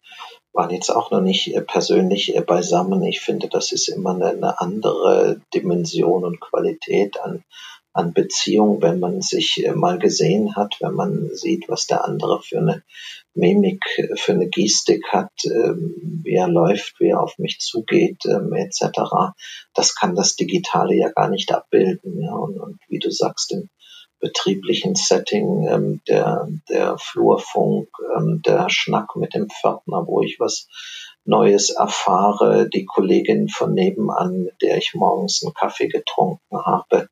waren 0.53 0.71
jetzt 0.71 0.89
auch 0.89 1.11
noch 1.11 1.21
nicht 1.21 1.53
äh, 1.55 1.61
persönlich 1.61 2.35
beisammen. 2.45 3.03
Ich 3.03 3.21
finde, 3.21 3.47
das 3.47 3.71
ist 3.71 3.87
immer 3.87 4.11
eine 4.11 4.59
andere 4.59 5.41
Dimension 5.53 6.25
und 6.25 6.39
Qualität 6.39 7.19
an, 7.21 7.43
an 7.95 8.13
Beziehung, 8.13 8.81
wenn 8.81 8.99
man 8.99 9.21
sich 9.21 9.65
äh, 9.65 9.71
mal 9.71 9.97
gesehen 9.97 10.57
hat, 10.57 10.75
wenn 10.81 10.93
man 10.93 11.29
sieht, 11.33 11.69
was 11.69 11.87
der 11.87 12.03
andere 12.03 12.41
für 12.41 12.57
eine 12.57 12.83
Mimik, 13.33 13.83
für 14.15 14.33
eine 14.33 14.49
Gestik 14.49 15.07
hat, 15.13 15.31
ähm, 15.45 16.21
wie 16.23 16.35
er 16.35 16.49
läuft, 16.49 16.99
wie 16.99 17.07
er 17.07 17.23
auf 17.23 17.37
mich 17.37 17.59
zugeht, 17.59 18.25
ähm, 18.25 18.51
etc. 18.51 18.99
Das 19.73 19.95
kann 19.95 20.13
das 20.13 20.35
Digitale 20.35 20.93
ja 20.95 21.09
gar 21.09 21.29
nicht 21.29 21.53
abbilden. 21.53 22.21
Ja? 22.21 22.33
Und, 22.33 22.59
und 22.59 22.79
wie 22.89 22.99
du 22.99 23.11
sagst, 23.11 23.53
im 23.53 23.69
betrieblichen 24.19 24.95
Setting, 24.95 25.65
ähm, 25.69 26.01
der, 26.07 26.49
der 26.69 26.97
Flurfunk, 26.97 27.89
der 28.45 28.69
Schnack 28.69 29.15
mit 29.15 29.33
dem 29.33 29.49
Pförtner, 29.49 30.05
wo 30.07 30.21
ich 30.21 30.37
was 30.39 30.67
Neues 31.25 31.69
erfahre, 31.69 32.69
die 32.69 32.85
Kollegin 32.85 33.49
von 33.49 33.73
nebenan, 33.73 34.43
mit 34.43 34.61
der 34.61 34.77
ich 34.77 34.93
morgens 34.95 35.43
einen 35.43 35.53
Kaffee 35.53 35.87
getrunken 35.87 36.57
habe, 36.57 37.09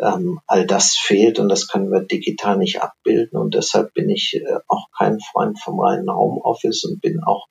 ähm, 0.00 0.40
all 0.46 0.66
das 0.66 0.94
fehlt 0.96 1.38
und 1.38 1.48
das 1.48 1.68
können 1.68 1.90
wir 1.90 2.00
digital 2.00 2.56
nicht 2.58 2.82
abbilden 2.82 3.38
und 3.38 3.54
deshalb 3.54 3.92
bin 3.94 4.08
ich 4.08 4.34
äh, 4.34 4.58
auch 4.68 4.88
kein 4.96 5.20
Freund 5.20 5.58
vom 5.58 5.80
reinen 5.80 6.10
Homeoffice 6.10 6.84
und 6.84 7.00
bin 7.00 7.22
auch 7.22 7.46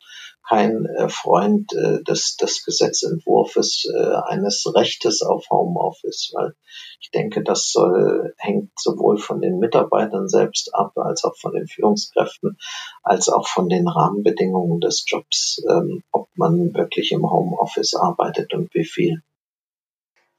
kein 0.51 0.85
äh, 0.85 1.07
Freund 1.07 1.71
äh, 1.73 2.03
des, 2.03 2.35
des 2.35 2.65
Gesetzentwurfs 2.65 3.85
äh, 3.85 4.15
eines 4.25 4.65
Rechtes 4.75 5.21
auf 5.21 5.45
Homeoffice, 5.49 6.33
weil 6.33 6.55
ich 6.99 7.09
denke, 7.11 7.41
das 7.41 7.71
soll, 7.71 8.33
hängt 8.37 8.71
sowohl 8.77 9.17
von 9.17 9.39
den 9.39 9.59
Mitarbeitern 9.59 10.27
selbst 10.27 10.75
ab, 10.75 10.91
als 10.97 11.23
auch 11.23 11.37
von 11.37 11.53
den 11.53 11.67
Führungskräften, 11.67 12.57
als 13.01 13.29
auch 13.29 13.47
von 13.47 13.69
den 13.69 13.87
Rahmenbedingungen 13.87 14.81
des 14.81 15.05
Jobs, 15.07 15.63
ähm, 15.69 16.03
ob 16.11 16.27
man 16.35 16.73
wirklich 16.73 17.13
im 17.13 17.29
Homeoffice 17.29 17.95
arbeitet 17.95 18.53
und 18.53 18.73
wie 18.73 18.85
viel. 18.85 19.21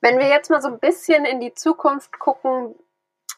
Wenn 0.02 0.18
wir 0.18 0.28
jetzt 0.28 0.50
mal 0.50 0.60
so 0.60 0.68
ein 0.68 0.80
bisschen 0.80 1.24
in 1.24 1.40
die 1.40 1.54
Zukunft 1.54 2.18
gucken, 2.18 2.74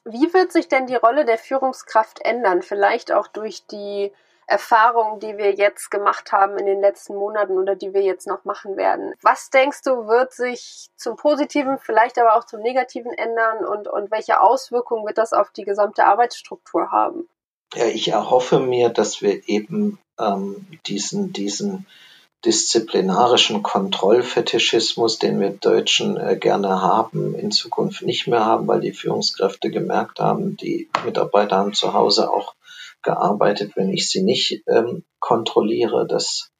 wie 0.04 0.32
wird 0.32 0.50
sich 0.50 0.66
denn 0.66 0.86
die 0.86 0.96
Rolle 0.96 1.24
der 1.24 1.38
Führungskraft 1.38 2.24
ändern? 2.24 2.62
Vielleicht 2.62 3.12
auch 3.12 3.28
durch 3.28 3.66
die 3.66 4.12
Erfahrungen, 4.46 5.20
die 5.20 5.36
wir 5.36 5.54
jetzt 5.54 5.90
gemacht 5.90 6.32
haben 6.32 6.58
in 6.58 6.66
den 6.66 6.80
letzten 6.80 7.14
Monaten 7.14 7.58
oder 7.58 7.76
die 7.76 7.94
wir 7.94 8.02
jetzt 8.02 8.26
noch 8.26 8.44
machen 8.44 8.76
werden. 8.76 9.14
Was 9.22 9.50
denkst 9.50 9.82
du, 9.82 10.06
wird 10.06 10.32
sich 10.32 10.88
zum 10.96 11.16
Positiven, 11.16 11.78
vielleicht 11.78 12.18
aber 12.18 12.36
auch 12.36 12.44
zum 12.44 12.60
Negativen 12.60 13.12
ändern 13.12 13.64
und, 13.64 13.86
und 13.86 14.10
welche 14.10 14.40
Auswirkungen 14.40 15.06
wird 15.06 15.18
das 15.18 15.32
auf 15.32 15.50
die 15.50 15.64
gesamte 15.64 16.04
Arbeitsstruktur 16.04 16.90
haben? 16.90 17.28
Ja, 17.74 17.86
ich 17.86 18.08
erhoffe 18.08 18.60
mir, 18.60 18.88
dass 18.88 19.20
wir 19.22 19.48
eben 19.48 19.98
ähm, 20.18 20.66
diesen, 20.86 21.32
diesen 21.32 21.86
disziplinarischen 22.44 23.62
Kontrollfetischismus, 23.62 25.18
den 25.18 25.40
wir 25.40 25.50
Deutschen 25.50 26.16
äh, 26.16 26.36
gerne 26.36 26.82
haben, 26.82 27.34
in 27.34 27.50
Zukunft 27.50 28.02
nicht 28.02 28.26
mehr 28.26 28.44
haben, 28.44 28.66
weil 28.68 28.80
die 28.80 28.92
Führungskräfte 28.92 29.70
gemerkt 29.70 30.20
haben, 30.20 30.56
die 30.56 30.88
Mitarbeiter 31.04 31.56
haben 31.56 31.72
zu 31.72 31.94
Hause 31.94 32.30
auch 32.30 32.54
gearbeitet, 33.02 33.72
wenn 33.76 33.90
ich 33.90 34.10
sie 34.10 34.22
nicht 34.22 34.62
ähm, 34.66 35.04
kontrolliere. 35.20 36.06
Das 36.06 36.50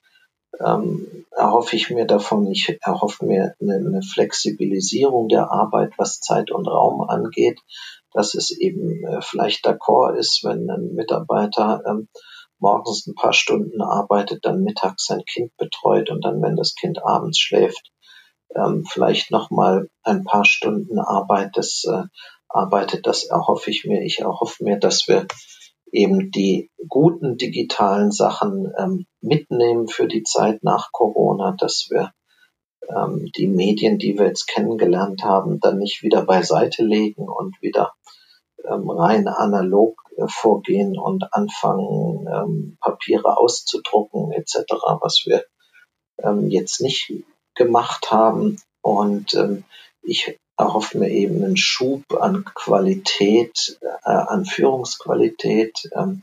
ähm, 0.65 1.27
erhoffe 1.31 1.77
ich 1.77 1.91
mir 1.91 2.07
davon. 2.07 2.47
Ich 2.51 2.79
erhoffe 2.83 3.25
mir 3.25 3.55
eine, 3.61 3.77
eine 3.77 4.03
Flexibilisierung 4.03 5.29
der 5.29 5.51
Arbeit, 5.51 5.93
was 5.97 6.21
Zeit 6.21 6.51
und 6.51 6.67
Raum 6.67 7.03
angeht, 7.03 7.61
dass 8.13 8.35
es 8.35 8.51
eben 8.51 9.05
äh, 9.05 9.21
vielleicht 9.21 9.67
d'accord 9.67 10.17
ist, 10.17 10.45
wenn 10.45 10.71
ein 10.71 10.95
Mitarbeiter 10.95 11.83
ähm, 11.87 12.09
morgens 12.65 13.07
ein 13.07 13.15
paar 13.15 13.35
Stunden 13.35 13.83
arbeitet, 13.83 14.47
dann 14.47 14.63
mittags 14.63 15.05
sein 15.05 15.23
Kind 15.27 15.55
betreut 15.59 16.11
und 16.11 16.25
dann, 16.25 16.41
wenn 16.41 16.57
das 16.57 16.75
Kind 16.75 17.05
abends 17.05 17.39
schläft, 17.39 17.93
ähm, 18.57 18.85
vielleicht 18.91 19.31
nochmal 19.31 19.91
ein 20.03 20.25
paar 20.25 20.47
Stunden 20.47 20.99
Arbeit, 20.99 21.51
das 21.55 21.85
äh, 21.85 22.05
arbeitet, 22.49 23.07
das 23.07 23.25
erhoffe 23.25 23.71
ich 23.71 23.85
mir. 23.85 24.03
Ich 24.03 24.21
erhoffe 24.21 24.65
mir, 24.65 24.79
dass 24.79 25.07
wir 25.09 25.27
eben 25.93 26.31
die 26.31 26.71
guten 26.89 27.37
digitalen 27.37 28.11
Sachen 28.11 28.73
ähm, 28.79 29.07
mitnehmen 29.21 29.87
für 29.87 30.09
die 30.09 30.23
Zeit 30.23 30.65
nach 30.65 30.91
Corona, 30.91 31.55
dass 31.59 31.89
wir 31.91 32.13
ähm, 32.89 33.31
die 33.37 33.47
Medien, 33.47 33.99
die 33.99 34.19
wir 34.19 34.27
jetzt 34.27 34.47
kennengelernt 34.47 35.23
haben, 35.23 35.61
dann 35.61 35.79
nicht 35.79 36.03
wieder 36.03 36.25
beiseite 36.25 36.83
legen 36.83 37.29
und 37.29 37.61
wieder 37.61 37.93
ähm, 38.65 38.89
rein 38.89 39.29
analog 39.29 40.04
vorgehen 40.29 40.99
und 40.99 41.33
anfangen, 41.33 42.27
ähm, 42.27 42.79
Papiere 42.81 43.37
auszudrucken 43.37 44.33
etc., 44.33 44.65
was 45.01 45.23
wir 45.27 45.45
ähm, 46.23 46.51
jetzt 46.51 46.81
nicht 46.81 47.13
gemacht 47.55 48.11
haben. 48.11 48.61
Und 48.83 49.35
ähm, 49.35 49.65
ich 50.03 50.39
erhoffe 50.57 50.99
mir 50.99 51.11
eben 51.11 51.43
einen 51.43 51.57
Schub 51.57 52.05
an 52.21 52.45
Qualität, 52.45 53.79
äh, 53.81 54.11
an 54.11 54.45
Führungsqualität, 54.45 55.91
ähm, 55.97 56.23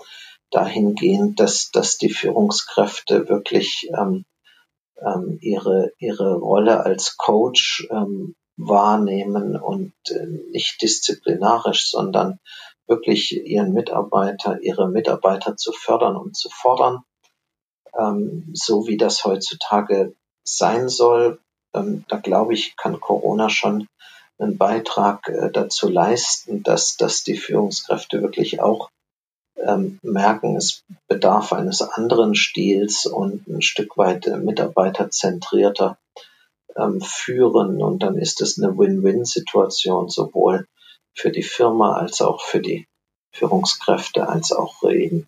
dahingehend, 0.52 1.40
dass, 1.40 1.72
dass 1.72 1.98
die 1.98 2.10
Führungskräfte 2.10 3.30
wirklich 3.30 3.90
ähm, 3.98 4.26
ähm, 5.02 5.38
ihre, 5.42 5.92
ihre 5.98 6.36
Rolle 6.36 6.86
als 6.86 7.18
Coach 7.18 7.88
ähm, 7.90 8.36
wahrnehmen 8.58 9.56
und 9.56 9.94
äh, 10.10 10.26
nicht 10.52 10.82
disziplinarisch, 10.82 11.90
sondern 11.90 12.40
wirklich 12.92 13.32
ihren 13.32 13.74
Mitarbeiter, 13.74 14.62
ihre 14.62 14.90
Mitarbeiter 14.90 15.56
zu 15.56 15.72
fördern 15.72 16.18
und 16.18 16.36
zu 16.36 16.50
fordern, 16.50 17.04
ähm, 17.98 18.52
so 18.54 18.86
wie 18.88 18.98
das 18.98 19.24
heutzutage 19.24 20.14
sein 20.44 20.90
soll. 20.90 21.40
Ähm, 21.74 22.04
da 22.10 22.18
glaube 22.18 22.54
ich, 22.54 22.76
kann 22.76 23.00
Corona 23.00 23.50
schon 23.50 23.88
einen 24.38 24.58
Beitrag 24.58 25.30
äh, 25.30 25.50
dazu 25.52 25.88
leisten, 25.88 26.64
dass, 26.64 26.98
dass 26.98 27.24
die 27.24 27.38
Führungskräfte 27.38 28.22
wirklich 28.22 28.62
auch 28.62 28.90
ähm, 29.56 29.98
merken, 30.02 30.58
es 30.58 30.84
bedarf 31.08 31.54
eines 31.54 31.82
anderen 31.82 32.36
Stils 32.36 33.06
und 33.06 33.48
ein 33.48 33.62
Stück 33.62 33.98
weit 33.98 34.28
äh, 34.28 34.38
mitarbeiterzentrierter 34.38 35.98
ähm, 36.76 37.00
führen. 37.00 37.82
Und 37.82 38.04
dann 38.04 38.18
ist 38.18 38.42
es 38.42 38.62
eine 38.62 38.78
Win-Win-Situation, 38.78 40.10
sowohl 40.10 40.68
für 41.14 41.32
die 41.32 41.44
Firma 41.44 41.98
als 41.98 42.22
auch 42.22 42.42
für 42.42 42.60
die 42.60 42.88
Führungskräfte, 43.34 44.28
als 44.28 44.52
auch 44.52 44.84
eben 44.84 45.28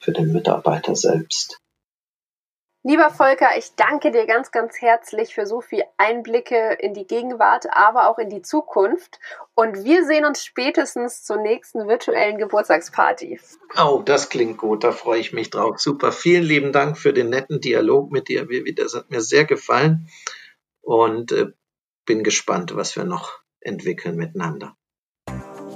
für 0.00 0.12
den 0.12 0.32
Mitarbeiter 0.32 0.96
selbst. 0.96 1.60
Lieber 2.82 3.10
Volker, 3.10 3.58
ich 3.58 3.74
danke 3.76 4.10
dir 4.10 4.24
ganz, 4.24 4.52
ganz 4.52 4.80
herzlich 4.80 5.34
für 5.34 5.44
so 5.44 5.60
viel 5.60 5.82
Einblicke 5.98 6.78
in 6.80 6.94
die 6.94 7.06
Gegenwart, 7.06 7.66
aber 7.70 8.08
auch 8.08 8.16
in 8.16 8.30
die 8.30 8.40
Zukunft. 8.40 9.18
Und 9.54 9.84
wir 9.84 10.06
sehen 10.06 10.24
uns 10.24 10.42
spätestens 10.42 11.22
zur 11.22 11.36
nächsten 11.36 11.88
virtuellen 11.88 12.38
Geburtstagsparty. 12.38 13.38
Oh, 13.78 14.00
das 14.02 14.30
klingt 14.30 14.56
gut, 14.56 14.82
da 14.82 14.92
freue 14.92 15.20
ich 15.20 15.34
mich 15.34 15.50
drauf. 15.50 15.78
Super, 15.78 16.10
vielen 16.10 16.44
lieben 16.44 16.72
Dank 16.72 16.96
für 16.96 17.12
den 17.12 17.28
netten 17.28 17.60
Dialog 17.60 18.10
mit 18.12 18.28
dir, 18.28 18.48
Vivi. 18.48 18.74
Das 18.74 18.94
hat 18.94 19.10
mir 19.10 19.20
sehr 19.20 19.44
gefallen 19.44 20.08
und 20.80 21.32
äh, 21.32 21.48
bin 22.06 22.24
gespannt, 22.24 22.74
was 22.74 22.96
wir 22.96 23.04
noch 23.04 23.40
entwickeln 23.60 24.16
miteinander. 24.16 24.74